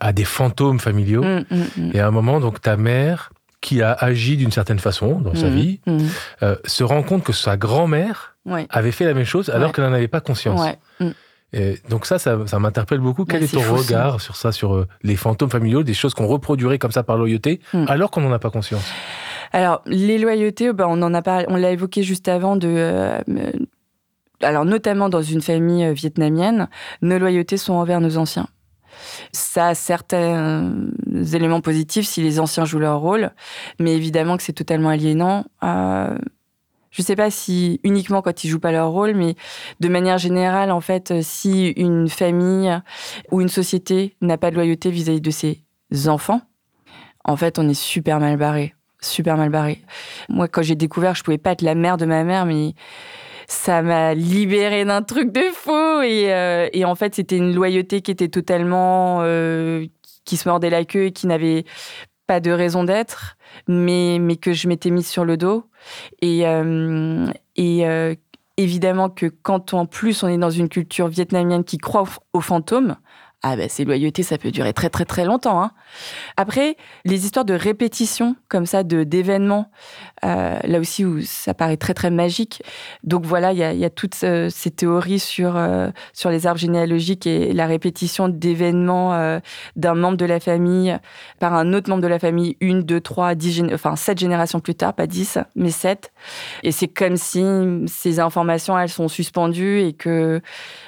à 0.00 0.12
des 0.12 0.24
fantômes 0.24 0.80
familiaux. 0.80 1.22
Mmh, 1.22 1.44
mmh, 1.50 1.56
mmh. 1.76 1.90
Et 1.94 2.00
à 2.00 2.08
un 2.08 2.10
moment, 2.10 2.40
donc 2.40 2.60
ta 2.60 2.76
mère 2.76 3.30
qui 3.60 3.80
a 3.80 3.92
agi 3.92 4.36
d'une 4.36 4.50
certaine 4.50 4.80
façon 4.80 5.20
dans 5.20 5.34
sa 5.34 5.50
vie 5.50 5.80
euh, 6.42 6.56
se 6.64 6.82
rend 6.82 7.02
compte 7.02 7.22
que 7.22 7.32
sa 7.32 7.56
grand-mère 7.56 8.36
avait 8.70 8.90
fait 8.90 9.04
la 9.04 9.14
même 9.14 9.24
chose 9.24 9.50
alors 9.50 9.72
qu'elle 9.72 9.84
n'en 9.84 9.92
avait 9.92 10.08
pas 10.08 10.20
conscience. 10.20 10.60
Et 11.52 11.78
donc 11.88 12.06
ça, 12.06 12.18
ça, 12.18 12.58
m'interpelle 12.58 13.00
beaucoup. 13.00 13.24
Quel 13.24 13.42
est, 13.42 13.52
ton 13.52 13.60
regard 13.60 14.20
sur 14.20 14.36
ça, 14.36 14.52
sur 14.52 14.74
euh, 14.74 14.86
les 15.02 15.16
fantômes 15.16 15.50
familiaux, 15.50 15.82
des 15.82 15.94
choses 15.94 16.14
qu'on 16.14 16.26
reproduirait 16.26 16.78
comme 16.78 16.92
ça 16.92 17.02
par 17.02 17.16
loyauté, 17.16 17.60
hmm. 17.72 17.86
alors 17.88 18.10
qu'on 18.10 18.20
n'en 18.20 18.32
a 18.32 18.38
pas 18.38 18.50
conscience? 18.50 18.84
Alors, 19.52 19.82
les 19.86 20.18
loyautés, 20.18 20.72
bah, 20.72 20.86
on 20.88 21.02
en 21.02 21.12
a 21.12 21.22
pas, 21.22 21.44
on 21.48 21.56
l'a 21.56 21.72
évoqué 21.72 22.02
juste 22.02 22.28
avant 22.28 22.54
de. 22.54 22.68
Euh, 22.68 23.20
alors, 24.42 24.64
notamment 24.64 25.08
dans 25.08 25.22
une 25.22 25.42
famille 25.42 25.84
euh, 25.84 25.92
vietnamienne, 25.92 26.68
nos 27.02 27.18
loyautés 27.18 27.56
sont 27.56 27.74
envers 27.74 28.00
nos 28.00 28.16
anciens. 28.16 28.46
Ça 29.32 29.68
a 29.68 29.74
certains 29.74 30.72
éléments 31.32 31.60
positifs 31.60 32.06
si 32.06 32.22
les 32.22 32.38
anciens 32.38 32.64
jouent 32.64 32.80
leur 32.80 33.00
rôle, 33.00 33.30
mais 33.78 33.94
évidemment 33.96 34.36
que 34.36 34.42
c'est 34.42 34.52
totalement 34.52 34.90
aliénant. 34.90 35.46
Je 36.90 37.02
sais 37.02 37.16
pas 37.16 37.30
si 37.30 37.80
uniquement 37.84 38.22
quand 38.22 38.44
ils 38.44 38.48
jouent 38.48 38.60
pas 38.60 38.72
leur 38.72 38.90
rôle, 38.90 39.14
mais 39.14 39.36
de 39.78 39.88
manière 39.88 40.18
générale, 40.18 40.70
en 40.70 40.80
fait, 40.80 41.22
si 41.22 41.68
une 41.70 42.08
famille 42.08 42.76
ou 43.30 43.40
une 43.40 43.48
société 43.48 44.16
n'a 44.20 44.38
pas 44.38 44.50
de 44.50 44.56
loyauté 44.56 44.90
vis-à-vis 44.90 45.20
de 45.20 45.30
ses 45.30 45.62
enfants, 46.08 46.42
en 47.24 47.36
fait, 47.36 47.58
on 47.58 47.68
est 47.68 47.74
super 47.74 48.18
mal 48.18 48.36
barré. 48.36 48.74
Super 49.00 49.36
mal 49.36 49.50
barré. 49.50 49.80
Moi, 50.28 50.48
quand 50.48 50.62
j'ai 50.62 50.74
découvert, 50.74 51.14
je 51.14 51.22
pouvais 51.22 51.38
pas 51.38 51.52
être 51.52 51.62
la 51.62 51.74
mère 51.74 51.96
de 51.96 52.06
ma 52.06 52.24
mère, 52.24 52.44
mais 52.44 52.74
ça 53.46 53.82
m'a 53.82 54.14
libéré 54.14 54.84
d'un 54.84 55.02
truc 55.02 55.32
de 55.32 55.42
fou. 55.54 56.02
Et, 56.02 56.32
euh, 56.32 56.68
en 56.84 56.94
fait, 56.94 57.14
c'était 57.14 57.36
une 57.36 57.54
loyauté 57.54 58.02
qui 58.02 58.10
était 58.10 58.28
totalement. 58.28 59.20
Euh, 59.22 59.86
qui 60.24 60.36
se 60.36 60.48
mordait 60.48 60.70
la 60.70 60.84
queue 60.84 61.06
et 61.06 61.12
qui 61.12 61.26
n'avait 61.26 61.64
pas 62.30 62.38
de 62.38 62.52
raison 62.52 62.84
d'être, 62.84 63.36
mais, 63.66 64.18
mais 64.20 64.36
que 64.36 64.52
je 64.52 64.68
m'étais 64.68 64.90
mise 64.90 65.08
sur 65.08 65.24
le 65.24 65.36
dos. 65.36 65.64
Et, 66.22 66.46
euh, 66.46 67.26
et 67.56 67.88
euh, 67.88 68.14
évidemment 68.56 69.10
que 69.10 69.26
quand 69.26 69.74
en 69.74 69.84
plus 69.84 70.22
on 70.22 70.28
est 70.28 70.38
dans 70.38 70.48
une 70.48 70.68
culture 70.68 71.08
vietnamienne 71.08 71.64
qui 71.64 71.76
croit 71.76 72.04
aux 72.32 72.40
fantômes, 72.40 72.94
ah 73.42 73.56
ben 73.56 73.70
ces 73.70 73.84
loyautés, 73.84 74.22
ça 74.22 74.36
peut 74.36 74.50
durer 74.50 74.74
très 74.74 74.90
très 74.90 75.06
très 75.06 75.24
longtemps. 75.24 75.62
Hein. 75.62 75.70
Après, 76.36 76.76
les 77.06 77.24
histoires 77.24 77.46
de 77.46 77.54
répétition 77.54 78.36
comme 78.48 78.66
ça, 78.66 78.82
de 78.82 79.02
d'événements, 79.02 79.70
euh, 80.26 80.58
là 80.62 80.78
aussi 80.78 81.06
où 81.06 81.22
ça 81.22 81.54
paraît 81.54 81.78
très 81.78 81.94
très 81.94 82.10
magique. 82.10 82.62
Donc 83.02 83.24
voilà, 83.24 83.52
il 83.52 83.58
y 83.58 83.64
a, 83.64 83.72
y 83.72 83.84
a, 83.86 83.90
toutes 83.90 84.14
ces 84.14 84.70
théories 84.70 85.18
sur 85.18 85.56
euh, 85.56 85.88
sur 86.12 86.28
les 86.28 86.46
arbres 86.46 86.60
généalogiques 86.60 87.26
et 87.26 87.54
la 87.54 87.66
répétition 87.66 88.28
d'événements 88.28 89.14
euh, 89.14 89.40
d'un 89.74 89.94
membre 89.94 90.18
de 90.18 90.26
la 90.26 90.38
famille 90.38 90.98
par 91.38 91.54
un 91.54 91.72
autre 91.72 91.88
membre 91.88 92.02
de 92.02 92.08
la 92.08 92.18
famille, 92.18 92.58
une, 92.60 92.82
deux, 92.82 93.00
trois, 93.00 93.34
dix, 93.34 93.62
enfin 93.72 93.96
sept 93.96 94.18
générations 94.18 94.60
plus 94.60 94.74
tard, 94.74 94.92
pas 94.92 95.06
dix, 95.06 95.38
mais 95.54 95.70
sept. 95.70 96.12
Et 96.62 96.72
c'est 96.72 96.88
comme 96.88 97.16
si 97.16 97.42
ces 97.86 98.20
informations 98.20 98.78
elles 98.78 98.90
sont 98.90 99.08
suspendues 99.08 99.80
et 99.80 99.94
que 99.94 100.42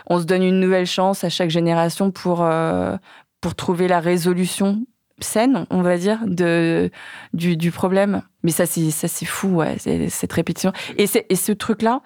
on 0.07 0.21
se 0.21 0.25
donne 0.25 0.43
une 0.43 0.61
nouvelle 0.61 0.87
chance 0.87 1.25
à 1.25 1.29
chaque 1.29 1.51
génération 1.51 2.11
pour 2.11 2.43
euh, 2.43 2.97
pour, 3.41 3.55
trouver 3.55 3.89
la 3.89 4.01
résolution 4.01 4.85
saine, 5.21 5.67
on 5.71 5.83
va 5.83 5.99
dire, 5.99 6.21
de, 6.27 6.91
du, 7.33 7.71
problème. 7.71 8.23
Mais 8.43 8.51
ça, 8.51 8.67
c'est, 8.67 9.25
fou, 9.25 9.63
cette 10.09 10.33
répétition. 10.33 10.73
Et, 10.97 11.07
et 11.29 11.37
ce 11.37 11.53
truc-là, 11.53 12.03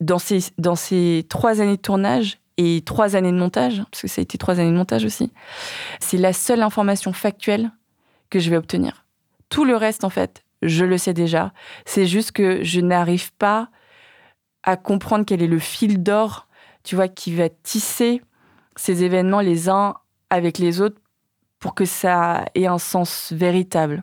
dans 0.00 0.18
ces, 0.18 0.40
dans 0.58 0.76
ces 0.76 1.26
trois 1.28 1.60
années 1.60 1.76
de 1.76 1.82
tournage 1.82 2.38
et 2.56 2.82
trois 2.84 3.16
années 3.16 3.32
de 3.32 3.38
montage, 3.38 3.82
parce 3.90 4.02
que 4.02 4.08
ça 4.08 4.20
a 4.20 4.22
été 4.22 4.38
trois 4.38 4.60
années 4.60 4.70
de 4.70 4.76
montage 4.76 5.04
aussi, 5.04 5.32
c'est 5.98 6.18
la 6.18 6.32
seule 6.32 6.62
information 6.62 7.12
factuelle 7.12 7.70
que 8.28 8.38
je 8.38 8.50
vais 8.50 8.56
obtenir. 8.56 9.04
Tout 9.48 9.64
le 9.64 9.76
reste, 9.76 10.04
en 10.04 10.10
fait, 10.10 10.44
je 10.62 10.84
le 10.84 10.98
sais 10.98 11.14
déjà. 11.14 11.52
C'est 11.84 12.06
juste 12.06 12.32
que 12.32 12.62
je 12.62 12.80
n'arrive 12.80 13.32
pas 13.34 13.68
à 14.62 14.76
comprendre 14.76 15.24
quel 15.26 15.42
est 15.42 15.46
le 15.46 15.58
fil 15.58 16.02
d'or, 16.02 16.46
tu 16.82 16.96
vois, 16.96 17.08
qui 17.08 17.34
va 17.34 17.48
tisser 17.48 18.22
ces 18.76 19.04
événements 19.04 19.40
les 19.40 19.68
uns 19.68 19.94
avec 20.30 20.58
les 20.58 20.80
autres 20.80 21.00
pour 21.58 21.74
que 21.74 21.84
ça 21.84 22.46
ait 22.54 22.66
un 22.66 22.78
sens 22.78 23.32
véritable, 23.32 24.02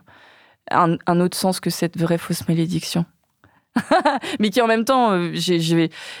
un, 0.70 1.20
autre 1.20 1.36
sens 1.36 1.60
que 1.60 1.70
cette 1.70 1.98
vraie 1.98 2.18
fausse 2.18 2.46
malédiction. 2.48 3.04
Mais 4.40 4.50
qui 4.50 4.60
en 4.60 4.66
même 4.66 4.84
temps, 4.84 5.12
euh, 5.12 5.32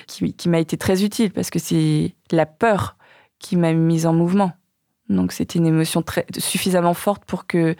qui, 0.06 0.48
m'a 0.48 0.58
été 0.58 0.76
très 0.76 1.04
utile 1.04 1.32
parce 1.32 1.50
que 1.50 1.58
c'est 1.58 2.14
la 2.30 2.46
peur 2.46 2.96
qui 3.38 3.56
m'a 3.56 3.72
mise 3.72 4.06
en 4.06 4.12
mouvement. 4.12 4.52
Donc 5.08 5.32
c'était 5.32 5.58
une 5.58 5.66
émotion 5.66 6.02
très, 6.02 6.26
suffisamment 6.36 6.94
forte 6.94 7.24
pour 7.24 7.46
que 7.46 7.74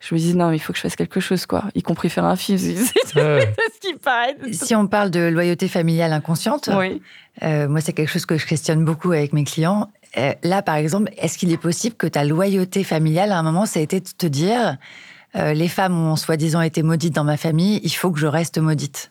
je 0.00 0.14
me 0.14 0.18
dise 0.18 0.36
non, 0.36 0.50
il 0.50 0.58
faut 0.58 0.72
que 0.72 0.76
je 0.76 0.82
fasse 0.82 0.96
quelque 0.96 1.20
chose, 1.20 1.46
quoi, 1.46 1.64
y 1.74 1.82
compris 1.82 2.10
faire 2.10 2.24
un 2.24 2.36
film. 2.36 2.58
C'est 2.58 2.82
ce 2.84 3.80
qui 3.80 3.94
paraît. 3.94 4.36
Si 4.52 4.74
on 4.74 4.86
parle 4.86 5.10
de 5.10 5.20
loyauté 5.20 5.68
familiale 5.68 6.12
inconsciente, 6.12 6.70
oui. 6.76 7.00
Euh, 7.42 7.68
moi 7.68 7.80
c'est 7.80 7.92
quelque 7.92 8.10
chose 8.10 8.26
que 8.26 8.38
je 8.38 8.46
questionne 8.46 8.84
beaucoup 8.84 9.10
avec 9.10 9.32
mes 9.32 9.44
clients. 9.44 9.90
Euh, 10.16 10.32
là, 10.44 10.62
par 10.62 10.76
exemple, 10.76 11.10
est-ce 11.18 11.36
qu'il 11.36 11.50
est 11.52 11.58
possible 11.58 11.96
que 11.96 12.06
ta 12.06 12.24
loyauté 12.24 12.84
familiale, 12.84 13.32
à 13.32 13.38
un 13.38 13.42
moment, 13.42 13.66
ça 13.66 13.80
a 13.80 13.82
été 13.82 13.98
de 13.98 14.08
te 14.16 14.26
dire 14.26 14.76
euh, 15.34 15.52
les 15.52 15.66
femmes 15.68 15.98
ont 15.98 16.14
soi-disant 16.14 16.60
été 16.60 16.82
maudites 16.84 17.14
dans 17.14 17.24
ma 17.24 17.36
famille, 17.36 17.80
il 17.82 17.90
faut 17.90 18.12
que 18.12 18.20
je 18.20 18.28
reste 18.28 18.58
maudite? 18.58 19.10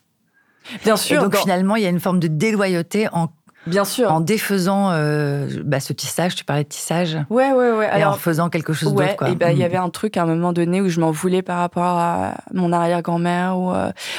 Bien 0.85 0.95
sûr. 0.95 1.17
Et 1.17 1.23
donc 1.23 1.35
finalement, 1.35 1.75
il 1.75 1.83
y 1.83 1.85
a 1.85 1.89
une 1.89 1.99
forme 1.99 2.21
de 2.21 2.27
déloyauté 2.27 3.09
en 3.11 3.27
Bien 3.65 3.85
sûr. 3.85 4.11
En 4.11 4.19
défaisant 4.19 4.91
euh, 4.91 5.47
bah, 5.63 5.79
ce 5.79 5.93
tissage, 5.93 6.35
tu 6.35 6.43
parlais 6.43 6.63
de 6.63 6.69
tissage. 6.69 7.17
Ouais, 7.29 7.51
ouais, 7.51 7.71
ouais. 7.71 7.99
Et 7.99 8.03
en 8.03 8.13
faisant 8.13 8.49
quelque 8.49 8.73
chose 8.73 8.93
d'autre, 8.93 9.15
quoi. 9.15 9.29
Et 9.29 9.35
bah, 9.35 9.51
il 9.51 9.57
y 9.57 9.61
mm. 9.61 9.65
avait 9.65 9.77
un 9.77 9.89
truc 9.89 10.17
à 10.17 10.23
un 10.23 10.25
moment 10.25 10.53
donné 10.53 10.81
où 10.81 10.89
je 10.89 10.99
m'en 10.99 11.11
voulais 11.11 11.41
par 11.41 11.59
rapport 11.59 11.83
à 11.83 12.35
mon 12.53 12.71
arrière-grand-mère. 12.73 13.57
Ou, 13.57 13.71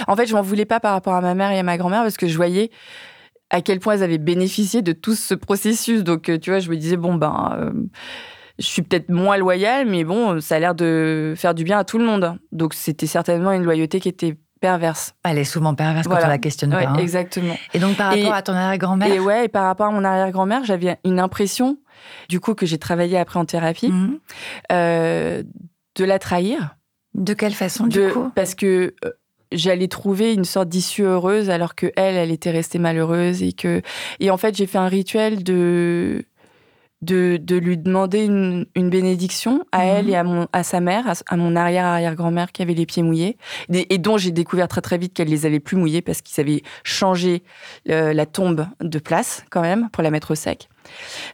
En 0.06 0.16
fait, 0.16 0.26
je 0.26 0.34
m'en 0.34 0.42
voulais 0.42 0.64
pas 0.64 0.80
par 0.80 0.92
rapport 0.92 1.14
à 1.14 1.20
ma 1.20 1.34
mère 1.34 1.50
et 1.50 1.58
à 1.58 1.62
ma 1.62 1.76
grand-mère 1.76 2.02
parce 2.02 2.16
que 2.16 2.26
je 2.26 2.36
voyais 2.36 2.70
à 3.54 3.62
quel 3.62 3.78
point 3.78 3.94
elles 3.94 4.02
avaient 4.02 4.18
bénéficié 4.18 4.82
de 4.82 4.92
tout 4.92 5.14
ce 5.14 5.34
processus. 5.34 6.02
Donc, 6.02 6.28
euh, 6.28 6.38
tu 6.38 6.50
vois, 6.50 6.58
je 6.58 6.68
me 6.68 6.76
disais, 6.76 6.96
bon, 6.96 7.14
ben, 7.14 7.56
euh, 7.56 7.70
je 8.58 8.66
suis 8.66 8.82
peut-être 8.82 9.10
moins 9.10 9.36
loyale, 9.36 9.86
mais 9.86 10.02
bon, 10.04 10.40
ça 10.40 10.56
a 10.56 10.58
l'air 10.58 10.74
de 10.74 11.34
faire 11.36 11.54
du 11.54 11.62
bien 11.62 11.78
à 11.78 11.84
tout 11.84 11.98
le 11.98 12.04
monde. 12.04 12.36
Donc, 12.52 12.74
c'était 12.74 13.06
certainement 13.06 13.52
une 13.52 13.62
loyauté 13.62 14.00
qui 14.00 14.08
était 14.08 14.36
perverse. 14.64 15.14
Elle 15.24 15.36
est 15.36 15.44
souvent 15.44 15.74
perverse 15.74 16.08
quand 16.08 16.16
on 16.24 16.26
la 16.26 16.38
questionne 16.38 16.70
pas. 16.70 16.88
Hein. 16.88 16.94
Exactement. 16.94 17.54
Et 17.74 17.78
donc, 17.78 17.98
par 17.98 18.10
rapport 18.10 18.32
à 18.32 18.40
ton 18.40 18.54
arrière-grand-mère 18.54 19.12
Et 19.12 19.20
ouais, 19.20 19.44
et 19.44 19.48
par 19.48 19.64
rapport 19.64 19.88
à 19.88 19.90
mon 19.90 20.02
arrière-grand-mère, 20.02 20.64
j'avais 20.64 20.96
une 21.04 21.20
impression, 21.20 21.76
du 22.30 22.40
coup, 22.40 22.54
que 22.54 22.64
j'ai 22.64 22.78
travaillé 22.78 23.18
après 23.18 23.38
en 23.38 23.44
thérapie, 23.44 23.90
mhm. 23.90 24.18
euh, 24.72 25.42
de 25.96 26.04
la 26.04 26.18
trahir. 26.18 26.76
De 27.12 27.34
quelle 27.34 27.52
façon, 27.52 27.86
du 27.86 28.08
coup? 28.08 28.30
Parce 28.34 28.54
que 28.54 28.94
j'allais 29.52 29.88
trouver 29.88 30.32
une 30.32 30.44
sorte 30.44 30.70
d'issue 30.70 31.02
heureuse 31.02 31.50
alors 31.50 31.74
que 31.74 31.92
elle, 31.94 32.16
elle 32.16 32.30
était 32.30 32.50
restée 32.50 32.78
malheureuse 32.78 33.42
et 33.42 33.52
que 33.52 33.82
et 34.18 34.30
en 34.30 34.36
fait 34.36 34.56
j'ai 34.56 34.66
fait 34.66 34.78
un 34.78 34.88
rituel 34.88 35.44
de 35.44 36.24
de, 37.04 37.38
de 37.40 37.56
lui 37.56 37.76
demander 37.76 38.24
une, 38.24 38.66
une, 38.74 38.90
bénédiction 38.90 39.64
à 39.72 39.78
mhm. 39.78 39.88
elle 39.88 40.10
et 40.10 40.14
à, 40.16 40.24
mon, 40.24 40.48
à 40.52 40.62
sa 40.62 40.80
mère, 40.80 41.12
à, 41.26 41.36
mon 41.36 41.56
arrière-arrière-grand-mère 41.56 42.52
qui 42.52 42.62
avait 42.62 42.74
les 42.74 42.86
pieds 42.86 43.02
mouillés, 43.02 43.36
et, 43.72 43.98
dont 43.98 44.16
j'ai 44.16 44.30
découvert 44.30 44.68
très 44.68 44.80
très 44.80 44.98
vite 44.98 45.14
qu'elle 45.14 45.28
les 45.28 45.46
avait 45.46 45.60
plus 45.60 45.76
mouillés 45.76 46.02
parce 46.02 46.22
qu'ils 46.22 46.40
avaient 46.40 46.62
changé 46.82 47.42
euh, 47.90 48.12
la 48.12 48.26
tombe 48.26 48.66
de 48.80 48.98
place 48.98 49.44
quand 49.50 49.62
même 49.62 49.88
pour 49.90 50.02
la 50.02 50.10
mettre 50.10 50.32
au 50.32 50.34
sec. 50.34 50.68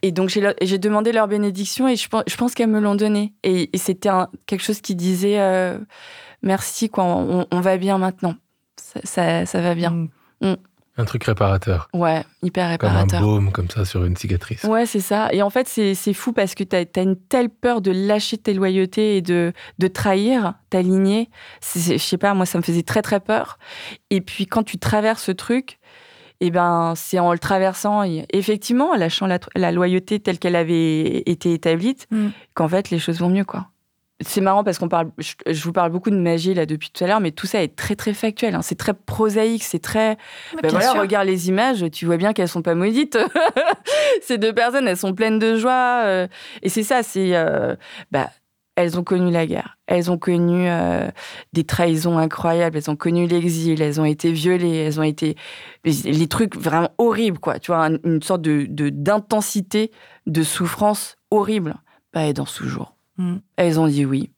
Et 0.01 0.11
donc 0.11 0.29
j'ai 0.29 0.77
demandé 0.77 1.11
leur 1.11 1.27
bénédiction 1.27 1.87
et 1.87 1.95
je 1.95 2.07
pense, 2.07 2.23
je 2.27 2.35
pense 2.35 2.53
qu'elles 2.53 2.69
me 2.69 2.79
l'ont 2.79 2.95
donné. 2.95 3.33
Et, 3.43 3.69
c'était 3.75 4.09
quelque 4.45 4.63
chose 4.63 4.81
qui 4.81 4.95
disait 4.95 5.39
euh, 5.39 5.77
merci, 6.41 6.89
quoi, 6.89 7.03
on, 7.03 7.59
va 7.61 7.77
bien 7.77 7.97
maintenant. 7.97 8.35
Ça, 9.03 9.45
ça, 9.45 9.61
va 9.61 9.75
bien. 9.75 9.91
Mm. 9.91 10.09
Mm. 10.41 10.55
Un 10.97 11.05
truc 11.05 11.23
réparateur. 11.23 11.87
Ouais, 11.93 12.23
hyper 12.43 12.69
réparateur. 12.69 13.21
Comme 13.21 13.29
un 13.29 13.33
baume, 13.33 13.51
comme 13.51 13.69
ça, 13.69 13.85
sur 13.85 14.03
une 14.03 14.17
cicatrice. 14.17 14.63
Ouais, 14.65 14.85
c'est 14.85 14.99
ça. 14.99 15.29
Et 15.31 15.41
en 15.41 15.49
fait, 15.49 15.67
c'est 15.67 16.13
fou 16.13 16.33
parce 16.33 16.53
que 16.53 16.63
tu 16.63 16.75
as, 16.75 17.01
une 17.01 17.15
telle 17.15 17.49
peur 17.49 17.81
de 17.81 17.91
lâcher 17.91 18.37
tes 18.37 18.53
loyautés 18.53 19.17
et 19.17 19.21
de, 19.21 19.53
de 19.79 19.87
trahir 19.87 20.53
ta 20.69 20.81
lignée. 20.81 21.29
Je 21.73 21.97
sais 21.97 22.17
pas, 22.17 22.33
moi, 22.33 22.45
ça 22.45 22.57
me 22.57 22.63
faisait 22.63 22.83
très, 22.83 23.01
très 23.01 23.21
peur. 23.21 23.57
Et 24.09 24.19
puis, 24.19 24.47
quand 24.47 24.63
tu 24.63 24.77
traverses 24.77 25.23
ce 25.23 25.31
truc, 25.31 25.79
et 26.41 26.47
eh 26.47 26.51
ben, 26.51 26.93
c'est 26.95 27.19
en 27.19 27.31
le 27.33 27.39
traversant, 27.39 28.01
effectivement, 28.33 28.89
en 28.89 28.95
lâchant 28.95 29.27
la, 29.27 29.71
loyauté 29.71 30.19
telle 30.19 30.39
qu'elle 30.39 30.55
avait 30.55 31.19
été 31.27 31.53
établie, 31.53 31.95
mm. 32.09 32.29
qu'en 32.55 32.67
fait, 32.67 32.89
les 32.89 32.97
choses 32.97 33.19
vont 33.19 33.29
mieux, 33.29 33.45
quoi. 33.45 33.70
C'est 34.21 34.41
marrant 34.41 34.63
parce 34.63 34.77
qu'on 34.77 34.87
parle, 34.87 35.11
je, 35.17 35.63
vous 35.63 35.73
parle 35.73 35.91
beaucoup 35.91 36.09
de 36.09 36.17
magie 36.17 36.53
là 36.53 36.65
depuis 36.65 36.89
tout 36.89 37.03
à 37.03 37.07
l'heure, 37.07 37.19
mais 37.19 37.31
tout 37.31 37.47
ça 37.47 37.63
est 37.63 37.75
très 37.75 37.95
très 37.95 38.13
factuel. 38.13 38.55
Hein. 38.55 38.61
C'est 38.61 38.75
très 38.75 38.93
prosaïque, 38.93 39.63
c'est 39.63 39.79
très. 39.79 40.17
Ben 40.61 40.69
voilà, 40.69 40.93
regarde 40.93 41.27
les 41.27 41.49
images, 41.49 41.85
tu 41.91 42.05
vois 42.05 42.17
bien 42.17 42.33
qu'elles 42.33 42.47
sont 42.47 42.61
pas 42.61 42.75
maudites. 42.75 43.17
Ces 44.21 44.37
deux 44.37 44.53
personnes, 44.53 44.87
elles 44.87 44.97
sont 44.97 45.13
pleines 45.13 45.39
de 45.39 45.55
joie. 45.55 46.03
Euh, 46.05 46.27
et 46.61 46.69
c'est 46.69 46.83
ça, 46.83 47.03
c'est. 47.03 47.35
Euh, 47.35 47.75
bah, 48.11 48.29
elles 48.75 48.97
ont 48.97 49.03
connu 49.03 49.31
la 49.31 49.45
guerre, 49.45 49.77
elles 49.85 50.09
ont 50.11 50.17
connu 50.17 50.69
euh, 50.69 51.09
des 51.53 51.65
trahisons 51.65 52.17
incroyables, 52.17 52.77
elles 52.77 52.89
ont 52.89 52.95
connu 52.95 53.27
l'exil, 53.27 53.81
elles 53.81 53.99
ont 53.99 54.05
été 54.05 54.31
violées, 54.31 54.75
elles 54.75 54.99
ont 54.99 55.03
été 55.03 55.35
les, 55.83 56.27
trucs 56.27 56.55
vraiment 56.55 56.89
horribles, 56.97 57.39
quoi. 57.39 57.59
Tu 57.59 57.71
vois, 57.71 57.89
une 58.03 58.21
sorte 58.21 58.41
de 58.41 58.65
d'intensité 58.89 59.91
de, 60.25 60.43
souffrance 60.43 61.17
horrible. 61.31 61.75
Bah, 62.13 62.21
elles 62.21 62.33
dansent 62.33 62.55
toujours. 62.55 62.95
Mm. 63.21 63.37
Elles 63.57 63.79
ont 63.79 63.87
dit 63.87 64.05
oui. 64.05 64.31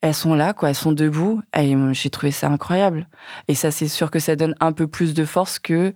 Elles 0.00 0.14
sont 0.14 0.34
là, 0.34 0.52
quoi. 0.52 0.70
Elles 0.70 0.74
sont 0.74 0.92
debout. 0.92 1.42
Et 1.56 1.74
j'ai 1.92 2.10
trouvé 2.10 2.32
ça 2.32 2.48
incroyable. 2.48 3.08
Et 3.48 3.54
ça, 3.54 3.70
c'est 3.70 3.88
sûr 3.88 4.10
que 4.10 4.18
ça 4.18 4.36
donne 4.36 4.54
un 4.60 4.72
peu 4.72 4.86
plus 4.86 5.14
de 5.14 5.24
force 5.24 5.58
que 5.58 5.94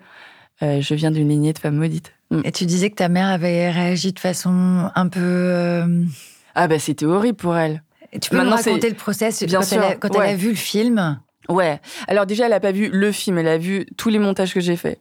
euh, 0.62 0.80
je 0.80 0.94
viens 0.94 1.10
d'une 1.10 1.28
lignée 1.28 1.52
de 1.52 1.58
femmes 1.58 1.76
maudites. 1.76 2.12
Mm. 2.30 2.40
Et 2.44 2.52
tu 2.52 2.66
disais 2.66 2.90
que 2.90 2.94
ta 2.94 3.08
mère 3.08 3.28
avait 3.28 3.70
réagi 3.70 4.12
de 4.12 4.20
façon 4.20 4.90
un 4.94 5.08
peu 5.08 5.20
euh, 5.20 6.04
ah 6.54 6.68
bah 6.68 6.78
c'était 6.78 7.04
horrible 7.04 7.36
pour 7.36 7.56
elle. 7.56 7.82
tu 8.20 8.30
peux 8.30 8.36
Maintenant, 8.38 8.52
me 8.52 8.56
raconter 8.56 8.88
le 8.88 8.96
process 8.96 9.42
Bien 9.44 9.60
quand, 9.60 9.66
sûr. 9.66 9.82
Elle, 9.82 9.92
a, 9.92 9.94
quand 9.96 10.14
elle 10.14 10.30
a 10.30 10.34
vu 10.34 10.48
le 10.48 10.54
film? 10.54 11.20
Ouais. 11.48 11.80
Alors 12.08 12.26
déjà, 12.26 12.46
elle 12.46 12.50
n'a 12.50 12.60
pas 12.60 12.72
vu 12.72 12.88
le 12.88 13.12
film, 13.12 13.38
elle 13.38 13.48
a 13.48 13.58
vu 13.58 13.86
tous 13.96 14.08
les 14.08 14.18
montages 14.18 14.54
que 14.54 14.60
j'ai 14.60 14.76
faits. 14.76 14.98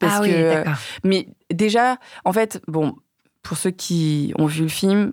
ah 0.00 0.20
oui, 0.22 0.32
d'accord. 0.32 0.74
Mais 1.04 1.28
déjà, 1.52 1.98
en 2.24 2.32
fait, 2.32 2.60
bon, 2.66 2.94
pour 3.42 3.58
ceux 3.58 3.70
qui 3.70 4.32
ont 4.38 4.46
vu 4.46 4.62
le 4.62 4.68
film, 4.68 5.12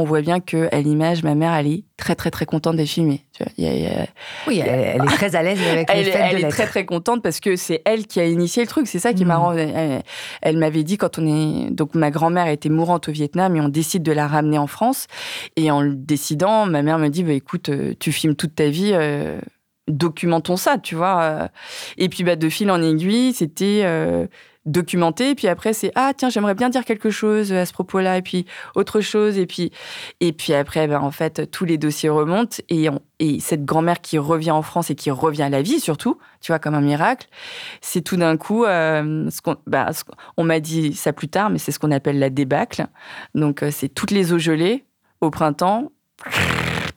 on 0.00 0.04
voit 0.04 0.22
bien 0.22 0.40
que 0.40 0.68
à 0.72 0.80
l'image, 0.80 1.22
ma 1.22 1.34
mère, 1.34 1.52
elle 1.52 1.66
est 1.66 1.84
très 1.96 2.14
très 2.14 2.30
très 2.30 2.46
contente 2.46 2.76
d'être 2.76 2.88
filmée. 2.88 3.24
oui, 4.46 4.58
elle, 4.66 5.02
est 5.02 5.06
très 5.06 5.36
à 5.36 5.42
l'aise 5.42 5.60
avec 5.66 5.88
elle, 5.90 6.08
Elle 6.08 6.44
est 6.44 6.48
très 6.48 6.66
très 6.66 6.84
contente 6.84 7.22
parce 7.22 7.40
que 7.40 7.56
c'est 7.56 7.82
elle 7.84 8.06
qui 8.06 8.20
a 8.20 8.26
initié 8.26 8.62
le 8.62 8.68
truc. 8.68 8.86
C'est 8.86 8.98
ça 8.98 9.12
qui 9.12 9.22
est 9.22 9.24
mm. 9.24 9.28
marrant. 9.28 9.52
Elle, 9.52 10.56
m'avait 10.56 10.82
dit 10.82 10.96
quand 10.96 11.18
on 11.18 11.26
est 11.26 11.70
donc 11.70 11.94
ma 11.94 12.10
grand-mère 12.10 12.48
était 12.48 12.68
mourante 12.68 13.08
au 13.08 13.12
Vietnam 13.12 13.54
et 13.56 13.60
on 13.60 13.68
décide 13.68 14.02
de 14.02 14.12
la 14.12 14.26
ramener 14.26 14.58
en 14.58 14.66
France. 14.66 15.06
Et 15.56 15.70
en 15.70 15.82
le 15.82 15.94
décidant, 15.94 16.66
ma 16.66 16.82
mère 16.82 16.98
me 16.98 17.08
dit 17.08 17.22
bah 17.22 17.32
écoute, 17.32 17.68
euh, 17.68 17.94
tu 17.98 18.12
filmes 18.12 18.34
toute 18.34 18.54
ta 18.54 18.68
vie. 18.68 18.92
Euh, 18.94 19.38
documentons 19.88 20.56
ça, 20.56 20.78
tu 20.78 20.94
vois. 20.94 21.48
Et 21.98 22.08
puis, 22.08 22.22
bah, 22.22 22.36
de 22.36 22.48
fil 22.48 22.70
en 22.70 22.80
aiguille, 22.80 23.32
c'était 23.32 23.82
euh, 23.84 24.26
documenté. 24.70 25.30
Et 25.30 25.34
puis 25.34 25.48
après, 25.48 25.72
c'est 25.72 25.92
ah 25.94 26.12
tiens, 26.16 26.30
j'aimerais 26.30 26.54
bien 26.54 26.68
dire 26.68 26.84
quelque 26.84 27.10
chose 27.10 27.52
à 27.52 27.66
ce 27.66 27.72
propos-là. 27.72 28.18
Et 28.18 28.22
puis 28.22 28.46
autre 28.74 29.00
chose. 29.00 29.38
Et 29.38 29.46
puis 29.46 29.70
et 30.20 30.32
puis 30.32 30.54
après, 30.54 30.86
ben, 30.86 31.00
en 31.00 31.10
fait, 31.10 31.50
tous 31.50 31.64
les 31.64 31.78
dossiers 31.78 32.08
remontent 32.08 32.56
et, 32.68 32.88
et 33.18 33.40
cette 33.40 33.64
grand-mère 33.64 34.00
qui 34.00 34.18
revient 34.18 34.50
en 34.50 34.62
France 34.62 34.90
et 34.90 34.94
qui 34.94 35.10
revient 35.10 35.42
à 35.42 35.48
la 35.48 35.62
vie 35.62 35.80
surtout, 35.80 36.18
tu 36.40 36.52
vois, 36.52 36.58
comme 36.58 36.74
un 36.74 36.80
miracle. 36.80 37.28
C'est 37.80 38.02
tout 38.02 38.16
d'un 38.16 38.36
coup, 38.36 38.64
euh, 38.64 39.28
ce 39.30 39.40
qu'on, 39.40 39.56
bah, 39.66 39.90
on 40.36 40.44
m'a 40.44 40.60
dit 40.60 40.94
ça 40.94 41.12
plus 41.12 41.28
tard, 41.28 41.50
mais 41.50 41.58
c'est 41.58 41.72
ce 41.72 41.78
qu'on 41.78 41.90
appelle 41.90 42.18
la 42.18 42.30
débâcle. 42.30 42.86
Donc 43.34 43.62
euh, 43.62 43.70
c'est 43.70 43.88
toutes 43.88 44.10
les 44.10 44.32
eaux 44.32 44.38
gelées 44.38 44.84
au 45.20 45.30
printemps. 45.30 45.92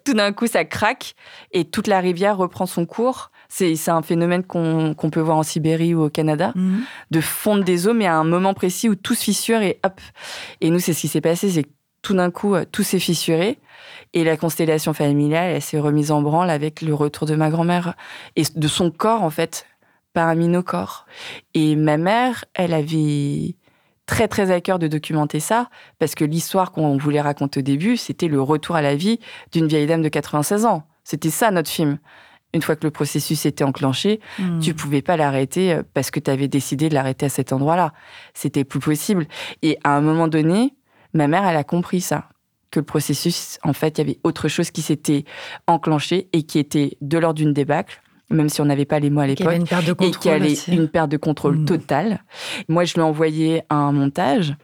Tout 0.05 0.13
d'un 0.13 0.33
coup, 0.33 0.47
ça 0.47 0.65
craque 0.65 1.15
et 1.51 1.63
toute 1.65 1.87
la 1.87 1.99
rivière 1.99 2.37
reprend 2.37 2.65
son 2.65 2.85
cours 2.85 3.31
c'est 3.55 3.89
un 3.89 4.01
phénomène 4.01 4.43
qu'on 4.43 5.09
peut 5.11 5.19
voir 5.19 5.37
en 5.37 5.43
Sibérie 5.43 5.93
ou 5.93 6.05
au 6.05 6.09
Canada, 6.09 6.53
mhm. 6.55 6.83
de 7.11 7.21
fondre 7.21 7.63
des 7.63 7.87
eaux, 7.87 7.93
mais 7.93 8.07
à 8.07 8.15
un 8.15 8.23
moment 8.23 8.55
précis 8.55 8.89
où 8.89 8.95
tout 8.95 9.13
se 9.13 9.23
fissure 9.23 9.61
et 9.61 9.79
hop. 9.83 10.01
Et 10.59 10.71
nous, 10.71 10.79
c'est 10.79 10.93
ce 10.93 11.01
qui 11.01 11.07
s'est 11.07 11.21
passé, 11.21 11.49
c'est 11.51 11.65
tout 12.01 12.15
d'un 12.15 12.31
coup, 12.31 12.55
euh, 12.55 12.65
tout 12.69 12.81
s'est 12.81 12.99
fissuré. 12.99 13.59
Et 14.13 14.23
la 14.23 14.37
constellation 14.37 14.93
familiale, 14.93 15.51
elle 15.51 15.61
s'est 15.61 15.79
remise 15.79 16.09
en 16.09 16.21
branle 16.21 16.49
avec 16.49 16.81
le 16.81 16.95
retour 16.95 17.27
de 17.27 17.35
ma 17.35 17.51
grand-mère 17.51 17.93
et 18.35 18.43
de 18.55 18.67
son 18.67 18.89
corps, 18.89 19.21
en 19.21 19.29
fait, 19.29 19.67
parmi 20.13 20.47
nos 20.47 20.63
corps. 20.63 21.05
Et 21.53 21.75
ma 21.75 21.97
mère, 21.97 22.45
elle 22.55 22.73
avait 22.73 23.55
très 24.07 24.27
très 24.27 24.49
à 24.49 24.61
cœur 24.61 24.79
de 24.79 24.87
documenter 24.87 25.39
ça, 25.39 25.69
parce 25.99 26.15
que 26.15 26.25
l'histoire 26.25 26.71
qu'on 26.71 26.97
voulait 26.97 27.21
raconter 27.21 27.59
au 27.59 27.63
début, 27.63 27.97
c'était 27.97 28.27
le 28.27 28.41
retour 28.41 28.75
à 28.75 28.81
la 28.81 28.95
vie 28.95 29.19
d'une 29.51 29.67
vieille 29.67 29.87
dame 29.87 30.01
de 30.01 30.09
96 30.09 30.65
ans. 30.65 30.83
C'était 31.03 31.29
ça 31.29 31.51
notre 31.51 31.69
film 31.69 31.99
une 32.53 32.61
fois 32.61 32.75
que 32.75 32.85
le 32.85 32.91
processus 32.91 33.45
était 33.45 33.63
enclenché, 33.63 34.19
hmm. 34.39 34.59
tu 34.59 34.73
pouvais 34.73 35.01
pas 35.01 35.17
l'arrêter 35.17 35.73
euh, 35.73 35.83
parce 35.93 36.11
que 36.11 36.19
tu 36.19 36.29
avais 36.29 36.47
décidé 36.47 36.89
de 36.89 36.93
l'arrêter 36.93 37.25
à 37.25 37.29
cet 37.29 37.51
endroit-là. 37.51 37.93
C'était 38.33 38.63
plus 38.63 38.79
possible. 38.79 39.27
Et 39.61 39.77
à 39.83 39.95
un 39.95 40.01
moment 40.01 40.27
donné, 40.27 40.75
ma 41.13 41.27
mère, 41.27 41.45
elle 41.45 41.57
a 41.57 41.63
compris 41.63 42.01
ça. 42.01 42.29
Que 42.71 42.79
le 42.79 42.85
processus, 42.85 43.59
en 43.63 43.73
fait, 43.73 43.97
il 43.97 44.01
y 44.01 44.01
avait 44.01 44.19
autre 44.23 44.47
chose 44.47 44.71
qui 44.71 44.81
s'était 44.81 45.25
enclenché 45.67 46.27
et 46.33 46.43
qui 46.43 46.57
était 46.57 46.97
de 47.01 47.17
l'ordre 47.17 47.37
d'une 47.37 47.53
débâcle 47.53 48.01
même 48.29 48.49
si 48.49 48.61
on 48.61 48.65
n'avait 48.65 48.85
pas 48.85 48.99
les 48.99 49.11
mots 49.11 49.19
à 49.19 49.27
l'époque, 49.27 49.53
et 50.01 50.09
qui 50.09 50.27
allait 50.27 50.55
une 50.67 50.87
perte 50.87 51.11
de 51.11 51.17
contrôle 51.17 51.59
hmm. 51.59 51.65
totale. 51.65 52.23
Moi, 52.67 52.83
je 52.83 52.95
lui 52.95 53.01
ai 53.01 53.03
envoyé 53.03 53.61
un 53.69 53.91
montage, 53.91 54.55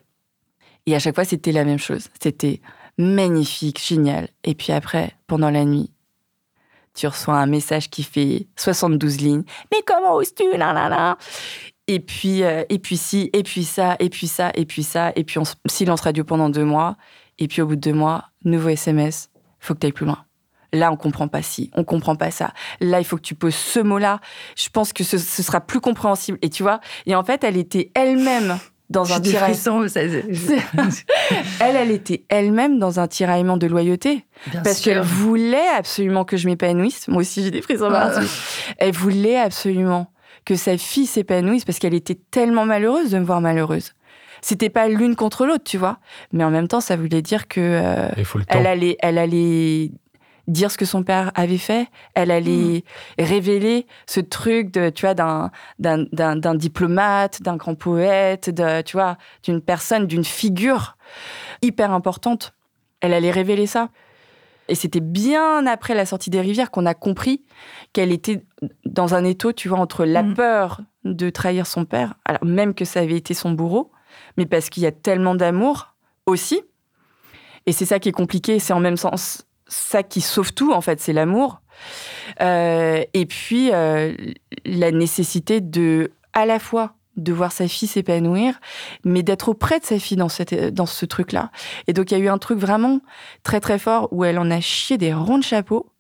et 0.87 0.95
à 0.95 0.99
chaque 0.99 1.13
fois, 1.13 1.23
c'était 1.23 1.51
la 1.51 1.65
même 1.65 1.77
chose. 1.77 2.07
C'était 2.19 2.61
magnifique, 2.97 3.79
génial. 3.79 4.29
Et 4.43 4.55
puis 4.55 4.71
après, 4.71 5.11
pendant 5.27 5.51
la 5.51 5.65
nuit, 5.65 5.91
tu 6.99 7.07
reçois 7.07 7.35
un 7.35 7.45
message 7.45 7.89
qui 7.89 8.03
fait 8.03 8.47
72 8.57 9.21
lignes. 9.21 9.43
Mais 9.71 9.81
comment 9.85 10.15
oses-tu? 10.15 10.43
Et 11.87 11.99
puis, 11.99 12.43
euh, 12.43 12.63
et 12.69 12.77
puis 12.77 12.97
si, 12.97 13.29
et 13.33 13.41
puis 13.41 13.63
ça, 13.63 13.95
et 13.99 14.09
puis 14.09 14.27
ça, 14.27 14.51
et 14.53 14.65
puis 14.65 14.83
ça, 14.83 15.11
et 15.15 15.23
puis 15.23 15.39
on, 15.39 15.43
silence 15.65 16.01
radio 16.01 16.23
pendant 16.23 16.49
deux 16.49 16.65
mois. 16.65 16.97
Et 17.39 17.47
puis 17.47 17.61
au 17.61 17.67
bout 17.67 17.77
de 17.77 17.81
deux 17.81 17.93
mois, 17.93 18.25
nouveau 18.43 18.69
SMS, 18.69 19.29
faut 19.59 19.73
que 19.73 19.79
tu 19.79 19.85
ailles 19.87 19.93
plus 19.93 20.05
loin. 20.05 20.25
Là, 20.73 20.91
on 20.91 20.97
comprend 20.97 21.27
pas 21.29 21.41
ci, 21.41 21.71
on 21.73 21.83
comprend 21.83 22.15
pas 22.15 22.31
ça. 22.31 22.53
Là, 22.81 22.99
il 22.99 23.05
faut 23.05 23.15
que 23.15 23.23
tu 23.23 23.33
poses 23.33 23.55
ce 23.55 23.79
mot-là. 23.79 24.19
Je 24.55 24.69
pense 24.69 24.93
que 24.93 25.03
ce, 25.03 25.17
ce 25.17 25.41
sera 25.41 25.61
plus 25.61 25.79
compréhensible. 25.79 26.37
Et 26.41 26.49
tu 26.49 26.63
vois, 26.63 26.79
et 27.05 27.15
en 27.15 27.23
fait, 27.23 27.43
elle 27.43 27.57
était 27.57 27.91
elle-même 27.95 28.59
dans 28.89 29.13
un 29.13 29.19
tiraillement. 29.19 29.85
elle, 29.95 31.75
elle 31.75 31.91
était 31.91 32.23
elle-même 32.29 32.79
dans 32.79 32.99
un 32.99 33.07
tiraillement 33.07 33.57
de 33.57 33.67
loyauté. 33.67 34.25
parce 34.63 34.81
qu'elle 34.81 35.01
voulait 35.01 35.69
absolument 35.77 36.25
que 36.25 36.37
je 36.37 36.47
m'épanouisse. 36.47 37.07
Moi 37.07 37.21
aussi, 37.21 37.43
j'ai 37.43 37.51
des 37.51 37.61
frissons 37.61 37.89
ah. 37.91 38.19
Elle 38.77 38.93
voulait 38.93 39.39
absolument 39.39 40.11
que 40.45 40.55
sa 40.55 40.77
fille 40.77 41.05
s'épanouisse 41.05 41.65
parce 41.65 41.79
qu'elle 41.79 41.93
était 41.93 42.19
tellement 42.31 42.65
malheureuse 42.65 43.11
de 43.11 43.19
me 43.19 43.25
voir 43.25 43.41
malheureuse. 43.41 43.93
C'était 44.41 44.69
pas 44.69 44.87
l'une 44.87 45.15
contre 45.15 45.45
l'autre, 45.45 45.65
tu 45.65 45.77
vois. 45.77 45.99
Mais 46.31 46.43
en 46.43 46.49
même 46.49 46.67
temps, 46.67 46.81
ça 46.81 46.95
voulait 46.95 47.21
dire 47.21 47.47
que 47.47 47.59
euh, 47.59 48.23
elle 48.47 48.67
allait, 48.67 48.97
elle 49.01 49.17
allait 49.17 49.91
dire 50.49 50.71
ce 50.71 50.77
que 50.77 50.85
son 50.85 51.03
père 51.03 51.31
avait 51.35 51.57
fait. 51.57 51.87
Elle 52.15 52.31
allait 52.31 52.83
mmh. 53.17 53.23
révéler 53.23 53.87
ce 54.05 54.19
truc 54.19 54.71
de, 54.71 54.89
tu 54.89 55.05
vois, 55.05 55.13
d'un, 55.13 55.51
d'un, 55.79 56.55
diplomate, 56.55 57.41
d'un 57.41 57.55
grand 57.55 57.75
poète, 57.75 58.49
de, 58.49 58.81
tu 58.81 58.97
vois, 58.97 59.17
d'une 59.43 59.61
personne, 59.61 60.07
d'une 60.07 60.25
figure 60.25 60.97
hyper 61.61 61.91
importante. 61.91 62.53
Elle 63.01 63.13
allait 63.13 63.31
révéler 63.31 63.67
ça. 63.67 63.89
Et 64.67 64.75
c'était 64.75 64.99
bien 64.99 65.65
après 65.65 65.95
la 65.95 66.05
sortie 66.05 66.29
des 66.29 66.41
rivières 66.41 66.69
qu'on 66.69 66.85
a 66.85 66.93
compris 66.93 67.43
qu'elle 67.93 68.11
était 68.11 68.43
dans 68.85 69.15
un 69.15 69.23
étau, 69.23 69.51
tu 69.51 69.67
vois, 69.69 69.79
entre 69.79 70.05
la 70.05 70.21
mmh. 70.21 70.33
peur 70.35 70.81
de 71.05 71.29
trahir 71.29 71.65
son 71.65 71.85
père, 71.85 72.15
alors 72.25 72.43
même 72.43 72.73
que 72.73 72.85
ça 72.85 72.99
avait 72.99 73.15
été 73.15 73.33
son 73.33 73.51
bourreau, 73.51 73.91
mais 74.37 74.45
parce 74.45 74.69
qu'il 74.69 74.83
y 74.83 74.85
a 74.85 74.91
tellement 74.91 75.33
d'amour 75.33 75.95
aussi. 76.25 76.61
Et 77.65 77.71
c'est 77.71 77.85
ça 77.85 77.99
qui 77.99 78.09
est 78.09 78.13
compliqué, 78.13 78.59
c'est 78.59 78.73
en 78.73 78.79
même 78.79 78.97
sens 78.97 79.48
ça 79.69 80.03
qui 80.03 80.19
sauve 80.19 80.53
tout, 80.53 80.73
en 80.73 80.81
fait, 80.81 80.99
c'est 80.99 81.13
l'amour. 81.13 81.61
Euh, 82.41 83.03
et 83.13 83.25
puis, 83.25 83.71
euh, 83.71 84.13
la 84.65 84.91
nécessité 84.91 85.61
de, 85.61 86.11
à 86.33 86.45
la 86.45 86.59
fois, 86.59 86.95
de 87.15 87.33
voir 87.33 87.51
sa 87.51 87.67
fille 87.67 87.87
s'épanouir, 87.87 88.59
mais 89.03 89.23
d'être 89.23 89.49
auprès 89.49 89.79
de 89.79 89.85
sa 89.85 89.99
fille 89.99 90.17
dans, 90.17 90.29
cette, 90.29 90.73
dans 90.73 90.85
ce 90.85 91.05
truc-là. 91.05 91.51
Et 91.87 91.93
donc, 91.93 92.11
il 92.11 92.17
y 92.17 92.21
a 92.21 92.23
eu 92.23 92.29
un 92.29 92.37
truc 92.37 92.57
vraiment 92.57 93.01
très, 93.43 93.59
très 93.59 93.79
fort 93.79 94.07
où 94.11 94.23
elle 94.25 94.39
en 94.39 94.49
a 94.51 94.59
chié 94.59 94.97
des 94.97 95.13
ronds 95.13 95.37
de 95.37 95.43
chapeau. 95.43 95.91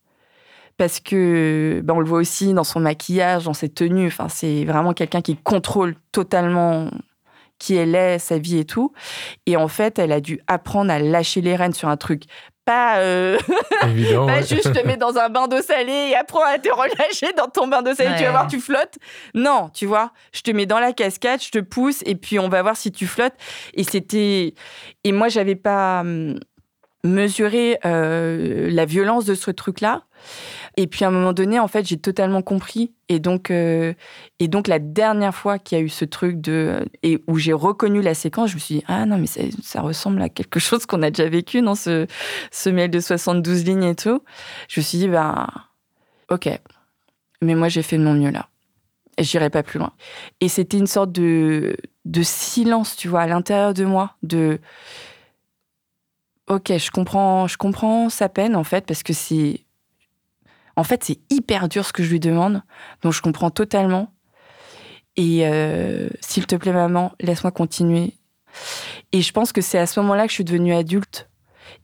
Parce 0.77 1.01
que, 1.01 1.81
ben, 1.83 1.95
on 1.95 1.99
le 1.99 2.05
voit 2.05 2.19
aussi 2.19 2.53
dans 2.53 2.63
son 2.63 2.79
maquillage, 2.79 3.43
dans 3.43 3.53
ses 3.53 3.67
tenues. 3.67 4.07
Enfin, 4.07 4.29
c'est 4.29 4.63
vraiment 4.63 4.93
quelqu'un 4.93 5.21
qui 5.21 5.35
contrôle 5.35 5.95
totalement 6.13 6.89
qui 7.59 7.75
elle 7.75 7.93
est, 7.93 8.17
sa 8.19 8.37
vie 8.37 8.59
et 8.59 8.65
tout. 8.65 8.93
Et 9.45 9.57
en 9.57 9.67
fait, 9.67 9.99
elle 9.99 10.13
a 10.13 10.21
dû 10.21 10.39
apprendre 10.47 10.91
à 10.91 10.99
lâcher 10.99 11.41
les 11.41 11.57
rênes 11.57 11.73
sur 11.73 11.89
un 11.89 11.97
truc 11.97 12.23
pas, 12.69 12.99
euh, 12.99 13.39
Évident, 13.87 14.27
pas 14.27 14.35
ouais. 14.35 14.45
juste 14.45 14.67
je 14.67 14.79
te 14.79 14.85
mets 14.85 14.95
dans 14.95 15.17
un 15.17 15.29
bain 15.29 15.47
d'eau 15.47 15.59
salée 15.59 16.09
et 16.11 16.15
apprends 16.15 16.45
à 16.45 16.59
te 16.59 16.69
relâcher 16.71 17.33
dans 17.35 17.47
ton 17.47 17.65
bain 17.65 17.81
d'eau 17.81 17.95
salée, 17.95 18.15
tu 18.15 18.23
vas 18.23 18.29
voir, 18.29 18.47
tu 18.47 18.59
flottes. 18.59 18.99
Non, 19.33 19.69
tu 19.73 19.87
vois, 19.87 20.11
je 20.33 20.41
te 20.41 20.51
mets 20.51 20.67
dans 20.67 20.77
la 20.77 20.93
cascade, 20.93 21.41
je 21.41 21.49
te 21.49 21.57
pousse 21.57 22.03
et 22.05 22.13
puis 22.13 22.37
on 22.37 22.47
va 22.47 22.61
voir 22.61 22.77
si 22.77 22.91
tu 22.91 23.07
flottes. 23.07 23.33
Et 23.73 23.83
c'était. 23.83 24.53
Et 25.03 25.11
moi, 25.11 25.29
j'avais 25.29 25.55
pas 25.55 26.01
hum, 26.01 26.39
mesuré 27.03 27.79
euh, 27.85 28.69
la 28.69 28.85
violence 28.85 29.25
de 29.25 29.33
ce 29.33 29.49
truc-là. 29.49 30.03
Et 30.81 30.87
puis 30.87 31.03
à 31.03 31.09
un 31.09 31.11
moment 31.11 31.33
donné, 31.33 31.59
en 31.59 31.67
fait, 31.67 31.85
j'ai 31.85 31.97
totalement 31.97 32.41
compris. 32.41 32.93
Et 33.09 33.19
donc, 33.19 33.51
euh, 33.51 33.93
et 34.39 34.47
donc 34.47 34.69
la 34.69 34.79
dernière 34.79 35.35
fois 35.35 35.59
qu'il 35.59 35.77
y 35.77 35.81
a 35.81 35.83
eu 35.83 35.89
ce 35.89 36.05
truc 36.05 36.39
de 36.39 36.85
et 37.03 37.21
où 37.27 37.37
j'ai 37.37 37.51
reconnu 37.51 38.01
la 38.01 38.13
séquence, 38.13 38.51
je 38.51 38.55
me 38.55 38.59
suis 38.61 38.75
dit 38.75 38.83
ah 38.87 39.05
non 39.05 39.17
mais 39.17 39.27
ça, 39.27 39.81
ressemble 39.81 40.21
à 40.21 40.29
quelque 40.29 40.57
chose 40.61 40.85
qu'on 40.85 41.01
a 41.01 41.11
déjà 41.11 41.27
vécu 41.27 41.61
dans 41.61 41.75
ce 41.75 42.07
ce 42.51 42.69
mail 42.69 42.89
de 42.89 43.01
72 43.01 43.65
lignes 43.65 43.83
et 43.83 43.95
tout. 43.95 44.23
Je 44.69 44.79
me 44.79 44.85
suis 44.85 44.99
dit 44.99 45.09
ben 45.09 45.47
ok, 46.31 46.47
mais 47.41 47.55
moi 47.55 47.67
j'ai 47.67 47.81
fait 47.81 47.97
de 47.97 48.03
mon 48.03 48.13
mieux 48.13 48.31
là. 48.31 48.47
J'irai 49.19 49.49
pas 49.49 49.63
plus 49.63 49.79
loin. 49.79 49.91
Et 50.39 50.47
c'était 50.47 50.77
une 50.77 50.87
sorte 50.87 51.11
de 51.11 51.75
de 52.05 52.23
silence, 52.23 52.95
tu 52.95 53.09
vois, 53.09 53.23
à 53.23 53.27
l'intérieur 53.27 53.73
de 53.73 53.83
moi, 53.83 54.15
de 54.23 54.61
ok, 56.47 56.77
je 56.77 56.89
comprends, 56.89 57.47
je 57.47 57.57
comprends 57.57 58.07
sa 58.07 58.29
peine 58.29 58.55
en 58.55 58.63
fait 58.63 58.85
parce 58.85 59.03
que 59.03 59.11
c'est 59.11 59.65
en 60.75 60.83
fait, 60.83 61.03
c'est 61.03 61.19
hyper 61.29 61.69
dur 61.69 61.85
ce 61.85 61.93
que 61.93 62.03
je 62.03 62.09
lui 62.11 62.19
demande, 62.19 62.61
donc 63.01 63.13
je 63.13 63.21
comprends 63.21 63.49
totalement. 63.51 64.13
Et 65.15 65.41
euh, 65.47 66.09
s'il 66.21 66.45
te 66.47 66.55
plaît, 66.55 66.71
maman, 66.71 67.11
laisse-moi 67.19 67.51
continuer. 67.51 68.13
Et 69.11 69.21
je 69.21 69.31
pense 69.31 69.51
que 69.51 69.61
c'est 69.61 69.77
à 69.79 69.85
ce 69.85 69.99
moment-là 69.99 70.23
que 70.23 70.29
je 70.29 70.35
suis 70.35 70.43
devenue 70.43 70.73
adulte 70.73 71.29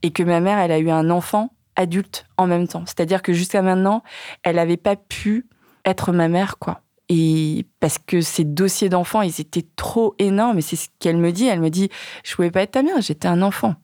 et 0.04 0.12
que 0.12 0.24
ma 0.24 0.40
mère, 0.40 0.58
elle 0.60 0.72
a 0.72 0.80
eu 0.80 0.90
un 0.90 1.10
enfant 1.10 1.52
adulte 1.76 2.26
en 2.38 2.48
même 2.48 2.68
temps. 2.68 2.86
C'est-à-dire 2.86 3.22
que 3.22 3.34
jusqu'à 3.34 3.62
maintenant, 3.62 4.04
elle 4.44 4.56
n'avait 4.56 4.78
pas 4.78 4.96
pu 4.96 5.48
être 5.84 6.12
ma 6.14 6.28
mère, 6.30 6.58
quoi. 6.60 6.82
Et 7.10 7.68
parce 7.80 8.00
que 8.00 8.22
ces 8.22 8.44
dossiers 8.46 8.90
d'enfants, 8.90 9.22
ils 9.22 9.40
étaient 9.40 9.68
trop 9.76 10.16
énormes. 10.18 10.58
Et 10.58 10.62
c'est 10.62 10.76
ce 10.76 10.88
qu'elle 11.00 11.18
me 11.18 11.32
dit. 11.32 11.46
Elle 11.46 11.60
me 11.60 11.70
dit, 11.70 11.90
je 12.24 12.34
pouvais 12.36 12.50
pas 12.50 12.62
être 12.62 12.72
ta 12.72 12.82
mère, 12.82 13.00
j'étais 13.02 13.28
un 13.28 13.42
enfant. 13.44 13.76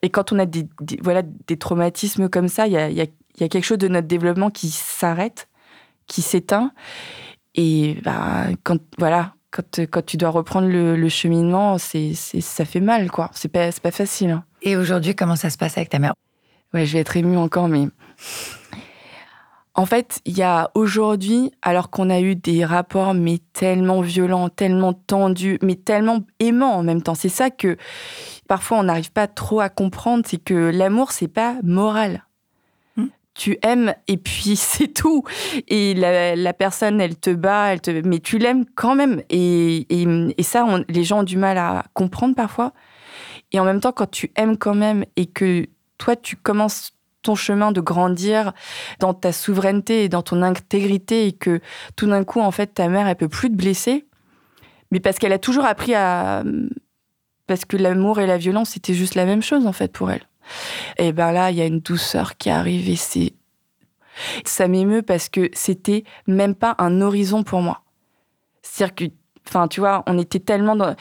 Et 0.00 0.08
quand 0.08 0.32
on 0.32 0.38
a 0.38 0.46
des, 0.46 0.66
voilà, 1.02 1.22
des 1.22 1.58
traumatismes 1.58 2.28
comme 2.30 2.48
ça, 2.48 2.66
il 2.66 2.76
a, 2.76 2.88
y 2.90 3.02
a- 3.02 3.06
il 3.36 3.42
y 3.42 3.44
a 3.44 3.48
quelque 3.48 3.64
chose 3.64 3.78
de 3.78 3.88
notre 3.88 4.06
développement 4.06 4.50
qui 4.50 4.70
s'arrête, 4.70 5.48
qui 6.06 6.22
s'éteint. 6.22 6.72
Et 7.54 7.98
bah, 8.04 8.46
quand, 8.62 8.78
voilà, 8.98 9.34
quand, 9.50 9.80
quand 9.90 10.04
tu 10.04 10.16
dois 10.16 10.30
reprendre 10.30 10.68
le, 10.68 10.96
le 10.96 11.08
cheminement, 11.08 11.78
c'est, 11.78 12.14
ça 12.14 12.64
fait 12.64 12.80
mal, 12.80 13.10
quoi. 13.10 13.30
C'est 13.34 13.48
pas, 13.48 13.70
c'est 13.72 13.82
pas 13.82 13.90
facile. 13.90 14.30
hein. 14.30 14.44
Et 14.62 14.76
aujourd'hui, 14.76 15.14
comment 15.14 15.36
ça 15.36 15.50
se 15.50 15.58
passe 15.58 15.76
avec 15.76 15.90
ta 15.90 15.98
mère? 15.98 16.14
Ouais, 16.72 16.86
je 16.86 16.92
vais 16.94 17.00
être 17.00 17.16
émue 17.16 17.36
encore, 17.36 17.68
mais. 17.68 17.88
En 19.76 19.86
fait, 19.86 20.20
il 20.24 20.38
y 20.38 20.42
a 20.44 20.70
aujourd'hui, 20.76 21.50
alors 21.60 21.90
qu'on 21.90 22.08
a 22.08 22.20
eu 22.20 22.36
des 22.36 22.64
rapports, 22.64 23.12
mais 23.12 23.40
tellement 23.52 24.02
violents, 24.02 24.48
tellement 24.48 24.92
tendus, 24.92 25.58
mais 25.62 25.74
tellement 25.74 26.20
aimants 26.38 26.76
en 26.76 26.84
même 26.84 27.02
temps. 27.02 27.16
C'est 27.16 27.28
ça 27.28 27.50
que 27.50 27.76
parfois 28.46 28.78
on 28.78 28.84
n'arrive 28.84 29.10
pas 29.10 29.26
trop 29.26 29.58
à 29.58 29.68
comprendre, 29.68 30.22
c'est 30.28 30.38
que 30.42 30.54
l'amour, 30.54 31.10
c'est 31.10 31.26
pas 31.26 31.56
moral. 31.64 32.22
Tu 33.34 33.58
aimes 33.62 33.94
et 34.08 34.16
puis 34.16 34.56
c'est 34.56 34.88
tout. 34.88 35.24
Et 35.68 35.94
la, 35.94 36.36
la 36.36 36.52
personne, 36.52 37.00
elle 37.00 37.16
te 37.16 37.30
bat, 37.30 37.72
elle 37.72 37.80
te... 37.80 37.90
mais 38.06 38.20
tu 38.20 38.38
l'aimes 38.38 38.64
quand 38.74 38.94
même. 38.94 39.22
Et, 39.30 39.86
et, 40.02 40.06
et 40.38 40.42
ça, 40.42 40.64
on- 40.64 40.84
les 40.88 41.04
gens 41.04 41.20
ont 41.20 41.24
du 41.24 41.36
mal 41.36 41.58
à 41.58 41.84
comprendre 41.94 42.34
parfois. 42.34 42.72
Et 43.52 43.60
en 43.60 43.64
même 43.64 43.80
temps, 43.80 43.92
quand 43.92 44.10
tu 44.10 44.32
aimes 44.36 44.56
quand 44.56 44.74
même 44.74 45.04
et 45.16 45.26
que 45.26 45.66
toi, 45.98 46.16
tu 46.16 46.36
commences 46.36 46.92
ton 47.22 47.34
chemin 47.34 47.72
de 47.72 47.80
grandir 47.80 48.52
dans 49.00 49.14
ta 49.14 49.32
souveraineté 49.32 50.04
et 50.04 50.08
dans 50.08 50.22
ton 50.22 50.42
intégrité 50.42 51.26
et 51.26 51.32
que 51.32 51.60
tout 51.96 52.06
d'un 52.06 52.22
coup, 52.24 52.40
en 52.40 52.50
fait, 52.50 52.66
ta 52.74 52.88
mère, 52.88 53.06
elle 53.08 53.16
peut 53.16 53.28
plus 53.28 53.48
te 53.48 53.54
blesser, 53.56 54.04
mais 54.90 55.00
parce 55.00 55.18
qu'elle 55.18 55.32
a 55.32 55.38
toujours 55.38 55.64
appris 55.64 55.94
à... 55.94 56.42
Parce 57.46 57.64
que 57.64 57.76
l'amour 57.76 58.20
et 58.20 58.26
la 58.26 58.36
violence, 58.38 58.70
c'était 58.70 58.94
juste 58.94 59.14
la 59.14 59.24
même 59.26 59.42
chose, 59.42 59.66
en 59.66 59.72
fait, 59.72 59.92
pour 59.92 60.10
elle. 60.10 60.22
Et 60.98 61.12
ben 61.12 61.32
là, 61.32 61.50
il 61.50 61.56
y 61.56 61.62
a 61.62 61.66
une 61.66 61.80
douceur 61.80 62.36
qui 62.36 62.50
arrive 62.50 62.88
et. 62.88 63.34
Ça 64.44 64.68
m'émeut 64.68 65.02
parce 65.02 65.28
que 65.28 65.50
c'était 65.52 66.04
même 66.26 66.54
pas 66.54 66.76
un 66.78 67.00
horizon 67.00 67.42
pour 67.42 67.62
moi. 67.62 67.82
C'est-à-dire 68.62 68.94
que 68.94 69.04
Enfin, 69.46 69.68
tu 69.68 69.80
vois, 69.80 70.02
on 70.06 70.18
était 70.18 70.38
tellement 70.38 70.74
dans, 70.74 70.96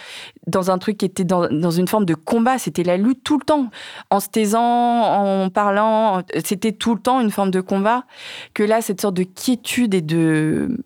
dans 0.47 0.69
un 0.69 0.77
truc 0.77 0.97
qui 0.97 1.05
était 1.05 1.23
dans, 1.23 1.47
dans 1.47 1.71
une 1.71 1.87
forme 1.87 2.05
de 2.05 2.13
combat. 2.13 2.57
C'était 2.57 2.83
la 2.83 2.97
lutte 2.97 3.23
tout 3.23 3.37
le 3.37 3.45
temps. 3.45 3.69
En 4.09 4.19
se 4.19 4.27
taisant, 4.27 4.61
en 4.61 5.49
parlant, 5.49 6.23
c'était 6.43 6.73
tout 6.73 6.93
le 6.93 6.99
temps 6.99 7.21
une 7.21 7.31
forme 7.31 7.51
de 7.51 7.61
combat. 7.61 8.03
Que 8.53 8.63
là, 8.63 8.81
cette 8.81 8.99
sorte 8.99 9.15
de 9.15 9.23
quiétude 9.23 9.93
et 9.93 10.01
de 10.01 10.77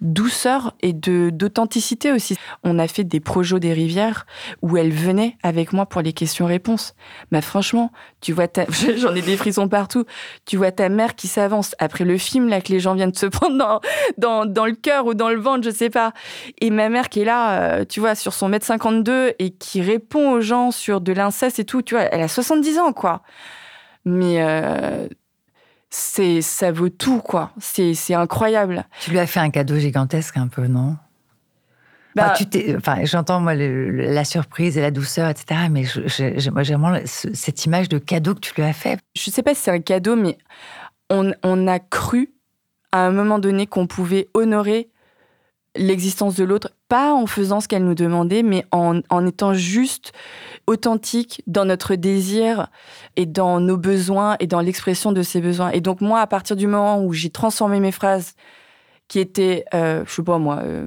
douceur 0.00 0.74
et 0.80 0.92
de 0.92 1.30
d'authenticité 1.30 2.12
aussi. 2.12 2.36
On 2.64 2.78
a 2.78 2.86
fait 2.86 3.04
des 3.04 3.20
projets 3.20 3.58
des 3.58 3.72
rivières 3.72 4.26
où 4.62 4.76
elle 4.76 4.92
venait 4.92 5.36
avec 5.42 5.72
moi 5.72 5.86
pour 5.86 6.02
les 6.02 6.12
questions-réponses. 6.12 6.94
Mais 7.30 7.40
franchement, 7.40 7.92
tu 8.20 8.32
vois, 8.32 8.48
ta... 8.48 8.66
j'en 8.96 9.14
ai 9.14 9.22
des 9.22 9.36
frissons 9.36 9.68
partout. 9.68 10.04
Tu 10.44 10.56
vois 10.56 10.72
ta 10.72 10.88
mère 10.88 11.14
qui 11.14 11.28
s'avance 11.28 11.74
après 11.78 12.04
le 12.04 12.18
film 12.18 12.48
là 12.48 12.60
que 12.60 12.72
les 12.72 12.80
gens 12.80 12.94
viennent 12.94 13.14
se 13.14 13.26
prendre 13.26 13.56
dans, 13.56 13.80
dans, 14.18 14.46
dans 14.46 14.66
le 14.66 14.74
cœur 14.74 15.06
ou 15.06 15.14
dans 15.14 15.30
le 15.30 15.38
ventre, 15.38 15.64
je 15.64 15.70
sais 15.70 15.90
pas. 15.90 16.12
Et 16.60 16.70
ma 16.70 16.88
mère 16.88 17.08
qui 17.08 17.20
est 17.20 17.24
là, 17.24 17.60
euh, 17.60 17.84
tu 17.88 18.00
vois, 18.00 18.14
sur 18.14 18.34
son 18.34 18.48
mètre 18.48 18.66
52 18.66 19.34
et 19.38 19.50
qui 19.50 19.80
répond 19.80 20.32
aux 20.32 20.40
gens 20.40 20.70
sur 20.70 21.00
de 21.00 21.12
l'inceste 21.12 21.58
et 21.58 21.64
tout, 21.64 21.82
tu 21.82 21.94
vois, 21.94 22.04
elle 22.04 22.22
a 22.22 22.28
70 22.28 22.78
ans, 22.78 22.92
quoi. 22.92 23.22
Mais 24.04 24.42
euh, 24.42 25.08
c'est, 25.90 26.42
ça 26.42 26.72
vaut 26.72 26.88
tout, 26.88 27.20
quoi. 27.20 27.52
C'est, 27.58 27.94
c'est 27.94 28.14
incroyable. 28.14 28.84
Tu 29.00 29.10
lui 29.10 29.18
as 29.18 29.26
fait 29.26 29.40
un 29.40 29.50
cadeau 29.50 29.76
gigantesque 29.78 30.36
un 30.36 30.48
peu, 30.48 30.66
non? 30.66 30.96
Bah, 32.14 32.32
enfin, 32.78 33.04
j'entends 33.04 33.40
moi 33.40 33.54
le- 33.54 33.90
le- 33.90 34.04
la 34.14 34.24
surprise 34.24 34.78
et 34.78 34.80
la 34.80 34.90
douceur, 34.90 35.28
etc. 35.28 35.68
Mais 35.70 35.84
je- 35.84 36.06
je- 36.08 36.38
j'ai 36.38 36.50
moi, 36.50 36.62
j'ai 36.62 36.74
vraiment 36.74 36.98
ce- 37.04 37.34
cette 37.34 37.66
image 37.66 37.90
de 37.90 37.98
cadeau 37.98 38.34
que 38.34 38.40
tu 38.40 38.54
lui 38.54 38.62
as 38.62 38.72
fait. 38.72 38.98
je 39.14 39.30
sais 39.30 39.42
pas 39.42 39.54
si 39.54 39.60
c'est 39.60 39.70
un 39.70 39.80
cadeau, 39.80 40.16
mais 40.16 40.38
on, 41.10 41.32
on 41.42 41.68
a 41.68 41.78
cru 41.78 42.32
à 42.90 43.00
un 43.06 43.10
moment 43.10 43.38
donné 43.38 43.66
qu'on 43.66 43.86
pouvait 43.86 44.28
honorer 44.32 44.88
l'existence 45.78 46.34
de 46.34 46.44
l'autre, 46.44 46.70
pas 46.88 47.12
en 47.14 47.26
faisant 47.26 47.60
ce 47.60 47.68
qu'elle 47.68 47.84
nous 47.84 47.94
demandait, 47.94 48.42
mais 48.42 48.64
en, 48.72 49.00
en 49.10 49.26
étant 49.26 49.54
juste 49.54 50.12
authentique 50.66 51.42
dans 51.46 51.64
notre 51.64 51.94
désir 51.94 52.68
et 53.16 53.26
dans 53.26 53.60
nos 53.60 53.76
besoins 53.76 54.36
et 54.40 54.46
dans 54.46 54.60
l'expression 54.60 55.12
de 55.12 55.22
ces 55.22 55.40
besoins. 55.40 55.70
Et 55.70 55.80
donc 55.80 56.00
moi, 56.00 56.20
à 56.20 56.26
partir 56.26 56.56
du 56.56 56.66
moment 56.66 57.02
où 57.02 57.12
j'ai 57.12 57.30
transformé 57.30 57.80
mes 57.80 57.92
phrases 57.92 58.34
qui 59.08 59.20
étaient, 59.20 59.64
euh, 59.74 60.04
je 60.06 60.12
sais 60.12 60.22
pas 60.22 60.38
moi, 60.38 60.60
euh, 60.62 60.84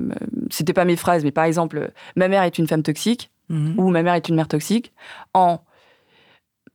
c'était 0.49 0.73
pas 0.73 0.85
mes 0.85 0.97
phrases, 0.97 1.23
mais 1.23 1.31
par 1.31 1.45
exemple, 1.45 1.91
ma 2.15 2.27
mère 2.27 2.43
est 2.43 2.57
une 2.57 2.67
femme 2.67 2.83
toxique, 2.83 3.31
ou 3.51 3.89
ma 3.89 4.03
mère 4.03 4.13
est 4.13 4.29
une 4.29 4.35
mère 4.35 4.47
toxique, 4.47 4.93
en, 5.33 5.59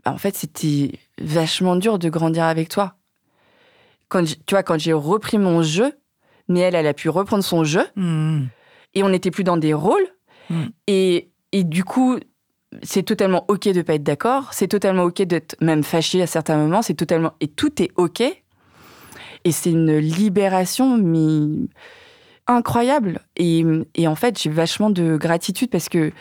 bah, 0.05 0.13
en 0.13 0.19
fait, 0.19 0.35
c'était 0.35 0.99
vachement 1.21 1.77
dur 1.77 2.01
de 2.01 2.09
grandir 2.09 2.43
avec 2.45 2.69
toi. 2.69 2.97
Quand, 4.09 4.25
tu 4.25 4.55
vois, 4.55 4.65
quand 4.65 4.79
j'ai 4.79 4.93
repris 4.93 5.39
mon 5.39 5.63
jeu, 5.63 5.93
mais 6.49 6.61
elle, 6.61 6.75
elle 6.75 6.87
a 6.87 6.95
pu 6.95 7.09
reprendre 7.09 7.43
son 7.45 7.65
jeu, 7.65 7.85
Mhm. 7.97 8.49
et 8.95 9.03
on 9.03 9.09
n'était 9.09 9.31
plus 9.31 9.45
dans 9.45 9.57
des 9.57 9.75
rôles, 9.75 10.07
Mm. 10.51 10.65
et, 10.89 11.31
et 11.53 11.65
du 11.65 11.85
coup, 11.85 12.19
c'est 12.83 13.03
totalement 13.05 13.45
ok 13.49 13.69
de 13.69 13.83
pas 13.83 13.95
être 13.95 14.03
d'accord, 14.03 14.53
c'est 14.53 14.69
totalement 14.69 15.05
ok 15.05 15.23
d'être 15.23 15.57
même 15.61 15.83
fâché 15.85 16.21
à 16.23 16.27
certains 16.27 16.57
moments, 16.57 16.83
c'est 16.83 16.95
totalement 16.95 17.33
et 17.41 17.49
tout 17.49 17.81
est 17.83 17.91
ok, 17.97 18.21
et 18.21 19.53
c'est 19.53 19.71
une 19.71 19.97
libération 19.97 20.97
mais 20.99 21.67
incroyable. 22.47 23.21
Et, 23.37 23.65
et 23.95 24.07
en 24.07 24.15
fait, 24.15 24.39
j'ai 24.41 24.51
vachement 24.51 24.91
de 24.91 25.17
gratitude 25.17 25.71
parce 25.71 25.89
que 25.89 26.13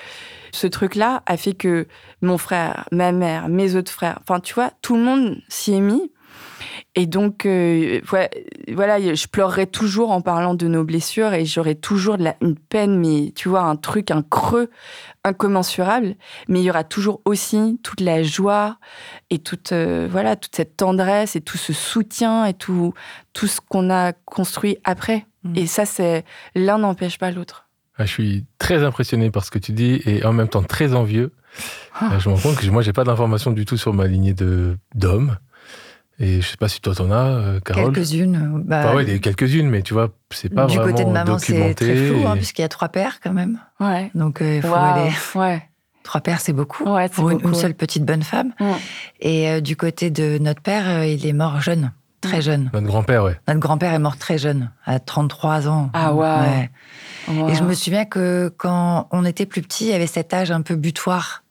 ce 0.51 0.67
truc-là 0.67 1.23
a 1.25 1.35
fait 1.37 1.53
que 1.53 1.87
mon 2.21 2.37
frère, 2.37 2.87
ma 2.91 3.11
mère, 3.11 3.49
mes 3.49 3.75
autres 3.75 3.91
frères, 3.91 4.19
enfin, 4.21 4.39
tu 4.39 4.53
vois, 4.53 4.71
tout 4.81 4.95
le 4.95 5.03
monde 5.03 5.37
s'y 5.49 5.73
est 5.73 5.79
mis. 5.81 6.11
Et 6.95 7.07
donc, 7.07 7.47
euh, 7.47 8.01
voilà, 8.05 8.29
voilà, 8.71 9.15
je 9.15 9.25
pleurerai 9.27 9.65
toujours 9.65 10.11
en 10.11 10.21
parlant 10.21 10.53
de 10.53 10.67
nos 10.67 10.83
blessures 10.83 11.33
et 11.33 11.43
j'aurai 11.43 11.73
toujours 11.73 12.19
de 12.19 12.23
la- 12.25 12.35
une 12.41 12.55
peine, 12.55 12.99
mais 12.99 13.31
tu 13.35 13.49
vois, 13.49 13.61
un 13.63 13.75
truc, 13.75 14.11
un 14.11 14.21
creux 14.21 14.69
incommensurable. 15.23 16.15
Mais 16.47 16.59
il 16.59 16.63
y 16.65 16.69
aura 16.69 16.83
toujours 16.83 17.21
aussi 17.25 17.79
toute 17.83 17.99
la 18.01 18.23
joie 18.23 18.77
et 19.29 19.39
toute, 19.39 19.71
euh, 19.71 20.07
voilà, 20.11 20.35
toute 20.35 20.55
cette 20.55 20.77
tendresse 20.77 21.35
et 21.35 21.41
tout 21.41 21.57
ce 21.57 21.73
soutien 21.73 22.45
et 22.45 22.53
tout, 22.53 22.93
tout 23.33 23.47
ce 23.47 23.59
qu'on 23.61 23.89
a 23.89 24.13
construit 24.13 24.77
après. 24.83 25.25
Mm. 25.43 25.57
Et 25.57 25.67
ça, 25.67 25.85
c'est 25.85 26.23
l'un 26.55 26.77
n'empêche 26.77 27.17
pas 27.17 27.31
l'autre. 27.31 27.65
Ah, 27.97 28.05
Je 28.05 28.11
suis 28.11 28.45
très 28.57 28.83
impressionné 28.83 29.31
par 29.31 29.45
ce 29.45 29.51
que 29.51 29.59
tu 29.59 29.71
dis 29.71 30.01
et 30.05 30.23
en 30.25 30.33
même 30.33 30.47
temps 30.47 30.63
très 30.63 30.93
envieux. 30.93 31.31
Ah. 31.99 32.11
Euh, 32.13 32.19
Je 32.19 32.29
me 32.29 32.35
rends 32.35 32.41
compte 32.41 32.57
que 32.57 32.67
moi, 32.67 32.81
j'ai 32.81 32.93
pas 32.93 33.03
d'informations 33.03 33.51
du 33.51 33.65
tout 33.65 33.77
sur 33.77 33.93
ma 33.93 34.07
lignée 34.07 34.33
de 34.33 34.77
d'hommes. 34.95 35.37
Et 36.19 36.41
je 36.41 36.47
sais 36.47 36.57
pas 36.57 36.67
si 36.67 36.79
toi 36.79 36.93
t'en 36.93 37.09
as, 37.11 37.15
euh, 37.25 37.59
Carole. 37.59 37.91
Quelques-unes. 37.93 38.61
Bah, 38.65 38.83
Bah 38.83 38.95
ouais, 38.95 39.03
des- 39.05 39.19
quelques-unes, 39.19 39.67
mais 39.69 39.81
tu 39.81 39.93
vois, 39.93 40.09
c'est 40.31 40.49
pas 40.53 40.67
du 40.67 40.75
vraiment 40.77 40.91
côté 40.91 41.05
de 41.05 41.09
maman, 41.09 41.39
c'est 41.39 41.53
documenté. 41.53 41.85
très 41.85 41.95
flou, 41.95 42.27
hein, 42.27 42.35
puisqu'il 42.35 42.61
y 42.61 42.65
a 42.65 42.69
trois 42.69 42.89
pères 42.89 43.19
quand 43.21 43.33
même. 43.33 43.59
Ouais. 43.79 44.11
Donc 44.13 44.41
euh, 44.41 44.57
il 44.57 44.61
faut 44.61 44.73
aller. 44.73 45.11
Ouais. 45.35 45.63
Trois 46.03 46.19
pères, 46.21 46.41
c'est 46.41 46.53
beaucoup. 46.53 46.83
Ouais, 46.83 47.07
c'est 47.07 47.15
pour 47.15 47.29
une, 47.31 47.37
beaucoup, 47.37 47.49
une 47.49 47.55
seule 47.55 47.73
petite 47.75 48.03
bonne 48.05 48.23
femme. 48.23 48.53
Mm. 48.59 48.65
Et 49.21 49.49
euh, 49.49 49.61
du 49.61 49.75
côté 49.77 50.11
de 50.11 50.37
notre 50.37 50.61
père, 50.61 50.83
euh, 50.87 51.05
il 51.05 51.25
est 51.25 51.31
mort 51.33 51.61
jeune, 51.61 51.93
très 52.19 52.41
jeune. 52.41 52.69
Notre 52.73 52.85
grand-père, 52.85 53.23
ouais. 53.23 53.39
Notre 53.47 53.61
grand-père 53.61 53.93
est 53.93 53.99
mort 53.99 54.17
très 54.17 54.37
jeune, 54.37 54.69
à 54.85 54.99
33 54.99 55.67
ans. 55.69 55.89
Ah. 55.93 56.13
Ouais. 56.13 56.69
Wow. 57.29 57.49
Et 57.49 57.55
je 57.55 57.63
me 57.63 57.73
souviens 57.73 58.03
que 58.03 58.53
quand 58.57 59.07
on 59.11 59.23
était 59.23 59.45
plus 59.45 59.61
petit, 59.61 59.85
il 59.85 59.91
y 59.91 59.93
avait 59.93 60.05
cet 60.07 60.33
âge 60.33 60.51
un 60.51 60.61
peu 60.61 60.75
butoir. 60.75 61.42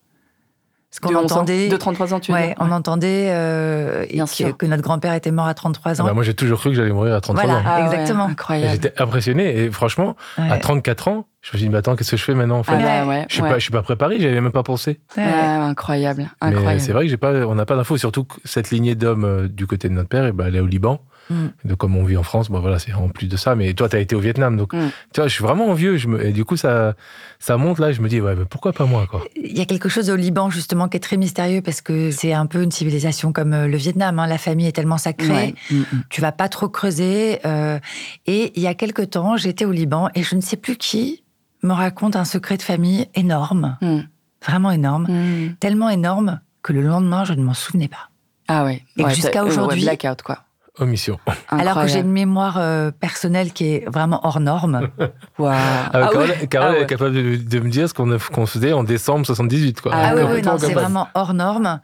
Parce 0.92 1.00
qu'on 1.00 1.18
de 1.20 1.24
11 1.24 1.32
ans, 1.32 1.36
entendait. 1.36 1.68
De 1.68 1.76
33 1.78 2.12
ans, 2.12 2.20
tu 2.20 2.32
veux 2.32 2.38
ouais, 2.38 2.48
dire 2.48 2.56
on 2.60 2.70
entendait 2.70 3.28
euh, 3.30 4.04
Bien 4.12 4.26
que, 4.26 4.30
sûr. 4.30 4.56
que 4.56 4.66
notre 4.66 4.82
grand-père 4.82 5.14
était 5.14 5.30
mort 5.30 5.46
à 5.46 5.54
33 5.54 6.02
ans. 6.02 6.04
Bah, 6.04 6.12
moi, 6.12 6.22
j'ai 6.22 6.34
toujours 6.34 6.60
cru 6.60 6.68
que 6.70 6.76
j'allais 6.76 6.92
mourir 6.92 7.14
à 7.14 7.20
33 7.22 7.44
Voilà. 7.44 7.60
ans. 7.60 7.62
Ah 7.66 7.84
exactement. 7.86 8.24
Incroyable. 8.26 8.72
J'étais 8.72 9.00
impressionné. 9.02 9.56
Et 9.58 9.70
franchement, 9.70 10.16
Ouais. 10.36 10.50
à 10.50 10.58
34 10.58 11.08
ans, 11.08 11.26
je 11.40 11.48
me 11.54 11.58
suis 11.58 11.66
dit, 11.66 11.70
mais 11.72 11.78
attends, 11.78 11.96
qu'est-ce 11.96 12.10
que 12.10 12.16
je 12.18 12.22
fais 12.24 12.34
maintenant 12.34 12.58
en 12.58 12.62
fait? 12.62 12.74
Ah 12.78 13.06
ouais, 13.06 13.24
Je 13.28 13.34
suis 13.34 13.42
ouais. 13.42 13.48
pas, 13.48 13.54
je 13.58 13.62
suis 13.62 13.72
pas 13.72 13.82
préparé, 13.82 14.20
j'avais 14.20 14.40
même 14.40 14.52
pas 14.52 14.62
pensé. 14.62 15.00
Ouais. 15.16 15.24
Ouais, 15.24 15.30
incroyable, 15.32 16.30
c'est 16.78 16.92
vrai 16.92 17.04
que 17.04 17.10
j'ai 17.10 17.16
pas, 17.16 17.32
on 17.46 17.54
n'a 17.54 17.64
pas 17.64 17.74
d'infos. 17.76 17.96
Surtout 17.96 18.24
que 18.24 18.34
cette 18.44 18.70
lignée 18.70 18.94
d'hommes 18.94 19.24
euh, 19.24 19.48
du 19.48 19.66
côté 19.66 19.88
de 19.88 19.94
notre 19.94 20.08
père, 20.10 20.26
et 20.26 20.32
ben, 20.32 20.44
elle 20.46 20.56
est 20.56 20.60
au 20.60 20.66
Liban. 20.66 21.00
Mm. 21.30 21.46
Donc, 21.64 21.78
comme 21.78 21.96
on 21.96 22.04
vit 22.04 22.16
en 22.16 22.22
France, 22.22 22.50
bon, 22.50 22.60
voilà, 22.60 22.78
c'est 22.78 22.92
en 22.92 23.08
plus 23.08 23.26
de 23.28 23.36
ça. 23.36 23.54
Mais 23.54 23.72
toi, 23.74 23.88
tu 23.88 23.96
as 23.96 24.00
été 24.00 24.14
au 24.14 24.20
Vietnam. 24.20 24.56
Donc, 24.56 24.72
Mm. 24.74 24.90
tu 25.12 25.20
vois, 25.20 25.28
je 25.28 25.34
suis 25.34 25.42
vraiment 25.44 25.68
envieux. 25.70 25.96
Je 25.96 26.08
me, 26.08 26.24
et 26.24 26.32
du 26.32 26.44
coup, 26.44 26.56
ça, 26.56 26.94
ça 27.38 27.56
monte 27.56 27.78
là. 27.78 27.92
Je 27.92 28.00
me 28.00 28.08
dis, 28.08 28.20
ouais, 28.20 28.34
mais 28.34 28.44
pourquoi 28.44 28.72
pas 28.72 28.84
moi, 28.86 29.06
quoi? 29.08 29.22
Il 29.36 29.56
y 29.56 29.60
a 29.60 29.64
quelque 29.64 29.88
chose 29.88 30.10
au 30.10 30.16
Liban 30.16 30.50
justement 30.50 30.88
qui 30.88 30.96
est 30.96 31.00
très 31.00 31.16
mystérieux 31.16 31.62
parce 31.62 31.80
que 31.80 32.10
c'est 32.10 32.32
un 32.32 32.46
peu 32.46 32.62
une 32.62 32.70
civilisation 32.72 33.32
comme 33.32 33.52
euh, 33.52 33.66
le 33.68 33.76
Vietnam. 33.76 34.18
hein. 34.18 34.26
La 34.26 34.38
famille 34.38 34.66
est 34.66 34.72
tellement 34.72 34.98
sacrée. 34.98 35.28
Ouais. 35.28 35.54
Mm, 35.70 35.76
mm. 35.80 36.02
Tu 36.10 36.20
vas 36.20 36.32
pas 36.32 36.48
trop 36.48 36.68
creuser. 36.68 37.38
euh, 37.46 37.78
et 38.26 38.52
il 38.56 38.62
y 38.62 38.66
a 38.66 38.74
quelque 38.74 39.02
temps, 39.02 39.36
j'étais 39.36 39.64
au 39.64 39.72
Liban 39.72 40.08
et 40.14 40.22
je 40.22 40.34
ne 40.34 40.40
sais 40.40 40.56
plus 40.56 40.76
qui 40.76 41.22
me 41.62 41.72
raconte 41.72 42.16
un 42.16 42.24
secret 42.24 42.56
de 42.56 42.62
famille 42.62 43.06
énorme, 43.14 43.76
Mm. 43.80 44.00
vraiment 44.44 44.70
énorme, 44.72 45.06
tellement 45.60 45.88
énorme 45.88 46.40
que 46.62 46.72
le 46.72 46.80
lendemain, 46.82 47.24
je 47.24 47.32
ne 47.34 47.42
m'en 47.42 47.54
souvenais 47.54 47.88
pas. 47.88 48.08
Ah 48.48 48.64
ouais. 48.64 48.82
Et 48.96 49.04
Ouais, 49.04 49.14
jusqu'à 49.14 49.40
euh, 49.42 49.44
ouais, 49.44 49.50
aujourd'hui- 49.50 49.82
blackout, 49.82 50.22
quoi. 50.22 50.44
Omission. 50.78 51.18
Alors 51.48 51.82
que 51.82 51.86
j'ai 51.86 51.98
une 52.00 52.10
mémoire 52.12 52.56
euh, 52.58 52.90
personnelle 52.90 53.52
qui 53.52 53.66
est 53.74 53.84
vraiment 53.90 54.20
hors 54.26 54.40
norme. 54.40 54.88
Ah, 55.38 55.90
Ah 55.92 56.00
Carole, 56.10 56.28
ouais. 56.30 56.46
Carole 56.48 56.74
Ah 56.78 56.82
est 56.82 56.86
capable 56.86 57.14
de, 57.14 57.36
de 57.36 57.60
me 57.60 57.68
dire 57.68 57.88
ce 57.88 57.94
qu'on 57.94 58.10
a- 58.12 58.18
qu'on 58.18 58.46
faisait 58.46 58.72
en 58.72 58.82
décembre 58.84 59.26
78, 59.26 59.80
quoi. 59.82 59.92
Ah 59.94 60.14
oui, 60.14 60.22
oui, 60.22 60.42
c'est 60.58 60.72
vraiment 60.72 61.08
hors 61.14 61.34
norme. 61.34 61.80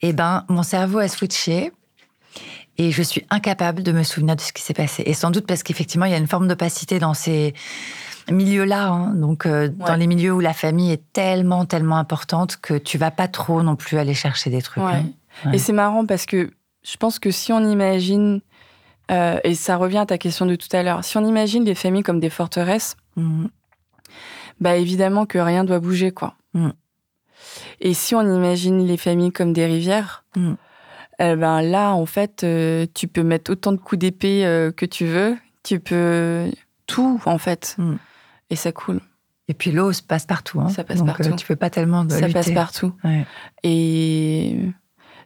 Eh 0.00 0.12
ben, 0.12 0.44
mon 0.48 0.62
cerveau 0.62 0.98
a 0.98 1.08
switché 1.08 1.72
et 2.78 2.92
je 2.92 3.02
suis 3.02 3.26
incapable 3.30 3.82
de 3.82 3.92
me 3.92 4.02
souvenir 4.04 4.36
de 4.36 4.40
ce 4.40 4.52
qui 4.52 4.62
s'est 4.62 4.74
passé. 4.74 5.02
Et 5.06 5.12
sans 5.12 5.30
doute 5.30 5.46
parce 5.46 5.62
qu'effectivement, 5.62 6.06
il 6.06 6.12
y 6.12 6.14
a 6.14 6.18
une 6.18 6.28
forme 6.28 6.46
d'opacité 6.48 6.98
dans 7.00 7.14
ces 7.14 7.52
milieux-là. 8.30 8.86
hein. 8.88 9.14
Donc, 9.14 9.44
euh, 9.46 9.68
dans 9.68 9.96
les 9.96 10.06
milieux 10.06 10.32
où 10.32 10.40
la 10.40 10.52
famille 10.54 10.92
est 10.92 11.02
tellement, 11.12 11.64
tellement 11.66 11.96
importante 11.98 12.56
que 12.62 12.74
tu 12.78 12.96
vas 12.96 13.10
pas 13.10 13.26
trop 13.28 13.62
non 13.62 13.74
plus 13.76 13.98
aller 13.98 14.14
chercher 14.14 14.50
des 14.50 14.62
trucs. 14.62 14.82
Ouais. 14.84 14.92
hein. 14.92 15.04
Ouais. 15.46 15.56
Et 15.56 15.58
c'est 15.58 15.72
marrant 15.72 16.06
parce 16.06 16.26
que 16.26 16.50
je 16.82 16.96
pense 16.96 17.18
que 17.18 17.30
si 17.30 17.52
on 17.52 17.60
imagine, 17.68 18.40
euh, 19.10 19.38
et 19.44 19.54
ça 19.54 19.76
revient 19.76 19.98
à 19.98 20.06
ta 20.06 20.18
question 20.18 20.46
de 20.46 20.54
tout 20.56 20.68
à 20.72 20.82
l'heure, 20.82 21.04
si 21.04 21.16
on 21.18 21.24
imagine 21.26 21.64
les 21.64 21.74
familles 21.74 22.02
comme 22.02 22.20
des 22.20 22.30
forteresses, 22.30 22.96
Mhm. 23.16 23.48
bah 24.60 24.76
évidemment 24.76 25.26
que 25.26 25.38
rien 25.38 25.64
doit 25.64 25.80
bouger, 25.80 26.10
quoi. 26.12 26.34
Mm. 26.54 26.70
Et 27.80 27.94
si 27.94 28.14
on 28.14 28.22
imagine 28.22 28.86
les 28.86 28.96
familles 28.96 29.32
comme 29.32 29.52
des 29.52 29.66
rivières, 29.66 30.24
Mm. 30.36 30.54
eh 31.20 31.36
ben 31.36 31.62
là, 31.62 31.92
en 31.94 32.06
fait, 32.06 32.42
euh, 32.44 32.86
tu 32.94 33.08
peux 33.08 33.22
mettre 33.22 33.52
autant 33.52 33.72
de 33.72 33.76
coups 33.78 33.98
d'épée 33.98 34.44
euh, 34.46 34.72
que 34.72 34.86
tu 34.86 35.06
veux, 35.06 35.36
tu 35.62 35.78
peux 35.80 36.50
tout, 36.86 37.20
en 37.26 37.38
fait, 37.38 37.74
Mm. 37.78 37.96
et 38.50 38.56
ça 38.56 38.72
coule, 38.72 39.00
Et 39.50 39.54
puis 39.54 39.72
l'eau 39.72 39.92
se 39.94 40.02
passe 40.02 40.26
partout. 40.26 40.60
hein. 40.60 40.68
Ça 40.68 40.84
passe 40.84 40.98
Donc, 40.98 41.06
partout. 41.16 41.34
tu 41.36 41.46
peux 41.46 41.56
pas 41.56 41.70
tellement 41.70 42.04
de 42.04 42.10
ça 42.10 42.20
lutter. 42.20 42.32
passe 42.34 42.50
partout. 42.50 42.92
Ouais. 43.02 43.24
Et 43.62 44.60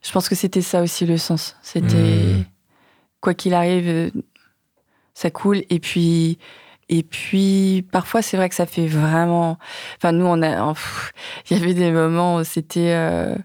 je 0.05 0.11
pense 0.13 0.29
que 0.29 0.35
c'était 0.35 0.63
ça 0.63 0.83
aussi 0.83 1.07
le 1.07 1.17
sens. 1.19 1.57
C'était 1.63 1.95
Mm. 1.97 2.45
quoi 3.21 3.35
qu'il 3.35 3.55
arrive, 3.55 3.89
euh, 3.89 4.11
ça 5.15 5.31
coule. 5.31 5.63
Et 5.71 5.79
puis, 5.79 6.39
et 6.89 7.03
puis 7.03 7.87
parfois 7.93 8.21
c'est 8.23 8.37
vrai 8.37 8.49
que 8.49 8.55
ça 8.55 8.67
fait 8.67 8.87
vraiment. 8.87 9.59
Enfin 9.97 10.13
nous 10.13 10.27
on 10.27 10.43
a, 10.43 10.75
il 11.51 11.57
y 11.57 11.61
avait 11.61 11.75
des 11.75 11.91
moments 11.93 12.37
où 12.37 12.45
c'était, 12.45 12.93
euh, 12.95 13.37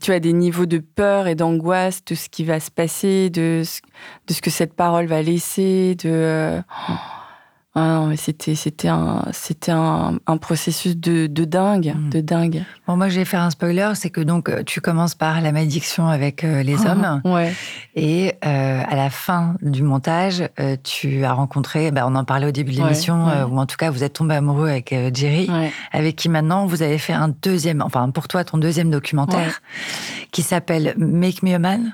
tu 0.00 0.12
as 0.12 0.20
des 0.20 0.32
niveaux 0.32 0.66
de 0.66 0.78
peur 0.78 1.26
et 1.26 1.34
d'angoisse 1.34 2.04
de 2.04 2.14
ce 2.14 2.28
qui 2.28 2.44
va 2.44 2.58
se 2.60 2.70
passer, 2.70 3.30
de 3.30 3.62
ce, 3.64 3.80
de 4.26 4.32
ce 4.34 4.40
que 4.40 4.50
cette 4.50 4.74
parole 4.74 5.06
va 5.06 5.20
laisser, 5.22 5.94
de. 5.96 6.08
euh, 6.10 6.60
ah 7.76 8.08
c'était 8.16 8.54
c'était 8.54 8.88
un 8.88 9.24
c'était 9.32 9.72
un, 9.72 10.18
un 10.26 10.36
processus 10.36 10.96
de, 10.96 11.26
de 11.26 11.44
dingue, 11.44 11.94
Mm. 11.96 12.10
de 12.10 12.20
dingue. 12.20 12.64
Bon, 12.86 12.96
moi, 12.96 13.08
je 13.08 13.18
vais 13.18 13.24
faire 13.24 13.40
un 13.42 13.50
spoiler, 13.50 13.90
c'est 13.94 14.10
que 14.10 14.20
donc 14.20 14.48
euh, 14.48 14.62
tu 14.64 14.80
commences 14.80 15.14
par 15.14 15.40
la 15.40 15.50
malédiction 15.52 16.06
avec 16.08 16.44
euh, 16.44 16.62
les 16.62 16.86
hommes. 16.86 17.20
Ouais. 17.24 17.52
Et 17.96 18.34
euh, 18.44 18.82
à 18.88 18.94
la 18.94 19.10
fin 19.10 19.56
du 19.62 19.82
montage, 19.82 20.44
euh, 20.60 20.76
tu 20.82 21.24
as 21.24 21.32
rencontré, 21.32 21.90
bah, 21.90 22.04
on 22.06 22.14
en 22.14 22.24
parlait 22.24 22.46
au 22.46 22.52
début 22.52 22.72
de 22.72 22.76
l'émission, 22.82 23.26
ouais. 23.26 23.42
ou 23.42 23.58
en 23.58 23.66
tout 23.66 23.76
cas 23.76 23.90
vous 23.90 24.04
êtes 24.04 24.12
tombé 24.12 24.34
amoureux 24.34 24.68
avec 24.68 24.94
Jerry, 25.14 25.48
avec 25.92 26.16
qui 26.16 26.28
maintenant 26.28 26.66
vous 26.66 26.82
avez 26.82 26.98
fait 26.98 27.12
un 27.12 27.28
deuxième, 27.42 27.82
enfin 27.82 28.10
pour 28.10 28.28
toi 28.28 28.44
ton 28.44 28.58
deuxième 28.58 28.90
documentaire, 28.90 29.62
qui 30.30 30.42
s'appelle 30.42 30.94
Make 30.96 31.42
Me 31.42 31.54
a 31.54 31.58
Man, 31.58 31.90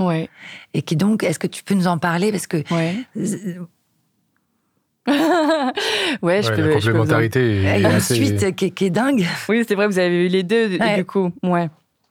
et 0.74 0.82
qui 0.82 0.96
donc, 0.96 1.22
est-ce 1.24 1.38
que 1.38 1.46
tu 1.46 1.62
peux 1.64 1.74
nous 1.74 1.86
en 1.86 1.98
parler? 1.98 2.30
Parce 2.32 2.46
que 2.46 2.58
Ouais. 5.06 5.14
ouais, 6.22 6.42
je 6.42 6.50
Ouais, 6.50 6.56
peux. 6.56 6.68
la 6.74 6.78
je 6.78 6.90
peux 6.90 6.96
vous 6.98 7.02
en- 7.02 7.04
complémentarité. 7.04 7.40
il 7.56 7.58
est 7.58 7.62
y 7.62 7.68
a 7.68 7.78
une 7.78 7.86
assez- 7.96 8.14
suite 8.14 8.54
qui, 8.56 8.66
est- 8.66 8.70
qui 8.70 8.84
est 8.86 8.90
dingue. 8.90 9.26
Oui, 9.48 9.64
c'est 9.66 9.74
vrai, 9.74 9.86
vous 9.86 9.98
avez 9.98 10.26
eu 10.26 10.28
les 10.28 10.42
deux, 10.42 10.68
du- 10.68 10.78
Ouais. 10.78 10.96
du 10.96 11.04
coup. 11.04 11.30
Ouais. 11.42 11.68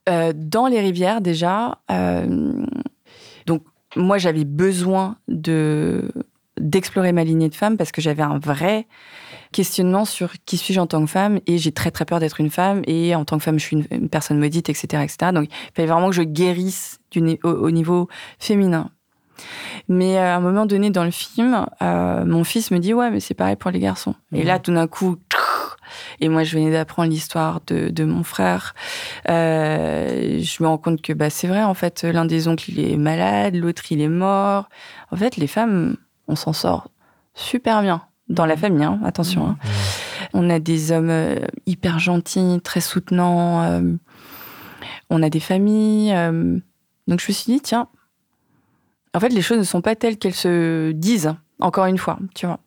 Euh, 0.07 0.33
dans 0.35 0.67
les 0.67 0.79
rivières, 0.79 1.21
déjà, 1.21 1.77
euh, 1.91 2.63
donc 3.45 3.63
moi, 3.95 4.17
j'avais 4.17 4.45
besoin 4.45 5.15
de 5.27 6.11
d'explorer 6.61 7.13
ma 7.13 7.23
lignée 7.23 7.47
de 7.47 7.55
femme 7.55 7.77
parce 7.77 7.93
que 7.93 8.01
j'avais 8.01 8.21
un 8.23 8.37
vrai 8.37 8.85
questionnement 9.53 10.03
sur 10.03 10.33
qui 10.45 10.57
suis-je 10.57 10.79
en 10.81 10.87
tant 10.87 10.99
que 11.05 11.09
femme 11.09 11.39
et 11.47 11.57
j'ai 11.57 11.71
très 11.71 11.89
très 11.89 12.03
peur 12.03 12.19
d'être 12.19 12.41
une 12.41 12.49
femme 12.49 12.81
et 12.85 13.15
en 13.15 13.23
tant 13.23 13.37
que 13.37 13.43
femme 13.45 13.57
je 13.57 13.63
suis 13.63 13.77
une, 13.77 13.85
une 13.91 14.09
personne 14.09 14.37
maudite 14.39 14.67
etc 14.69 15.01
etc 15.03 15.31
donc 15.33 15.45
il 15.49 15.73
fallait 15.73 15.87
vraiment 15.87 16.09
que 16.09 16.15
je 16.15 16.21
guérisse 16.21 16.99
du, 17.11 17.21
ni- 17.21 17.39
au, 17.45 17.49
au 17.49 17.71
niveau 17.71 18.09
féminin 18.39 18.91
mais 19.89 20.17
euh, 20.17 20.33
à 20.33 20.37
un 20.37 20.39
moment 20.39 20.65
donné 20.65 20.89
dans 20.91 21.03
le 21.03 21.11
film 21.11 21.65
euh, 21.81 22.23
mon 22.25 22.43
fils 22.45 22.71
me 22.71 22.77
dit 22.79 22.93
ouais 22.93 23.09
mais 23.11 23.19
c'est 23.19 23.33
pareil 23.33 23.55
pour 23.57 23.71
les 23.71 23.79
garçons 23.79 24.15
et 24.33 24.41
Mhm. 24.41 24.45
là 24.47 24.59
tout 24.59 24.73
d'un 24.73 24.87
coup 24.87 25.17
et 26.21 26.29
moi 26.29 26.43
je 26.43 26.55
venais 26.55 26.71
d'apprendre 26.71 27.09
l'histoire 27.09 27.59
de, 27.67 27.89
de 27.89 28.03
mon 28.05 28.23
frère 28.23 28.75
euh, 29.29 30.39
je 30.41 30.63
me 30.63 30.67
rends 30.67 30.77
compte 30.77 31.01
que 31.01 31.13
bah, 31.13 31.29
c'est 31.29 31.47
vrai 31.47 31.63
en 31.63 31.73
fait 31.73 32.03
l'un 32.03 32.25
des 32.25 32.47
oncles 32.47 32.69
il 32.71 32.79
est 32.79 32.97
malade 32.97 33.55
l'autre 33.55 33.83
il 33.91 33.99
est 34.01 34.07
mort 34.07 34.69
en 35.11 35.15
fait 35.17 35.35
les 35.37 35.47
femmes 35.47 35.95
on 36.27 36.35
s'en 36.35 36.53
sort 36.53 36.89
super 37.33 37.81
bien 37.81 38.01
dans 38.27 38.45
la 38.45 38.55
famille 38.57 38.83
hein, 38.83 38.99
attention 39.03 39.47
hein. 39.49 39.57
On 40.33 40.47
a 40.51 40.59
des 40.59 40.91
hommes 40.91 41.09
euh, 41.09 41.37
hyper 41.65 41.97
gentils, 41.97 42.59
très 42.63 42.81
soutenants. 42.81 43.63
euh, 43.63 43.81
on 45.09 45.23
a 45.23 45.29
des 45.31 45.39
familles. 45.39 46.13
euh, 46.13 46.59
donc 47.07 47.19
je 47.19 47.27
me 47.29 47.33
suis 47.33 47.51
dit, 47.53 47.61
tiens, 47.61 47.87
en 49.13 49.19
fait, 49.19 49.29
les 49.29 49.41
choses 49.41 49.57
ne 49.57 49.63
sont 49.63 49.81
pas 49.81 49.95
telles 49.95 50.17
qu'elles 50.17 50.35
se 50.35 50.91
disent, 50.91 51.33
encore 51.59 51.85
une 51.85 51.97
fois, 51.97 52.19
tu 52.35 52.45
vois. 52.45 52.59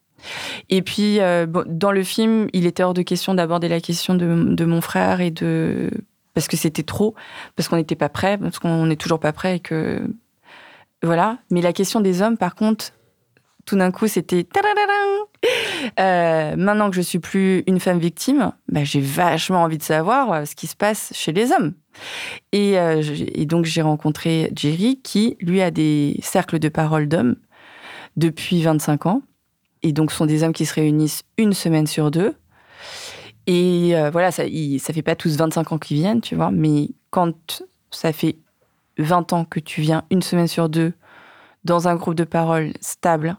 Et 0.69 0.83
puis, 0.83 1.21
euh, 1.21 1.47
dans 1.67 1.93
le 1.93 2.03
film, 2.03 2.49
il 2.53 2.67
était 2.67 2.83
hors 2.83 2.95
de 2.95 3.03
question 3.03 3.35
d'aborder 3.35 3.69
la 3.69 3.81
question 3.81 4.15
de, 4.15 4.55
de 4.55 4.65
mon 4.65 4.81
frère 4.81 5.21
et 5.21 5.31
de. 5.31 5.91
Parce 6.35 6.49
que 6.49 6.57
c'était 6.57 6.83
trop, 6.83 7.15
parce 7.57 7.69
qu'on 7.69 7.77
n'était 7.77 7.97
pas 7.97 8.09
prêt, 8.09 8.39
parce 8.39 8.59
qu'on 8.59 8.87
n'est 8.87 8.97
toujours 8.97 9.21
pas 9.21 9.33
prêt 9.33 9.57
et 9.57 9.61
que. 9.61 10.01
Voilà. 11.03 11.39
Mais 11.51 11.61
la 11.61 11.73
question 11.73 12.01
des 12.01 12.23
hommes, 12.23 12.37
par 12.37 12.55
contre, 12.55 12.93
tout 13.65 13.77
d'un 13.77 13.91
coup, 13.91 14.09
c'était. 14.09 14.45
euh, 16.01 16.57
maintenant 16.57 16.91
que 16.91 16.97
je 16.97 17.01
suis 17.01 17.19
plus 17.19 17.63
une 17.67 17.81
femme 17.81 17.99
victime, 17.99 18.53
bah, 18.69 18.85
j'ai 18.85 19.01
vachement 19.01 19.63
envie 19.63 19.79
de 19.79 19.83
savoir 19.83 20.33
euh, 20.33 20.45
ce 20.45 20.55
qui 20.55 20.67
se 20.67 20.77
passe 20.77 21.13
chez 21.15 21.33
les 21.33 21.53
hommes. 21.53 21.75
Et, 22.53 22.79
euh, 22.79 23.03
et 23.35 23.47
donc 23.47 23.65
j'ai 23.65 23.83
rencontré 23.83 24.51
Jerry 24.55 25.01
qui, 25.03 25.37
lui, 25.41 25.63
a 25.63 25.71
des 25.71 26.19
cercles 26.23 26.59
de 26.59 26.69
parole 26.69 27.09
d'hommes 27.09 27.37
depuis 28.17 28.63
25 28.63 29.07
ans. 29.07 29.23
Et 29.83 29.93
donc, 29.93 30.13
ce 30.13 30.19
sont 30.19 30.27
des 30.27 30.45
hommes 30.45 30.53
qui 30.53 30.67
se 30.67 30.75
réunissent 30.75 31.25
une 31.39 31.53
semaine 31.53 31.89
sur 31.89 32.11
deux. 32.11 32.35
Et 33.49 33.95
voilà, 34.13 34.31
ça, 34.31 34.45
ne 34.45 34.79
ça 34.79 34.93
fait 34.93 35.03
pas 35.03 35.17
tous 35.17 35.37
25 35.37 35.73
ans 35.73 35.79
qu'ils 35.79 35.97
viennent, 35.97 36.21
tu 36.21 36.37
vois, 36.37 36.53
mais 36.53 36.91
quand 37.11 37.65
ça 37.91 38.13
fait 38.13 38.37
20 38.99 39.33
ans 39.33 39.45
que 39.45 39.59
tu 39.59 39.81
viens 39.81 40.05
une 40.11 40.23
semaine 40.23 40.47
sur 40.47 40.69
deux 40.69 40.93
dans 41.65 41.89
un 41.89 41.97
groupe 41.97 42.15
de 42.15 42.25
parole 42.25 42.73
stable, 42.81 43.37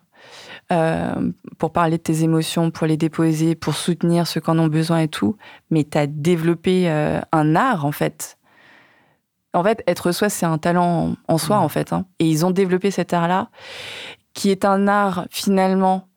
euh, 0.73 1.31
pour 1.57 1.71
parler 1.71 1.97
de 1.97 2.03
tes 2.03 2.23
émotions, 2.23 2.71
pour 2.71 2.87
les 2.87 2.97
déposer, 2.97 3.55
pour 3.55 3.75
soutenir 3.75 4.27
ceux 4.27 4.41
qui 4.41 4.49
en 4.49 4.59
ont 4.59 4.67
besoin 4.67 4.99
et 4.99 5.07
tout, 5.07 5.37
mais 5.69 5.83
tu 5.83 5.97
as 5.97 6.07
développé 6.07 6.89
euh, 6.89 7.19
un 7.31 7.55
art, 7.55 7.85
en 7.85 7.91
fait, 7.91 8.37
En 9.55 9.63
fait, 9.63 9.83
être 9.85 10.11
soi, 10.11 10.29
c'est 10.29 10.47
un 10.47 10.57
talent 10.57 11.15
en 11.27 11.37
soi, 11.37 11.57
Mm. 11.59 11.63
en 11.63 11.69
fait. 11.69 11.93
hein. 11.93 12.05
Et 12.17 12.27
ils 12.27 12.43
ont 12.43 12.49
développé 12.51 12.89
cet 12.89 13.13
art-là, 13.13 13.49
qui 14.33 14.49
est 14.49 14.65
un 14.65 14.87
art, 14.87 15.27
finalement, 15.29 16.07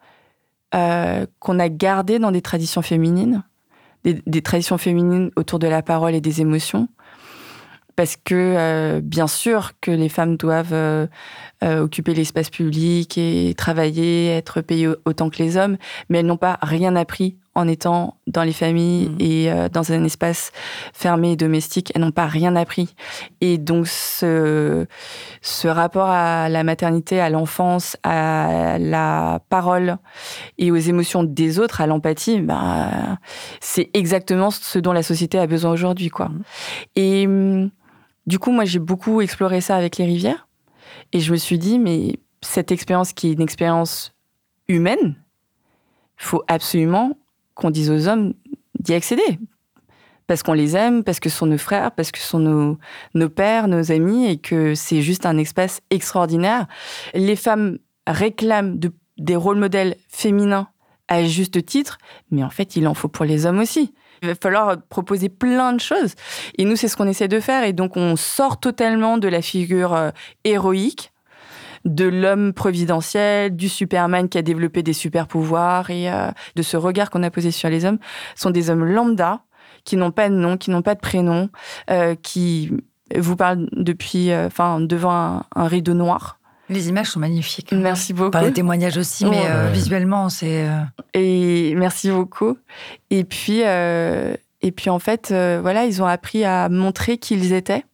euh, 0.75 1.27
qu'on 1.39 1.59
a 1.59 1.69
gardé 1.69 2.19
dans 2.19 2.33
des 2.33 2.41
traditions 2.41 2.81
féminines, 2.83 3.43
des, 4.05 4.23
des 4.27 4.41
traditions 4.43 4.79
féminines 4.79 5.31
autour 5.37 5.59
de 5.59 5.69
la 5.69 5.83
parole 5.83 6.15
et 6.15 6.23
des 6.23 6.41
émotions. 6.41 6.89
Parce 7.97 8.17
que, 8.17 8.35
euh, 8.35 9.01
bien 9.03 9.27
sûr, 9.27 9.73
que 9.81 9.91
les 9.91 10.11
femmes 10.11 10.37
doivent 10.37 10.75
euh, 10.75 11.07
euh, 11.65 11.81
occuper 11.81 12.13
l'espace 12.15 12.51
public 12.51 13.17
et 13.17 13.55
travailler, 13.57 14.29
être 14.29 14.61
payées 14.61 14.89
autant 15.07 15.31
que 15.31 15.39
les 15.43 15.57
hommes, 15.57 15.79
mais 16.11 16.19
elles 16.19 16.27
n'ont 16.27 16.37
pas 16.37 16.59
rien 16.63 16.95
appris 16.95 17.37
en 17.55 17.67
étant 17.67 18.19
dans 18.27 18.43
les 18.43 18.53
familles 18.53 19.09
Mhm. 19.09 19.17
et 19.21 19.51
euh, 19.51 19.69
dans 19.71 19.91
un 19.91 20.05
espace 20.05 20.53
fermé 20.93 21.33
et 21.33 21.37
domestique. 21.37 21.91
Elles 21.95 22.03
n'ont 22.03 22.11
pas 22.11 22.27
rien 22.27 22.55
appris. 22.55 22.95
Et 23.41 23.57
donc, 23.57 23.87
ce, 23.87 24.85
ce 25.41 25.67
rapport 25.67 26.11
à 26.11 26.51
la 26.51 26.65
maternité, 26.65 27.19
à 27.19 27.31
l'enfance, 27.31 27.97
à 28.03 28.77
la 28.79 29.41
parole 29.49 29.97
et 30.59 30.71
aux 30.71 30.77
émotions 30.77 31.25
des 31.25 31.59
autres, 31.59 31.81
à 31.81 31.87
l'empathie, 31.87 32.41
bah, 32.41 32.91
c'est 33.61 33.89
exactement 33.95 34.51
ce 34.51 34.79
dont 34.79 34.93
la 34.93 35.03
société 35.03 35.39
a 35.39 35.47
besoin 35.47 35.71
aujourd'hui. 35.73 36.11
quoi. 36.11 36.29
Mhm. 36.29 36.43
Et 36.97 37.27
hum, 37.27 37.71
du 38.27 38.39
coup, 38.39 38.51
moi, 38.51 38.64
j'ai 38.64 38.79
beaucoup 38.79 39.20
exploré 39.20 39.61
ça 39.61 39.77
avec 39.77 39.97
les 39.99 40.05
rivières. 40.05 40.49
Et 41.12 41.20
je 41.20 41.31
me 41.33 41.37
suis 41.37 41.59
dit, 41.59 41.79
mais 41.79 42.18
cette 42.43 42.72
expérience 42.72 43.12
qui 43.12 43.29
est 43.29 43.33
une 43.33 43.41
expérience 43.43 44.12
humaine, 44.68 45.16
il 46.18 46.24
faut 46.24 46.43
absolument 46.49 47.16
qu'on 47.55 47.70
dise 47.70 47.91
aux 47.91 48.09
hommes 48.09 48.35
d'y 48.81 48.95
accéder. 48.95 49.39
Parce 50.27 50.43
qu'on 50.43 50.55
les 50.55 50.74
aime, 50.77 51.05
parce 51.05 51.20
que 51.20 51.29
ce 51.29 51.37
sont 51.39 51.47
nos 51.47 51.59
frères, 51.59 51.93
parce 51.93 52.11
que 52.11 52.18
ce 52.18 52.27
sont 52.27 52.41
nos, 52.41 52.79
nos 53.14 53.29
pères, 53.29 53.68
nos 53.68 53.93
amis, 53.93 54.27
et 54.27 54.39
que 54.39 54.74
c'est 54.74 55.01
juste 55.03 55.24
un 55.24 55.39
espace 55.39 55.81
extraordinaire. 55.91 56.66
Les 57.14 57.37
femmes 57.37 57.79
réclament 58.09 58.77
de- 58.79 58.93
des 59.18 59.37
rôles 59.37 59.59
modèles 59.59 59.97
féminins 60.09 60.68
à 61.09 61.22
juste 61.24 61.64
titre, 61.64 61.99
mais 62.33 62.43
en 62.43 62.51
fait, 62.51 62.74
il 62.74 62.89
en 62.89 62.95
faut 62.95 63.09
pour 63.09 63.24
les 63.24 63.47
hommes 63.47 63.61
aussi. 63.61 63.95
Il 64.23 64.29
va 64.29 64.35
falloir 64.35 64.77
proposer 64.89 65.29
plein 65.29 65.73
de 65.73 65.81
choses. 65.81 66.14
Et 66.59 66.64
nous, 66.64 66.77
c'est 66.77 66.89
ce 66.89 66.97
qu'on 66.97 67.09
essaie 67.09 67.29
de 67.29 67.41
faire. 67.41 67.64
Et 67.64 67.73
donc, 67.73 67.97
on 67.97 68.17
sort 68.17 68.61
totalement 68.61 69.19
de 69.19 69.29
la 69.29 69.43
figure 69.43 69.95
euh, 69.95 70.11
héroïque, 70.45 71.12
de 71.85 72.07
l'homme 72.07 72.53
providentiel, 72.53 73.55
du 73.55 73.69
Superman 73.69 74.29
qui 74.29 74.39
a 74.39 74.43
développé 74.43 74.83
des 74.83 74.93
super 74.93 75.27
pouvoirs 75.27 75.91
et 75.91 76.11
euh, 76.11 76.31
de 76.57 76.62
ce 76.62 76.77
regard 76.77 77.11
qu'on 77.11 77.23
a 77.23 77.31
posé 77.31 77.51
sur 77.51 77.69
les 77.69 77.85
hommes. 77.85 77.99
Ce 78.35 78.43
sont 78.43 78.51
des 78.51 78.71
hommes 78.71 78.85
lambda 78.85 79.43
qui 79.85 79.97
n'ont 79.97 80.11
pas 80.11 80.29
de 80.29 80.35
nom, 80.35 80.57
qui 80.57 80.71
n'ont 80.71 80.83
pas 80.83 80.97
de 80.97 81.01
prénom, 81.01 81.49
euh, 81.91 82.17
qui 82.21 82.73
vous 83.14 83.37
parlent 83.37 83.69
depuis, 83.71 84.35
enfin, 84.35 84.81
devant 84.81 85.43
un 85.55 85.69
rideau 85.69 85.95
noir. 85.95 86.41
Les 86.69 86.89
images 86.89 87.09
sont 87.11 87.21
magnifiques. 87.21 87.73
Merci 87.73 88.12
beaucoup. 88.12 88.31
Par 88.33 88.43
les 88.43 88.53
témoignages 88.53 88.97
aussi, 88.97 89.25
mais 89.25 89.39
Ouais. 89.43 89.47
euh, 89.49 89.71
visuellement, 89.73 90.29
c'est. 90.29 90.67
euh, 90.69 90.81
Et 91.14 91.75
merci 91.77 92.11
beaucoup. 92.11 92.59
Et 93.11 93.25
puis, 93.25 93.62
euh, 93.64 94.35
et 94.62 94.73
puis 94.73 94.91
en 94.91 94.99
fait, 94.99 95.31
euh, 95.31 95.61
voilà, 95.62 95.85
ils 95.85 96.03
ont 96.03 96.07
appris 96.07 96.45
à 96.45 96.69
montrer 96.69 97.19
qui 97.19 97.35
ils 97.35 97.53
étaient, 97.53 97.85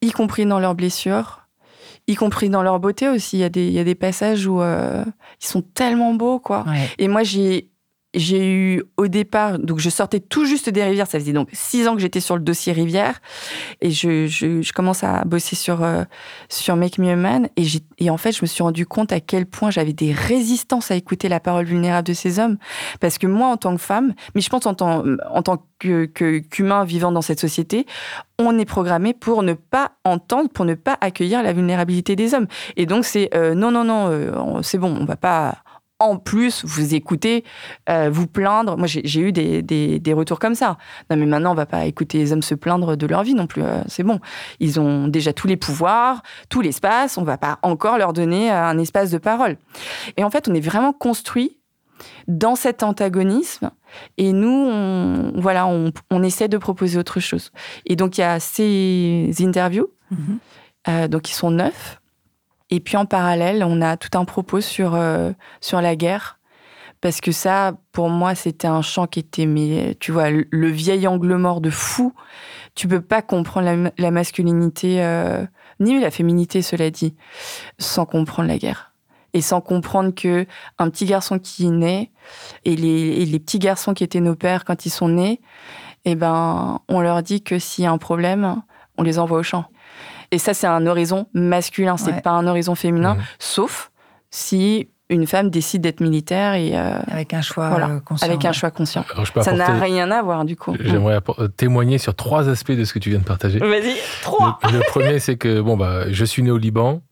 y 0.00 0.10
compris 0.10 0.46
dans 0.46 0.58
leurs 0.58 0.74
blessures, 0.74 1.46
y 2.06 2.14
compris 2.14 2.48
dans 2.48 2.62
leur 2.62 2.80
beauté 2.80 3.08
aussi. 3.08 3.36
Il 3.36 3.40
y 3.40 3.44
a 3.44 3.48
des, 3.50 3.66
il 3.66 3.72
y 3.74 3.78
a 3.78 3.84
des 3.84 3.94
passages 3.94 4.46
où 4.46 4.62
ils 4.62 5.04
sont 5.46 5.60
tellement 5.62 6.14
beaux, 6.14 6.38
quoi. 6.38 6.64
ouais. 6.66 6.88
Et 6.98 7.08
moi, 7.08 7.24
j'ai 7.24 7.68
j'ai 8.14 8.50
eu 8.50 8.82
au 8.96 9.08
départ, 9.08 9.58
donc 9.58 9.78
je 9.78 9.90
sortais 9.90 10.20
tout 10.20 10.46
juste 10.46 10.70
des 10.70 10.82
rivières, 10.82 11.06
ça 11.06 11.18
faisait 11.18 11.32
donc 11.32 11.48
six 11.52 11.86
ans 11.86 11.94
que 11.94 12.00
j'étais 12.00 12.20
sur 12.20 12.36
le 12.36 12.42
dossier 12.42 12.72
rivière, 12.72 13.20
et 13.80 13.90
je, 13.90 14.72
commence 14.72 15.04
à 15.04 15.24
bosser 15.24 15.56
sur, 15.56 15.82
euh, 15.82 16.04
sur 16.48 16.76
Make 16.76 16.98
Me 16.98 17.10
a 17.10 17.16
Man, 17.16 17.48
et, 17.98 18.10
en 18.10 18.16
fait, 18.16 18.32
je 18.32 18.42
me 18.42 18.46
suis 18.46 18.62
rendu 18.62 18.86
compte 18.86 19.12
à 19.12 19.20
quel 19.20 19.46
point 19.46 19.70
j'avais 19.70 19.92
des 19.92 20.12
résistances 20.12 20.90
à 20.90 20.96
écouter 20.96 21.28
la 21.28 21.40
parole 21.40 21.66
vulnérable 21.66 22.08
de 22.08 22.14
ces 22.14 22.38
hommes, 22.38 22.56
parce 23.00 23.18
que 23.18 23.26
moi, 23.26 23.48
en 23.48 23.56
tant 23.56 23.76
que 23.76 23.82
femme, 23.82 24.14
mais 24.34 24.40
je 24.40 24.48
pense 24.48 24.66
en 24.66 24.74
tant, 24.74 25.04
en 25.30 25.42
tant 25.42 25.62
que- 25.78 26.06
que- 26.06 26.38
qu'humain 26.38 26.84
vivant 26.84 27.12
dans 27.12 27.22
cette 27.22 27.40
société, 27.40 27.86
on 28.38 28.58
est 28.58 28.64
programmé 28.64 29.12
pour 29.14 29.42
ne 29.42 29.52
pas 29.54 29.92
entendre, 30.04 30.48
pour 30.50 30.64
ne 30.64 30.74
pas 30.74 30.96
accueillir 31.00 31.42
la 31.42 31.52
vulnérabilité 31.52 32.16
des 32.16 32.34
hommes. 32.34 32.46
Et 32.76 32.86
donc, 32.86 33.04
c'est 33.04 33.30
euh, 33.34 33.54
non, 33.54 33.70
non, 33.70 33.84
non, 33.84 34.08
euh, 34.10 34.62
c'est 34.62 34.78
bon, 34.78 34.96
on 34.98 35.04
va 35.04 35.16
pas 35.16 35.58
en 35.98 36.18
plus 36.18 36.64
vous 36.64 36.94
écouter, 36.94 37.44
euh, 37.88 38.10
vous 38.12 38.26
plaindre. 38.26 38.76
Moi, 38.76 38.86
j'ai 38.86 39.20
eu 39.20 39.32
des, 39.32 39.62
des, 39.62 39.98
des 39.98 40.12
retours 40.12 40.38
comme 40.38 40.54
ça. 40.54 40.76
Non, 41.10 41.16
mais 41.16 41.26
maintenant, 41.26 41.52
on 41.52 41.54
va 41.54 41.66
pas 41.66 41.86
écouter 41.86 42.18
les 42.18 42.32
hommes 42.32 42.42
se 42.42 42.54
plaindre 42.54 42.96
de 42.96 43.06
leur 43.06 43.22
vie 43.22 43.34
non 43.34 43.46
plus. 43.46 43.62
euh, 43.62 43.82
c'est 43.86 44.02
bon. 44.02 44.20
Ils 44.60 44.78
ont 44.78 45.08
déjà 45.08 45.32
tous 45.32 45.46
les 45.46 45.56
pouvoirs, 45.56 46.22
tout 46.50 46.60
l'espace. 46.60 47.16
On 47.16 47.22
va 47.24 47.38
pas 47.38 47.58
encore 47.62 47.96
leur 47.96 48.12
donner 48.12 48.50
euh, 48.52 48.62
un 48.62 48.78
espace 48.78 49.10
de 49.10 49.18
parole. 49.18 49.56
Et 50.16 50.24
en 50.24 50.30
fait, 50.30 50.48
on 50.48 50.54
est 50.54 50.60
vraiment 50.60 50.92
construit 50.92 51.58
dans 52.28 52.56
cet 52.56 52.82
antagonisme. 52.82 53.70
Et 54.18 54.32
nous, 54.32 54.50
on, 54.50 55.32
voilà, 55.36 55.66
on, 55.66 55.92
on 56.10 56.22
essaie 56.22 56.48
de 56.48 56.58
proposer 56.58 56.98
autre 56.98 57.20
chose. 57.20 57.52
Et 57.86 57.96
donc, 57.96 58.18
il 58.18 58.20
y 58.20 58.24
a 58.24 58.38
ces 58.38 59.30
interviews. 59.40 59.88
Euh, 60.88 61.08
donc, 61.08 61.30
ils 61.30 61.34
sont 61.34 61.50
neuf. 61.50 62.00
Et 62.70 62.80
puis, 62.80 62.96
en 62.96 63.06
parallèle, 63.06 63.62
on 63.64 63.80
a 63.80 63.96
tout 63.96 64.16
un 64.18 64.24
propos 64.24 64.60
sur, 64.60 64.94
euh, 64.94 65.32
sur 65.60 65.80
la 65.80 65.96
guerre. 65.96 66.38
Parce 67.00 67.20
que 67.20 67.30
ça, 67.30 67.74
pour 67.92 68.08
moi, 68.08 68.34
c'était 68.34 68.66
un 68.66 68.82
chant 68.82 69.06
qui 69.06 69.20
était, 69.20 69.46
mais, 69.46 69.96
tu 70.00 70.12
vois, 70.12 70.30
le, 70.30 70.68
vieil 70.68 71.06
angle 71.06 71.36
mort 71.36 71.60
de 71.60 71.70
fou. 71.70 72.12
Tu 72.74 72.88
peux 72.88 73.00
pas 73.00 73.22
comprendre 73.22 73.90
la, 73.96 74.10
masculinité, 74.10 75.04
euh, 75.04 75.46
ni 75.78 76.00
la 76.00 76.10
féminité, 76.10 76.62
cela 76.62 76.90
dit, 76.90 77.14
sans 77.78 78.06
comprendre 78.06 78.48
la 78.48 78.58
guerre. 78.58 78.92
Et 79.34 79.42
sans 79.42 79.60
comprendre 79.60 80.14
que 80.14 80.46
un 80.78 80.90
petit 80.90 81.04
garçon 81.04 81.38
qui 81.38 81.68
naît, 81.68 82.10
et 82.64 82.74
les, 82.74 83.20
et 83.20 83.26
les 83.26 83.38
petits 83.38 83.58
garçons 83.58 83.94
qui 83.94 84.02
étaient 84.02 84.20
nos 84.20 84.34
pères 84.34 84.64
quand 84.64 84.86
ils 84.86 84.90
sont 84.90 85.08
nés, 85.08 85.40
eh 86.06 86.14
ben, 86.14 86.80
on 86.88 87.00
leur 87.00 87.22
dit 87.22 87.42
que 87.42 87.58
s'il 87.58 87.84
y 87.84 87.86
a 87.86 87.92
un 87.92 87.98
problème, 87.98 88.62
on 88.96 89.02
les 89.02 89.18
envoie 89.18 89.38
au 89.38 89.42
champ. 89.42 89.66
Et 90.32 90.38
ça, 90.38 90.54
c'est 90.54 90.66
un 90.66 90.86
horizon 90.86 91.26
masculin, 91.34 91.96
c'est 91.96 92.12
Ouais. 92.12 92.20
pas 92.20 92.30
un 92.30 92.46
horizon 92.46 92.74
féminin, 92.74 93.14
Mhm. 93.14 93.22
sauf 93.38 93.90
si 94.30 94.88
une 95.08 95.26
femme 95.26 95.50
décide 95.50 95.82
d'être 95.82 96.00
militaire 96.00 96.54
et 96.54 96.76
euh, 96.76 96.98
Avec 97.06 97.32
un 97.32 97.40
choix 97.40 97.68
Voilà, 97.68 97.88
euh, 97.90 98.00
conscient. 98.00 98.26
avec 98.26 98.44
un 98.44 98.50
choix 98.52 98.72
conscient. 98.72 99.04
Alors, 99.14 99.24
Ça 99.44 99.52
n'a 99.52 99.66
rien 99.78 100.10
à 100.10 100.20
voir 100.20 100.44
du 100.44 100.56
coup. 100.56 100.74
J'aimerais 100.80 101.20
euh, 101.38 101.46
témoigner 101.46 101.98
sur 101.98 102.16
trois 102.16 102.48
aspects 102.48 102.72
de 102.72 102.84
ce 102.84 102.92
que 102.92 102.98
tu 102.98 103.10
viens 103.10 103.20
de 103.20 103.24
partager. 103.24 103.60
Vas-y, 103.60 103.94
trois. 104.22 104.58
Le, 104.64 104.78
le 104.78 104.84
premier, 104.88 105.20
c'est 105.20 105.36
que 105.36 105.60
bon 105.60 105.76
bah, 105.76 106.10
je 106.10 106.24
suis 106.24 106.42
né 106.42 106.50
au 106.50 106.58
Liban 106.58 107.02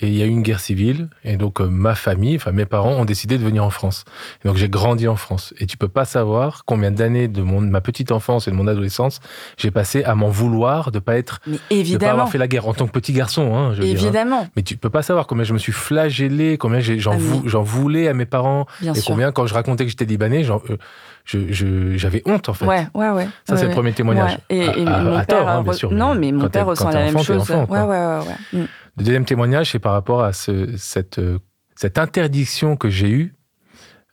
et 0.00 0.08
il 0.08 0.14
y 0.14 0.22
a 0.22 0.26
eu 0.26 0.28
une 0.30 0.42
guerre 0.42 0.60
civile 0.60 1.08
et 1.24 1.36
donc 1.36 1.60
euh, 1.60 1.66
ma 1.68 1.94
famille, 1.94 2.36
enfin 2.36 2.52
mes 2.52 2.66
parents 2.66 2.92
ont 2.92 3.04
décidé 3.04 3.38
de 3.38 3.44
venir 3.44 3.64
en 3.64 3.70
France. 3.70 4.04
Et 4.44 4.48
donc 4.48 4.56
j'ai 4.56 4.68
grandi 4.68 5.08
en 5.08 5.16
France 5.16 5.54
et 5.58 5.66
tu 5.66 5.76
peux 5.76 5.88
pas 5.88 6.04
savoir 6.04 6.64
combien 6.66 6.90
d'années 6.90 7.28
de 7.28 7.42
mon 7.42 7.60
ma 7.60 7.80
petite 7.80 8.12
enfance 8.12 8.46
et 8.48 8.50
de 8.50 8.56
mon 8.56 8.66
adolescence 8.66 9.20
j'ai 9.56 9.70
passé 9.70 10.04
à 10.04 10.14
m'en 10.14 10.28
vouloir 10.28 10.90
de 10.92 10.98
pas 10.98 11.16
être 11.16 11.40
Mais 11.46 11.54
de 11.54 11.58
pas 11.58 11.64
évidemment, 11.74 12.12
avoir 12.12 12.28
fait 12.30 12.38
la 12.38 12.48
guerre 12.48 12.68
en 12.68 12.74
tant 12.74 12.86
que 12.86 12.92
petit 12.92 13.12
garçon. 13.12 13.54
Hein, 13.54 13.72
je 13.74 13.80
veux 13.82 13.86
dire, 13.88 13.96
hein. 13.98 14.02
évidemment, 14.02 14.48
Mais 14.56 14.62
tu 14.62 14.76
peux 14.76 14.90
pas 14.90 15.02
savoir 15.02 15.26
combien 15.26 15.44
je 15.44 15.52
me 15.52 15.58
suis 15.58 15.72
flagellé, 15.72 16.58
combien 16.58 16.80
j'en 16.80 17.12
Ah, 17.12 17.16
vou- 17.16 17.42
j'en 17.48 17.62
voulais 17.62 18.08
à 18.08 18.14
mes 18.14 18.26
parents 18.26 18.66
bien 18.80 18.92
et 18.92 19.00
sûr. 19.00 19.06
combien 19.12 19.32
quand 19.32 19.46
je 19.46 19.54
racontais 19.54 19.84
que 19.84 19.90
j'étais 19.90 20.04
libanais, 20.04 20.44
j'en- 20.44 20.60
euh, 20.70 20.76
je- 21.24 21.96
j'avais 21.96 22.22
honte 22.26 22.48
en 22.48 22.54
fait. 22.54 22.66
Ouais, 22.66 22.86
ouais, 22.94 23.10
ouais. 23.10 23.28
Ça, 23.48 23.54
ouais, 23.54 23.60
c'est 23.60 23.66
le 23.66 23.72
premier 23.72 23.92
témoignage. 23.92 24.32
Ouais. 24.50 24.56
Et, 24.56 24.82
et 24.82 24.86
À- 24.86 25.00
mon 25.00 25.16
à 25.16 25.24
père, 25.24 25.38
tort, 25.38 25.48
hein, 25.48 25.62
bien 25.62 25.72
sûr, 25.72 25.90
non, 25.90 26.14
mais 26.14 26.30
mais 26.30 26.32
mon 26.32 26.48
père 26.48 26.66
ressent 26.66 26.90
la 26.90 27.04
même 27.10 27.18
chose. 27.18 27.42
enfant, 27.50 27.66
ouais, 27.68 27.80
ouais, 27.80 27.86
ouais, 27.86 28.18
ouais. 28.52 28.60
Mm. 28.60 28.66
Le 28.98 29.04
deuxième 29.04 29.24
témoignage, 29.24 29.72
c'est 29.72 29.78
par 29.78 29.92
rapport 29.92 30.22
à 30.22 30.32
ce- 30.32 30.76
cette, 30.76 31.18
euh, 31.18 31.38
cette 31.74 31.98
interdiction 31.98 32.76
que 32.76 32.88
j'ai 32.88 33.10
eue 33.10 33.32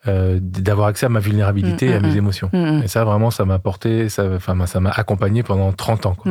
euh, 0.05 0.37
d'avoir 0.41 0.87
accès 0.87 1.05
à 1.05 1.09
ma 1.09 1.21
vulnérabilité 1.21 1.87
Mm, 1.87 1.91
et 1.91 1.93
à 1.93 1.99
mm, 2.01 2.03
mes 2.03 2.13
mm. 2.13 2.17
émotions. 2.17 2.49
Et 2.83 2.89
ça, 2.89 3.05
vraiment, 3.05 3.31
ça 3.31 3.45
m'a 3.45 3.57
porté, 3.57 4.09
ça, 4.09 4.25
enfin, 4.35 4.65
ça 4.65 4.81
m'a 4.81 4.89
accompagné 4.89 5.43
pendant 5.43 5.71
30 5.71 6.05
ans. 6.07 6.15
quoi. 6.15 6.29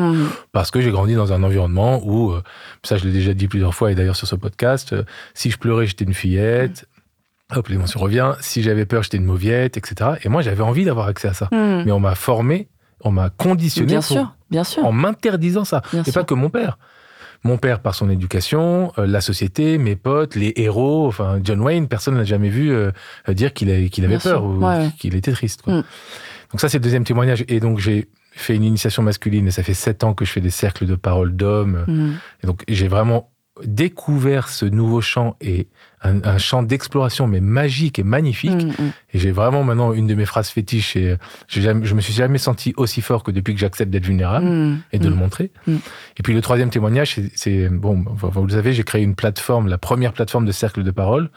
Parce 0.52 0.70
que 0.70 0.82
j'ai 0.82 0.90
grandi 0.90 1.14
dans 1.14 1.32
un 1.32 1.42
environnement 1.42 1.98
où, 2.04 2.32
euh, 2.32 2.42
ça 2.82 2.98
je 2.98 3.06
l'ai 3.06 3.12
déjà 3.12 3.32
dit 3.32 3.48
plusieurs 3.48 3.74
fois 3.74 3.90
et 3.90 3.94
d'ailleurs 3.94 4.16
sur 4.16 4.26
ce 4.28 4.34
podcast, 4.36 4.92
euh, 4.92 5.04
si 5.32 5.50
je 5.50 5.56
pleurais, 5.56 5.86
j'étais 5.86 6.04
une 6.04 6.12
fillette. 6.12 6.86
Hop, 7.56 7.68
l'émotion 7.68 7.98
revient. 7.98 8.32
Si 8.40 8.62
j'avais 8.62 8.84
peur, 8.84 9.02
j'étais 9.04 9.16
une 9.16 9.24
mauviette, 9.24 9.78
etc. 9.78 10.10
Et 10.22 10.28
moi, 10.28 10.42
j'avais 10.42 10.62
envie 10.62 10.84
d'avoir 10.84 11.06
accès 11.06 11.28
à 11.28 11.32
ça. 11.34 11.48
Mais 11.50 11.92
on 11.92 12.00
m'a 12.00 12.14
formé, 12.14 12.68
on 13.00 13.10
m'a 13.10 13.30
conditionné 13.30 13.86
Bien 13.88 14.00
pour- 14.00 14.06
sûr, 14.06 14.34
bien 14.50 14.64
sûr. 14.64 14.84
en 14.84 14.92
m'interdisant 14.92 15.64
ça. 15.64 15.80
Bien 15.92 16.02
Et 16.02 16.04
sûr. 16.04 16.12
pas 16.12 16.24
que 16.24 16.34
mon 16.34 16.50
père. 16.50 16.78
Mon 17.44 17.58
père 17.58 17.80
par 17.80 17.94
son 17.94 18.08
éducation, 18.08 18.92
euh, 18.98 19.06
la 19.06 19.20
société, 19.20 19.78
mes 19.78 19.96
potes, 19.96 20.36
les 20.36 20.52
héros. 20.56 21.08
Enfin, 21.08 21.40
John 21.42 21.60
Wayne, 21.60 21.88
personne 21.88 22.14
n'a 22.16 22.24
jamais 22.24 22.50
vu 22.50 22.72
euh, 22.72 22.92
dire 23.28 23.52
qu'il 23.52 23.70
avait 23.70 23.88
Bien 23.88 24.18
peur 24.18 24.38
sûr. 24.40 24.44
ou 24.44 24.64
ouais. 24.64 24.90
qu'il 24.98 25.16
était 25.16 25.32
triste. 25.32 25.62
quoi. 25.62 25.74
Mm. 25.74 25.84
Donc 26.52 26.60
ça, 26.60 26.68
c'est 26.68 26.78
le 26.78 26.82
deuxième 26.84 27.04
témoignage. 27.04 27.44
Et 27.48 27.58
donc, 27.58 27.78
j'ai 27.78 28.08
fait 28.30 28.54
une 28.54 28.64
initiation 28.64 29.02
masculine 29.02 29.48
et 29.48 29.50
ça 29.50 29.62
fait 29.62 29.74
sept 29.74 30.04
ans 30.04 30.14
que 30.14 30.24
je 30.24 30.30
fais 30.30 30.40
des 30.40 30.50
cercles 30.50 30.86
de 30.86 30.94
parole 30.94 31.34
d'hommes. 31.34 31.84
Mm. 31.88 32.12
Et 32.44 32.46
donc, 32.46 32.62
j'ai 32.68 32.88
vraiment 32.88 33.31
découvert 33.64 34.48
ce 34.48 34.64
nouveau 34.64 35.00
champ 35.00 35.36
et 35.40 35.68
un, 36.02 36.22
un 36.24 36.38
champ 36.38 36.62
d'exploration 36.62 37.26
mais 37.28 37.40
magique 37.40 37.98
et 37.98 38.02
magnifique. 38.02 38.50
Mm, 38.64 38.68
mm. 38.86 38.92
Et 39.14 39.18
j'ai 39.18 39.30
vraiment 39.30 39.62
maintenant 39.64 39.92
une 39.92 40.06
de 40.06 40.14
mes 40.14 40.24
phrases 40.26 40.48
fétiches. 40.48 40.96
Et 40.96 41.16
jamais- 41.48 41.84
je 41.86 41.94
me 41.94 42.00
suis 42.00 42.12
jamais 42.12 42.38
senti 42.38 42.74
aussi 42.76 43.00
fort 43.02 43.22
que 43.22 43.30
depuis 43.30 43.54
que 43.54 43.60
j'accepte 43.60 43.90
d'être 43.90 44.06
vulnérable 44.06 44.46
Mm, 44.46 44.80
et 44.92 44.98
de 44.98 45.08
le 45.08 45.14
montrer. 45.14 45.50
Et 45.68 46.22
puis 46.22 46.34
le 46.34 46.40
troisième 46.40 46.70
témoignage, 46.70 47.18
c'est- 47.34 47.68
bon, 47.68 48.04
vous 48.06 48.46
le 48.46 48.52
savez, 48.52 48.72
j'ai 48.72 48.84
créé 48.84 49.02
une 49.02 49.14
plateforme, 49.14 49.68
la 49.68 49.78
première 49.78 50.12
plateforme 50.12 50.44
de 50.44 50.52
cercle 50.52 50.82
de 50.82 50.90
parole. 50.90 51.30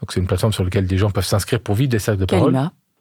Donc 0.00 0.12
c'est 0.12 0.20
une 0.20 0.26
plateforme 0.26 0.52
sur 0.52 0.64
laquelle 0.64 0.86
des 0.86 0.98
gens 0.98 1.10
peuvent 1.10 1.24
s'inscrire 1.26 1.60
pour 1.60 1.74
vivre 1.74 1.90
des 1.90 1.98
cercles 1.98 2.20
de 2.20 2.26
parole. 2.26 2.52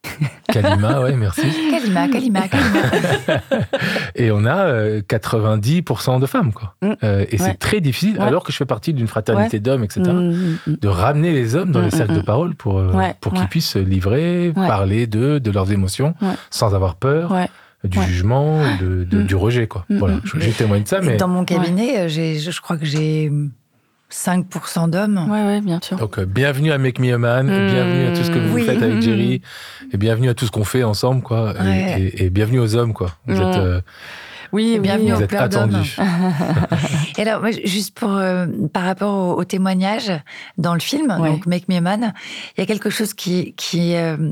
Kalima. 0.51 1.01
Ouais, 1.01 1.15
merci. 1.15 1.41
Kalima, 1.71 2.07
Kalima, 2.07 2.47
Kalima. 2.47 2.79
Et 4.15 4.31
on 4.31 4.45
a 4.45 4.55
euh, 4.67 5.01
90% 5.01 6.19
de 6.19 6.25
femmes, 6.25 6.53
quoi. 6.53 6.75
Mm. 6.81 6.93
Euh, 7.03 7.25
et 7.29 7.35
Ouais. 7.35 7.37
c'est 7.37 7.59
très 7.59 7.81
difficile, 7.81 8.17
Ouais. 8.17 8.25
alors 8.25 8.43
que 8.43 8.51
je 8.51 8.57
fais 8.57 8.65
partie 8.65 8.93
d'une 8.93 9.07
fraternité 9.07 9.59
d'hommes, 9.59 9.83
etc. 9.83 10.01
Mm, 10.11 10.57
mm. 10.67 10.75
De 10.81 10.87
ramener 10.87 11.31
les 11.33 11.55
hommes 11.55 11.71
dans 11.71 11.81
les 11.81 11.91
cercles 11.91 12.13
de 12.15 12.21
parole 12.21 12.55
pour, 12.55 12.79
euh, 12.79 12.91
pour 13.21 13.33
qu'ils 13.33 13.47
puissent 13.47 13.69
se 13.71 13.79
livrer, 13.79 14.51
parler 14.55 15.07
d'eux, 15.07 15.39
de 15.39 15.51
leurs 15.51 15.71
émotions, 15.71 16.13
sans 16.49 16.73
avoir 16.75 16.95
peur 16.95 17.33
du 17.83 17.99
Ouais. 17.99 18.05
jugement, 18.07 18.61
de, 18.81 19.03
de- 19.03 19.21
du 19.21 19.35
rejet, 19.35 19.67
quoi. 19.67 19.85
Voilà, 19.89 20.15
je, 20.23 20.39
je 20.39 20.49
témoigne 20.51 20.83
de 20.83 20.87
ça, 20.87 21.01
mais. 21.01 21.17
Dans 21.17 21.27
mon 21.27 21.45
cabinet, 21.45 21.99
euh, 21.99 22.07
je 22.07 22.61
crois 22.61 22.77
que 22.77 22.85
j'ai 22.85 23.31
5% 24.15 24.87
d'hommes. 24.89 25.27
Ouais, 25.29 25.43
ouais, 25.43 25.61
bien 25.61 25.79
sûr. 25.81 25.97
Donc, 25.97 26.17
euh, 26.17 26.25
bienvenue 26.25 26.71
à 26.71 26.77
Make 26.77 26.99
Me 26.99 27.13
a 27.13 27.17
Man, 27.17 27.49
et 27.49 27.71
bienvenue 27.71 28.07
à 28.07 28.11
tout 28.15 28.23
ce 28.23 28.31
que 28.31 28.39
vous 28.39 28.55
Oui. 28.55 28.63
faites 28.63 28.81
avec 28.81 29.01
Jerry, 29.01 29.41
et 29.91 29.97
bienvenue 29.97 30.29
à 30.29 30.33
tout 30.33 30.45
ce 30.45 30.51
qu'on 30.51 30.63
fait 30.63 30.83
ensemble, 30.83 31.21
quoi. 31.21 31.53
Et- 31.59 31.61
Ouais. 31.63 32.01
Et, 32.15 32.25
et 32.25 32.29
bienvenue 32.29 32.59
aux 32.59 32.75
hommes, 32.75 32.93
quoi. 32.93 33.11
Vous 33.27 33.35
Mm. 33.35 33.41
êtes, 33.49 33.57
euh, 33.57 33.81
Oui, 34.55 34.79
Bienvenue 34.79 35.13
au 35.13 35.27
pleurs 35.27 35.49
d'hommes. 35.49 35.83
Et 37.17 37.21
alors, 37.23 37.41
moi, 37.41 37.51
juste 37.51 37.93
pour 37.99 38.15
euh, 38.15 38.47
par 38.71 38.83
rapport 38.83 39.13
au, 39.13 39.39
au 39.41 39.43
témoignage 39.43 40.09
dans 40.57 40.73
le 40.73 40.79
film, 40.79 41.11
Ouais. 41.19 41.29
donc 41.29 41.45
Make 41.45 41.67
Me 41.67 41.75
a 41.75 41.81
Man, 41.81 42.13
il 42.57 42.61
y 42.61 42.63
a 42.63 42.65
quelque 42.65 42.89
chose 42.89 43.13
qui 43.13 43.53
qui 43.57 43.95
euh, 43.95 44.31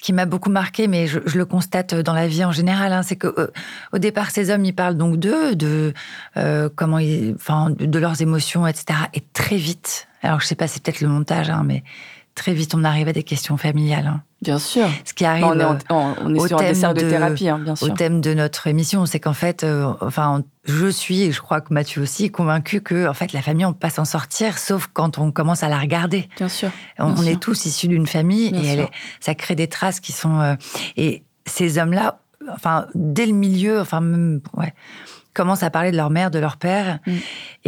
qui 0.00 0.12
m'a 0.12 0.24
beaucoup 0.24 0.50
marqué, 0.50 0.86
mais 0.86 1.08
je, 1.08 1.18
je 1.26 1.36
le 1.36 1.44
constate 1.44 1.96
dans 1.96 2.14
la 2.14 2.28
vie 2.28 2.44
en 2.44 2.52
général. 2.52 2.92
hein, 2.92 3.02
c'est 3.02 3.16
que 3.16 3.26
euh, 3.26 3.48
au 3.92 3.98
départ, 3.98 4.30
ces 4.30 4.50
hommes, 4.50 4.64
ils 4.64 4.72
parlent 4.74 4.96
donc 4.96 5.16
d'eux, 5.16 5.56
de 5.56 5.92
euh, 6.36 6.68
comment 6.72 7.00
ils, 7.00 7.34
enfin, 7.34 7.70
de, 7.70 7.86
de 7.86 7.98
leurs 7.98 8.22
émotions, 8.22 8.68
etc. 8.68 9.00
Et 9.14 9.20
très 9.32 9.56
vite, 9.56 10.06
alors 10.22 10.38
je 10.40 10.46
sais 10.46 10.54
pas, 10.54 10.68
c'est 10.68 10.80
peut-être 10.80 11.00
le 11.00 11.08
montage, 11.08 11.50
hein, 11.50 11.64
mais 11.66 11.82
très 12.36 12.54
vite, 12.54 12.72
on 12.76 12.84
arrive 12.84 13.08
à 13.08 13.12
des 13.12 13.24
questions 13.24 13.56
familiales. 13.56 14.06
hein. 14.06 14.22
Bien 14.42 14.58
sûr. 14.60 14.86
Ce 15.04 15.12
qui 15.14 15.24
arrive. 15.24 15.44
on 15.46 15.58
est, 15.58 15.64
en- 15.64 15.74
euh, 15.74 16.14
on 16.20 16.34
est 16.34 16.38
au 16.38 16.46
sur 16.46 16.58
un 16.58 16.60
thème 16.60 16.68
dessert 16.74 16.94
de, 16.94 17.00
de- 17.00 17.08
thérapie, 17.10 17.48
hein, 17.48 17.58
bien 17.58 17.72
au 17.72 17.76
sûr. 17.76 17.94
thème 17.94 18.20
de 18.20 18.34
notre 18.34 18.66
émission, 18.68 19.04
c'est 19.06 19.18
qu'en 19.18 19.32
fait, 19.32 19.64
euh, 19.64 19.92
enfin, 20.02 20.44
je 20.64 20.86
suis, 20.86 21.22
et 21.22 21.32
je 21.32 21.40
crois 21.40 21.60
que 21.62 21.72
Mathieu 21.74 22.02
aussi, 22.02 22.30
convaincu 22.30 22.80
que 22.82 23.08
en 23.08 23.14
fait, 23.14 23.32
la 23.32 23.42
famille, 23.42 23.64
on 23.64 23.72
peut 23.72 23.78
pas 23.80 23.90
s'en 23.90 24.04
sortir, 24.04 24.58
sauf 24.58 24.88
quand 24.92 25.18
on 25.18 25.32
commence 25.32 25.62
à 25.62 25.68
la 25.68 25.78
regarder. 25.78 26.28
Bien 26.36 26.48
sûr. 26.48 26.70
On, 26.98 27.06
Bien 27.06 27.14
on 27.14 27.22
sûr. 27.24 27.32
est 27.32 27.40
tous 27.40 27.64
issus 27.66 27.88
d'une 27.88 28.06
famille 28.06 28.52
Bien 28.52 28.62
et 28.62 28.66
elle 28.66 28.78
sûr. 28.80 28.84
est- 28.88 28.90
ça 29.24 29.34
crée 29.34 29.54
des 29.56 29.68
traces 29.68 29.98
qui 30.00 30.12
sont. 30.12 30.38
euh, 30.40 30.54
et 30.96 31.24
ces 31.46 31.78
hommes-là, 31.78 32.20
enfin, 32.52 32.86
dès 32.94 33.26
le 33.26 33.32
milieu, 33.32 33.80
enfin, 33.80 34.00
même, 34.00 34.40
ouais, 34.56 34.74
commencent 35.36 35.62
à 35.62 35.70
parler 35.70 35.90
de 35.92 35.96
leur 35.96 36.10
mère, 36.10 36.30
de 36.30 36.38
leur 36.38 36.56
père. 36.56 36.98
Mm. 37.06 37.10
Et 37.12 37.20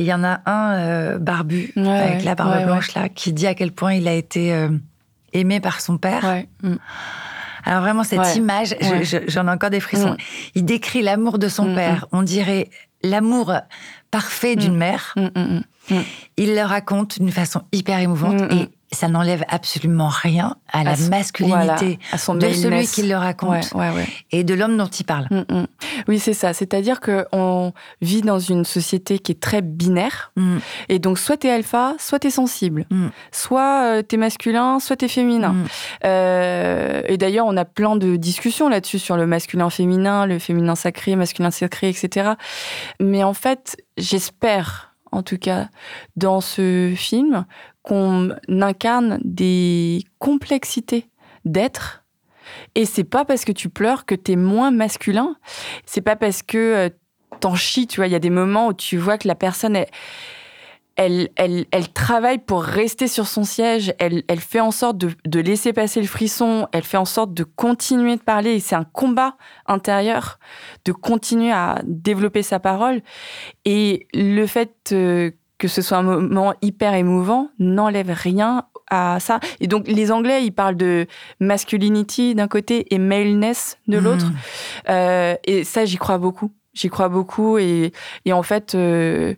il 0.02 0.04
y 0.04 0.12
en 0.12 0.24
a 0.24 0.40
un 0.46 0.74
euh, 0.74 1.18
barbu 1.18 1.72
Ouais, 1.76 1.88
avec 1.88 2.24
la 2.24 2.34
barbe 2.34 2.52
ouais, 2.56 2.64
blanche 2.64 2.94
là, 2.94 3.08
qui 3.08 3.32
dit 3.32 3.46
à 3.46 3.54
quel 3.54 3.72
point 3.72 3.94
il 3.94 4.08
a 4.08 4.14
été 4.14 4.52
euh, 4.54 4.70
aimé 5.32 5.60
par 5.60 5.80
son 5.80 5.98
père. 5.98 6.24
Mm. 6.62 6.74
Alors 7.64 7.82
vraiment, 7.82 8.02
cette 8.04 8.34
image, 8.36 8.74
je- 8.80 8.88
Ouais. 8.88 9.04
je- 9.04 9.18
j'en 9.28 9.46
ai 9.46 9.50
encore 9.50 9.70
des 9.70 9.80
frissons. 9.80 10.12
Mm. 10.12 10.16
Il 10.54 10.64
décrit 10.64 11.02
l'amour 11.02 11.38
de 11.38 11.48
son 11.48 11.74
père. 11.74 12.06
On 12.12 12.22
dirait 12.22 12.70
l'amour 13.02 13.52
parfait 14.10 14.56
d'une 14.56 14.76
mère. 14.76 15.14
Il 16.36 16.54
le 16.54 16.62
raconte 16.62 17.18
d'une 17.18 17.30
façon 17.32 17.62
hyper 17.72 17.98
émouvante 17.98 18.40
et 18.52 18.68
ça 18.92 19.08
n'enlève 19.08 19.44
absolument 19.48 20.08
rien 20.08 20.56
à 20.72 20.82
la 20.82 20.92
À 20.92 20.96
masculinité 21.10 21.56
voilà, 21.58 21.98
à 22.12 22.18
son 22.18 22.34
de 22.34 22.48
celui 22.50 22.86
qui 22.86 23.02
le 23.02 23.16
raconte 23.16 23.72
Ouais, 23.74 23.90
ouais, 23.90 23.96
ouais. 23.96 24.08
et 24.32 24.44
de 24.44 24.54
l'homme 24.54 24.76
dont 24.76 24.86
il 24.86 25.04
parle. 25.04 25.26
Mm, 25.30 25.44
mm. 25.54 25.66
Oui, 26.08 26.18
c'est 26.18 26.32
ça. 26.32 26.52
C'est-à-dire 26.52 27.00
qu'on 27.00 27.72
vit 28.00 28.22
dans 28.22 28.38
une 28.38 28.64
société 28.64 29.18
qui 29.18 29.32
est 29.32 29.40
très 29.40 29.60
binaire. 29.60 30.32
Mm. 30.36 30.58
Et 30.88 30.98
donc, 30.98 31.18
soit 31.18 31.36
t'es 31.36 31.50
alpha, 31.50 31.94
soit 31.98 32.18
t'es 32.20 32.30
sensible. 32.30 32.86
Soit 33.30 33.84
euh, 33.84 34.02
t'es 34.02 34.16
masculin, 34.16 34.80
soit 34.80 34.96
t'es 34.96 35.08
féminin. 35.08 35.54
Euh, 36.04 37.02
et 37.06 37.18
d'ailleurs, 37.18 37.46
on 37.46 37.56
a 37.56 37.64
plein 37.64 37.96
de 37.96 38.16
discussions 38.16 38.68
là-dessus 38.68 38.98
sur 38.98 39.16
le 39.16 39.26
masculin-féminin, 39.26 40.26
le 40.26 40.38
féminin 40.38 40.74
sacré, 40.74 41.16
masculin 41.16 41.50
sacré, 41.50 41.88
etc. 41.90 42.32
Mais 43.00 43.22
en 43.22 43.34
fait, 43.34 43.76
j'espère, 43.96 44.94
en 45.12 45.22
tout 45.22 45.38
cas, 45.38 45.68
dans 46.16 46.40
ce 46.40 46.92
film, 46.96 47.46
qu'on 47.88 48.30
incarne 48.48 49.18
des 49.24 50.04
complexités 50.18 51.08
d'être. 51.44 52.04
Et 52.74 52.84
c'est 52.84 53.04
pas 53.04 53.24
parce 53.24 53.44
que 53.44 53.52
tu 53.52 53.70
pleures 53.70 54.04
que 54.04 54.14
t'es 54.14 54.36
moins 54.36 54.70
masculin. 54.70 55.36
C'est 55.86 56.02
pas 56.02 56.16
parce 56.16 56.42
que 56.42 56.58
euh, 56.58 56.90
t'en 57.40 57.54
chies, 57.54 57.86
tu 57.86 58.00
vois. 58.00 58.06
Il 58.06 58.12
y 58.12 58.16
a 58.16 58.20
des 58.20 58.30
moments 58.30 58.68
où 58.68 58.72
tu 58.74 58.98
vois 58.98 59.16
que 59.16 59.26
la 59.26 59.34
personne, 59.34 59.76
elle, 60.96 61.28
elle, 61.36 61.66
elle, 61.70 61.92
travaille 61.92 62.38
pour 62.38 62.62
rester 62.62 63.08
sur 63.08 63.26
son 63.26 63.44
siège. 63.44 63.94
Elle, 63.98 64.22
elle 64.28 64.40
fait 64.40 64.60
en 64.60 64.70
sorte 64.70 64.98
de, 64.98 65.10
de 65.26 65.40
laisser 65.40 65.72
passer 65.72 66.00
le 66.00 66.06
frisson. 66.06 66.68
Elle 66.72 66.84
fait 66.84 66.96
en 66.98 67.06
sorte 67.06 67.32
de 67.32 67.44
continuer 67.44 68.16
de 68.16 68.22
parler. 68.22 68.56
Et 68.56 68.60
c'est 68.60 68.76
un 68.76 68.84
combat 68.84 69.36
intérieur 69.66 70.38
de 70.84 70.92
continuer 70.92 71.52
à 71.52 71.80
développer 71.84 72.42
sa 72.42 72.60
parole. 72.60 73.00
Et 73.64 74.08
le 74.12 74.46
fait 74.46 74.90
euh, 74.92 75.30
que 75.58 75.68
ce 75.68 75.82
soit 75.82 75.98
un 75.98 76.02
moment 76.02 76.54
hyper 76.62 76.94
émouvant 76.94 77.50
n'enlève 77.58 78.10
rien 78.10 78.64
à 78.90 79.20
ça. 79.20 79.40
Et 79.60 79.66
donc, 79.66 79.86
les 79.86 80.10
Anglais, 80.10 80.44
ils 80.44 80.52
parlent 80.52 80.76
de 80.76 81.06
masculinity 81.40 82.34
d'un 82.34 82.48
côté 82.48 82.94
et 82.94 82.98
maleness 82.98 83.78
de 83.86 83.98
l'autre. 83.98 84.26
Mm. 84.26 84.36
Euh, 84.88 85.34
et 85.44 85.64
ça, 85.64 85.84
j'y 85.84 85.96
crois 85.96 86.18
beaucoup. 86.18 86.52
J'y 86.74 86.88
crois 86.88 87.08
beaucoup. 87.08 87.58
Et, 87.58 87.92
et 88.24 88.32
en 88.32 88.42
fait, 88.42 88.74
euh, 88.74 89.34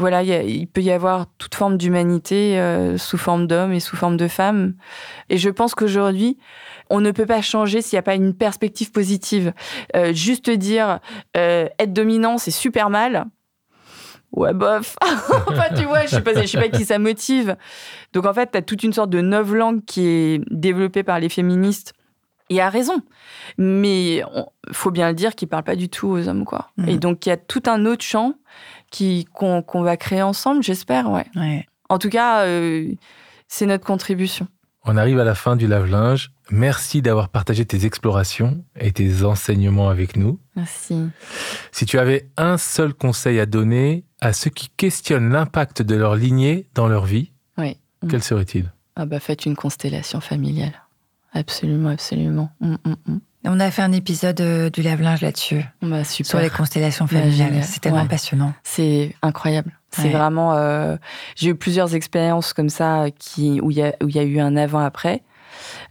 voilà, 0.00 0.22
il 0.22 0.66
peut 0.66 0.80
y 0.80 0.90
avoir 0.90 1.26
toute 1.36 1.54
forme 1.54 1.76
d'humanité 1.76 2.58
euh, 2.58 2.96
sous 2.96 3.18
forme 3.18 3.46
d'homme 3.46 3.72
et 3.72 3.80
sous 3.80 3.96
forme 3.96 4.16
de 4.16 4.28
femme. 4.28 4.74
Et 5.28 5.36
je 5.36 5.50
pense 5.50 5.74
qu'aujourd'hui, 5.74 6.38
on 6.88 7.00
ne 7.00 7.10
peut 7.10 7.26
pas 7.26 7.42
changer 7.42 7.82
s'il 7.82 7.96
n'y 7.96 8.00
a 8.00 8.02
pas 8.02 8.14
une 8.14 8.34
perspective 8.34 8.90
positive. 8.90 9.52
Euh, 9.94 10.12
juste 10.14 10.48
dire 10.50 11.00
euh, 11.36 11.68
être 11.78 11.92
dominant, 11.92 12.38
c'est 12.38 12.50
super 12.50 12.88
mal. 12.88 13.26
Ouais, 14.32 14.54
bof. 14.54 14.96
enfin, 15.48 15.74
tu 15.76 15.84
vois, 15.84 16.02
je 16.02 16.08
sais 16.10 16.20
pas, 16.20 16.40
je 16.40 16.46
sais 16.46 16.58
pas 16.60 16.68
qui 16.68 16.84
ça 16.84 16.98
motive. 16.98 17.56
Donc, 18.12 18.26
en 18.26 18.32
fait, 18.34 18.50
tu 18.52 18.58
as 18.58 18.62
toute 18.62 18.82
une 18.82 18.92
sorte 18.92 19.10
de 19.10 19.20
neuf 19.20 19.50
langue 19.52 19.84
qui 19.84 20.06
est 20.06 20.40
développée 20.50 21.02
par 21.02 21.18
les 21.20 21.28
féministes. 21.28 21.92
Et 22.52 22.60
a 22.60 22.68
raison. 22.68 23.00
Mais 23.58 24.22
on- 24.34 24.46
faut 24.72 24.90
bien 24.90 25.08
le 25.08 25.14
dire 25.14 25.34
qu'ils 25.36 25.46
parlent 25.48 25.62
pas 25.64 25.76
du 25.76 25.88
tout 25.88 26.08
aux 26.08 26.26
hommes, 26.28 26.44
quoi. 26.44 26.70
Mhm. 26.78 26.88
Et 26.88 26.98
donc, 26.98 27.24
il 27.26 27.28
y 27.28 27.32
a 27.32 27.36
tout 27.36 27.62
un 27.66 27.86
autre 27.86 28.04
champ 28.04 28.34
qui, 28.90 29.24
qu'on, 29.32 29.62
qu'on 29.62 29.82
va 29.82 29.96
créer 29.96 30.22
ensemble, 30.22 30.62
j'espère, 30.62 31.10
ouais. 31.10 31.26
Ouais. 31.36 31.66
En 31.88 31.98
tout 31.98 32.08
cas, 32.08 32.42
euh, 32.46 32.90
c'est 33.46 33.66
notre 33.66 33.84
contribution. 33.86 34.48
On 34.84 34.96
arrive 34.96 35.20
à 35.20 35.24
la 35.24 35.34
fin 35.36 35.56
du 35.56 35.66
lave-linge. 35.68 36.32
Merci 36.50 37.02
d'avoir 37.02 37.28
partagé 37.28 37.64
tes 37.64 37.84
explorations 37.86 38.64
et 38.80 38.90
tes 38.90 39.22
enseignements 39.24 39.88
avec 39.88 40.16
nous. 40.16 40.40
Merci. 40.56 41.06
Si 41.70 41.86
tu 41.86 41.98
avais 41.98 42.30
un 42.36 42.58
seul 42.58 42.94
conseil 42.94 43.38
à 43.38 43.46
donner 43.46 44.04
à 44.20 44.32
ceux 44.32 44.50
qui 44.50 44.68
questionnent 44.76 45.30
l'impact 45.32 45.82
de 45.82 45.94
leur 45.96 46.14
lignée 46.16 46.66
dans 46.74 46.86
leur 46.88 47.04
vie, 47.06 47.32
Oui. 47.58 47.76
quel 48.08 48.22
serait-il? 48.22 48.70
Ah 48.96 49.06
bah, 49.06 49.20
faites 49.20 49.46
une 49.46 49.56
constellation 49.56 50.20
familiale. 50.20 50.72
Absolument, 51.32 51.90
absolument. 51.90 52.50
Mm, 52.60 52.74
mm, 52.84 52.94
mm. 53.06 53.18
On 53.46 53.58
a 53.60 53.70
fait 53.70 53.80
un 53.82 53.92
épisode 53.92 54.40
euh, 54.42 54.68
du 54.68 54.82
lave-linge 54.82 55.22
là-dessus, 55.22 55.64
Bah, 55.80 56.04
super. 56.04 56.28
sur 56.28 56.38
les 56.40 56.50
constellations 56.50 57.06
Bah, 57.06 57.20
familiales. 57.20 57.64
C'est 57.64 57.80
tellement 57.80 58.02
Ouais. 58.02 58.08
passionnant. 58.08 58.52
C'est 58.64 59.14
incroyable. 59.22 59.72
C'est 59.90 60.02
Ouais. 60.04 60.10
vraiment. 60.10 60.54
euh, 60.54 60.96
J'ai 61.36 61.50
eu 61.50 61.54
plusieurs 61.54 61.94
expériences 61.94 62.52
comme 62.52 62.68
ça 62.68 63.06
qui, 63.18 63.60
où 63.62 63.70
il 63.70 63.78
y, 63.78 63.82
a- 63.82 63.94
où 64.02 64.08
il 64.08 64.14
y 64.16 64.18
a 64.18 64.24
eu 64.24 64.40
un 64.40 64.56
avant-après. 64.56 65.22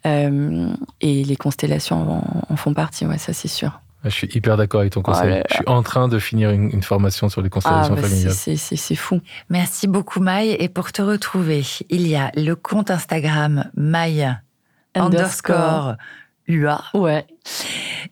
Euh, 0.05 0.71
et 1.01 1.23
les 1.23 1.35
constellations 1.35 2.19
en, 2.49 2.53
en 2.53 2.55
font 2.55 2.73
partie, 2.73 3.05
ouais, 3.05 3.17
ça 3.17 3.33
c'est 3.33 3.47
sûr. 3.47 3.81
Je 4.05 4.09
suis 4.09 4.27
hyper 4.33 4.55
d'accord 4.57 4.79
avec 4.81 4.93
ton 4.93 5.01
conseil. 5.01 5.41
Je 5.49 5.55
suis 5.55 5.63
en 5.67 5.81
train 5.83 6.07
de 6.07 6.19
finir 6.19 6.51
une, 6.51 6.69
une 6.71 6.83
formation 6.83 7.27
sur 7.29 7.41
les 7.41 7.47
Ah, 7.47 7.49
constellations 7.49 7.95
bah, 7.95 8.01
c'est- 8.03 8.09
familiales. 8.09 8.57
c'est 8.77 8.95
fou. 8.95 9.19
Merci 9.49 9.87
beaucoup, 9.87 10.19
Maï. 10.21 10.55
Et 10.59 10.69
pour 10.69 10.91
te 10.93 11.01
retrouver, 11.01 11.63
il 11.89 12.07
y 12.07 12.15
a 12.15 12.31
le 12.35 12.55
compte 12.55 12.91
Instagram 12.91 13.65
Maï 13.75 14.37
underscore 14.95 15.95
UA 16.47 16.81
Ouais. 16.95 17.27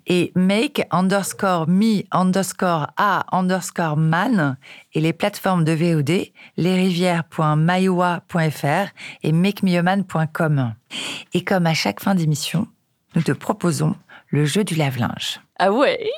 et 0.05 0.31
make 0.35 0.85
underscore 0.91 1.67
me 1.67 2.03
underscore 2.11 2.85
a 2.97 3.25
underscore 3.35 3.97
man 3.97 4.57
et 4.93 5.01
les 5.01 5.11
plateformes 5.13 5.63
de 5.63 5.71
VOD 5.71 6.31
lesrivières.maioa.fr 6.57 8.91
et 9.23 9.31
makemeaman.com. 9.31 10.73
Et 11.33 11.43
comme 11.43 11.65
à 11.65 11.73
chaque 11.73 11.99
fin 12.01 12.13
d'émission, 12.13 12.67
nous 13.15 13.23
te 13.23 13.31
proposons 13.31 13.95
le 14.29 14.45
jeu 14.45 14.63
du 14.63 14.75
lave-linge. 14.75 15.39
Ah 15.59 15.71
ouais 15.71 16.09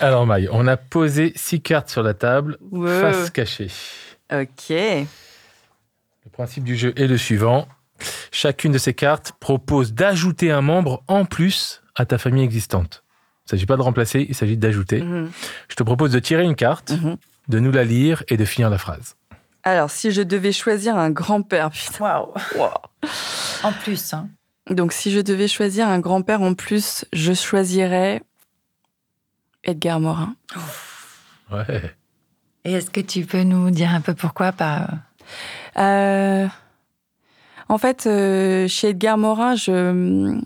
Alors 0.00 0.26
Maï, 0.26 0.48
on 0.52 0.66
a 0.66 0.76
posé 0.76 1.32
six 1.36 1.60
cartes 1.60 1.90
sur 1.90 2.02
la 2.02 2.14
table, 2.14 2.56
Wow. 2.70 2.86
face 2.86 3.30
cachée. 3.30 3.68
Ok. 4.32 4.72
principe 6.32 6.64
du 6.64 6.76
jeu 6.76 6.92
est 6.96 7.06
le 7.06 7.16
suivant. 7.18 7.66
Chacune 8.30 8.72
de 8.72 8.78
ces 8.78 8.92
cartes 8.94 9.32
propose 9.40 9.94
d'ajouter 9.94 10.50
un 10.50 10.60
membre 10.60 11.02
en 11.08 11.24
plus 11.24 11.82
à 11.94 12.04
ta 12.04 12.18
famille 12.18 12.44
existante. 12.44 13.02
Il 13.44 13.46
ne 13.46 13.50
s'agit 13.52 13.66
pas 13.66 13.76
de 13.76 13.82
remplacer, 13.82 14.26
il 14.28 14.34
s'agit 14.34 14.56
d'ajouter. 14.56 15.00
Mhm. 15.00 15.30
Je 15.68 15.74
te 15.76 15.82
propose 15.82 16.10
de 16.12 16.18
tirer 16.18 16.42
une 16.44 16.56
carte, 16.56 16.90
Mhm. 16.90 17.16
de 17.48 17.58
nous 17.58 17.70
la 17.72 17.84
lire 17.84 18.22
et 18.28 18.36
de 18.36 18.44
finir 18.44 18.68
la 18.70 18.76
phrase. 18.78 19.14
Alors, 19.62 19.90
si 19.90 20.10
je 20.10 20.20
devais 20.22 20.52
choisir 20.52 20.96
un 20.96 21.10
grand-père, 21.10 21.70
putain. 21.70 22.04
Waouh. 22.04 22.34
Wow. 22.56 22.70
En 23.62 23.72
plus, 23.72 24.12
hein. 24.12 24.28
Donc, 24.68 24.92
si 24.92 25.10
je 25.12 25.20
devais 25.20 25.48
choisir 25.48 25.88
un 25.88 26.00
grand-père 26.00 26.42
en 26.42 26.54
plus, 26.54 27.04
je 27.12 27.32
choisirais 27.32 28.20
Edgar 29.66 30.00
Morin. 30.00 30.34
Ouais. 31.52 31.94
Et 32.64 32.72
est-ce 32.72 32.90
que 32.90 33.00
tu 33.00 33.24
peux 33.24 33.42
nous 33.42 33.70
dire 33.70 33.90
un 33.90 34.00
peu 34.00 34.14
pourquoi 34.14 34.52
pas 34.52 34.88
Euh, 35.78 36.46
en 37.68 37.78
fait, 37.78 38.06
euh, 38.06 38.66
chez 38.68 38.90
Edgar 38.90 39.18
Morin, 39.18 39.54
je, 39.54 40.40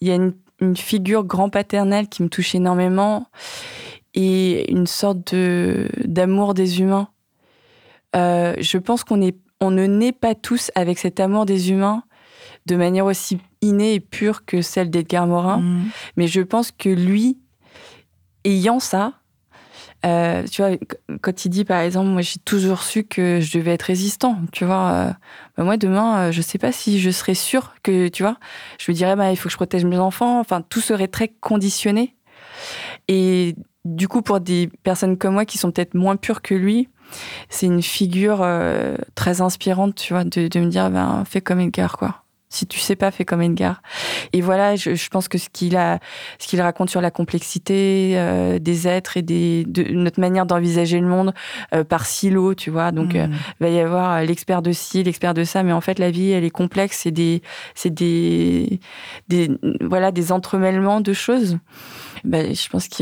il 0.00 0.08
y 0.08 0.10
a 0.10 0.14
une, 0.14 0.34
une 0.60 0.76
figure 0.76 1.24
grand-paternelle 1.24 2.08
qui 2.08 2.22
me 2.22 2.28
touche 2.28 2.54
énormément 2.54 3.28
et 4.14 4.70
une 4.72 4.86
sorte 4.86 5.34
de 5.34 5.88
d'amour 6.04 6.54
des 6.54 6.80
humains. 6.80 7.08
Euh, 8.16 8.54
je 8.58 8.78
pense 8.78 9.04
qu'on 9.04 9.20
est, 9.20 9.36
on 9.60 9.70
ne 9.70 9.86
naît 9.86 10.12
pas 10.12 10.34
tous 10.34 10.70
avec 10.74 10.98
cet 10.98 11.20
amour 11.20 11.46
des 11.46 11.70
humains 11.70 12.02
de 12.66 12.76
manière 12.76 13.06
aussi 13.06 13.38
innée 13.60 13.94
et 13.94 14.00
pure 14.00 14.44
que 14.44 14.62
celle 14.62 14.90
d'Edgar 14.90 15.26
Morin. 15.26 15.58
Mhm. 15.58 15.84
Mais 16.16 16.26
je 16.26 16.40
pense 16.40 16.70
que 16.70 16.88
lui, 16.88 17.38
ayant 18.48 18.80
ça, 18.80 19.14
euh, 20.06 20.44
tu 20.50 20.62
vois, 20.62 20.76
qu- 20.76 21.18
quand 21.20 21.44
il 21.44 21.48
dit 21.50 21.64
par 21.64 21.80
exemple, 21.80 22.08
moi 22.08 22.22
j'ai 22.22 22.38
toujours 22.44 22.82
su 22.82 23.04
que 23.04 23.40
je 23.40 23.58
devais 23.58 23.72
être 23.72 23.82
résistant, 23.82 24.38
tu 24.52 24.64
vois, 24.64 24.90
euh, 24.92 25.10
bah, 25.56 25.64
moi 25.64 25.76
demain, 25.76 26.28
euh, 26.28 26.32
je 26.32 26.40
sais 26.42 26.58
pas 26.58 26.72
si 26.72 27.00
je 27.00 27.10
serais 27.10 27.34
sûre 27.34 27.74
que, 27.82 28.08
tu 28.08 28.22
vois, 28.22 28.36
je 28.78 28.90
me 28.90 28.96
dirais, 28.96 29.16
bah, 29.16 29.30
il 29.32 29.36
faut 29.36 29.48
que 29.48 29.52
je 29.52 29.56
protège 29.56 29.84
mes 29.84 29.98
enfants, 29.98 30.38
enfin, 30.40 30.62
tout 30.62 30.80
serait 30.80 31.08
très 31.08 31.28
conditionné. 31.28 32.16
Et 33.08 33.56
du 33.84 34.08
coup, 34.08 34.22
pour 34.22 34.40
des 34.40 34.68
personnes 34.82 35.16
comme 35.18 35.34
moi 35.34 35.44
qui 35.44 35.58
sont 35.58 35.70
peut-être 35.72 35.94
moins 35.94 36.16
pures 36.16 36.42
que 36.42 36.54
lui, 36.54 36.88
c'est 37.48 37.66
une 37.66 37.82
figure 37.82 38.40
euh, 38.42 38.96
très 39.14 39.40
inspirante, 39.40 39.94
tu 39.96 40.12
vois, 40.12 40.24
de, 40.24 40.48
de 40.48 40.60
me 40.60 40.66
dire, 40.66 40.90
ben, 40.90 41.24
fais 41.26 41.40
comme 41.40 41.60
Edgar, 41.60 41.96
quoi. 41.98 42.24
Si 42.50 42.66
tu 42.66 42.78
sais 42.78 42.96
pas, 42.96 43.10
fais 43.10 43.24
comme 43.26 43.42
Edgar. 43.42 43.82
Et 44.32 44.40
voilà, 44.40 44.74
je, 44.74 44.94
je 44.94 45.08
pense 45.10 45.28
que 45.28 45.36
ce 45.36 45.48
qu'il 45.50 45.76
a, 45.76 45.98
ce 46.38 46.46
qu'il 46.48 46.60
raconte 46.62 46.88
sur 46.88 47.00
la 47.02 47.10
complexité 47.10 48.12
euh, 48.16 48.58
des 48.58 48.88
êtres 48.88 49.16
et 49.18 49.22
des, 49.22 49.64
de 49.66 49.82
notre 49.92 50.18
manière 50.20 50.46
d'envisager 50.46 50.98
le 50.98 51.06
monde 51.06 51.34
euh, 51.74 51.84
par 51.84 52.06
silo, 52.06 52.54
tu 52.54 52.70
vois. 52.70 52.90
Donc, 52.90 53.14
euh, 53.14 53.26
Mhm. 53.26 53.34
il 53.60 53.64
va 53.66 53.68
y 53.70 53.80
avoir 53.80 54.12
euh, 54.16 54.22
l'expert 54.24 54.62
de 54.62 54.72
ci, 54.72 55.02
l'expert 55.02 55.34
de 55.34 55.44
ça, 55.44 55.62
mais 55.62 55.72
en 55.72 55.80
fait, 55.82 55.98
la 55.98 56.10
vie, 56.10 56.30
elle 56.30 56.44
est 56.44 56.50
complexe. 56.50 57.00
C'est 57.02 57.10
des, 57.10 57.42
c'est 57.74 57.92
des, 57.92 58.80
des, 59.28 59.50
voilà, 59.82 60.10
des 60.10 60.32
entremêlements 60.32 61.00
de 61.02 61.12
choses. 61.12 61.58
Ben, 62.24 62.54
je 62.54 62.68
pense 62.68 62.88
que, 62.88 62.96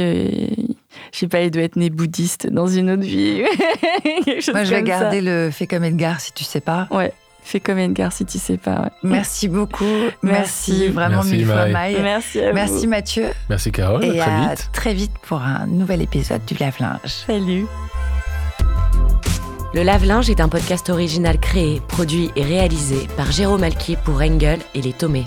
je 1.13 1.19
sais 1.19 1.29
pas, 1.29 1.41
il 1.43 1.51
doit 1.51 1.63
être 1.63 1.77
né 1.77 1.89
bouddhiste 1.89 2.49
dans 2.49 2.67
une 2.67 2.91
autre 2.91 3.03
vie. 3.03 3.43
Moi, 4.05 4.41
je 4.41 4.53
vais 4.53 4.65
ça. 4.77 4.83
garder 4.83 5.21
le 5.21 5.51
fait 5.53 5.67
comme 5.67 5.85
Edgar 5.85 6.21
si 6.21 6.33
tu 6.33 6.45
sais 6.45 6.61
pas. 6.61 6.87
Ouais, 6.91 7.13
fais 7.47 7.61
comme 7.61 7.79
Edgar 7.79 8.13
si 8.13 8.25
tu 8.25 8.39
sais 8.39 8.57
pas. 8.57 8.81
ouais. 8.83 8.91
Merci 9.03 9.49
beaucoup. 9.49 9.85
Merci, 10.23 10.73
Merci. 10.73 10.89
vraiment 10.89 11.17
Merci, 11.17 11.31
mille 11.33 11.47
fois, 11.47 11.67
Maï. 11.67 11.97
Merci 12.03 12.41
à 12.41 12.49
vous. 12.49 12.55
Merci 12.55 12.87
Mathieu. 12.87 13.27
Merci 13.49 13.73
Carole, 13.73 14.05
et 14.05 14.21
à 14.21 14.25
très 14.25 14.33
à 14.33 14.49
vite. 14.51 14.71
très 14.73 14.95
vite 14.95 15.13
pour 15.23 15.41
un 15.41 15.67
nouvel 15.67 16.03
épisode 16.03 16.45
du 16.45 16.55
lave-linge. 16.55 16.99
Salut. 17.27 17.67
Le 19.75 19.83
lave-linge 19.83 20.31
est 20.31 20.41
un 20.41 20.49
podcast 20.49 20.89
original 20.91 21.39
créé, 21.39 21.83
produit 21.87 22.31
et 22.37 22.43
réalisé 22.43 23.07
par 23.17 23.31
Jérôme 23.31 23.63
Alquier 23.63 23.97
pour 24.05 24.23
Engel 24.23 24.61
et 24.75 24.81
les 24.81 24.93
Tomés. 24.93 25.27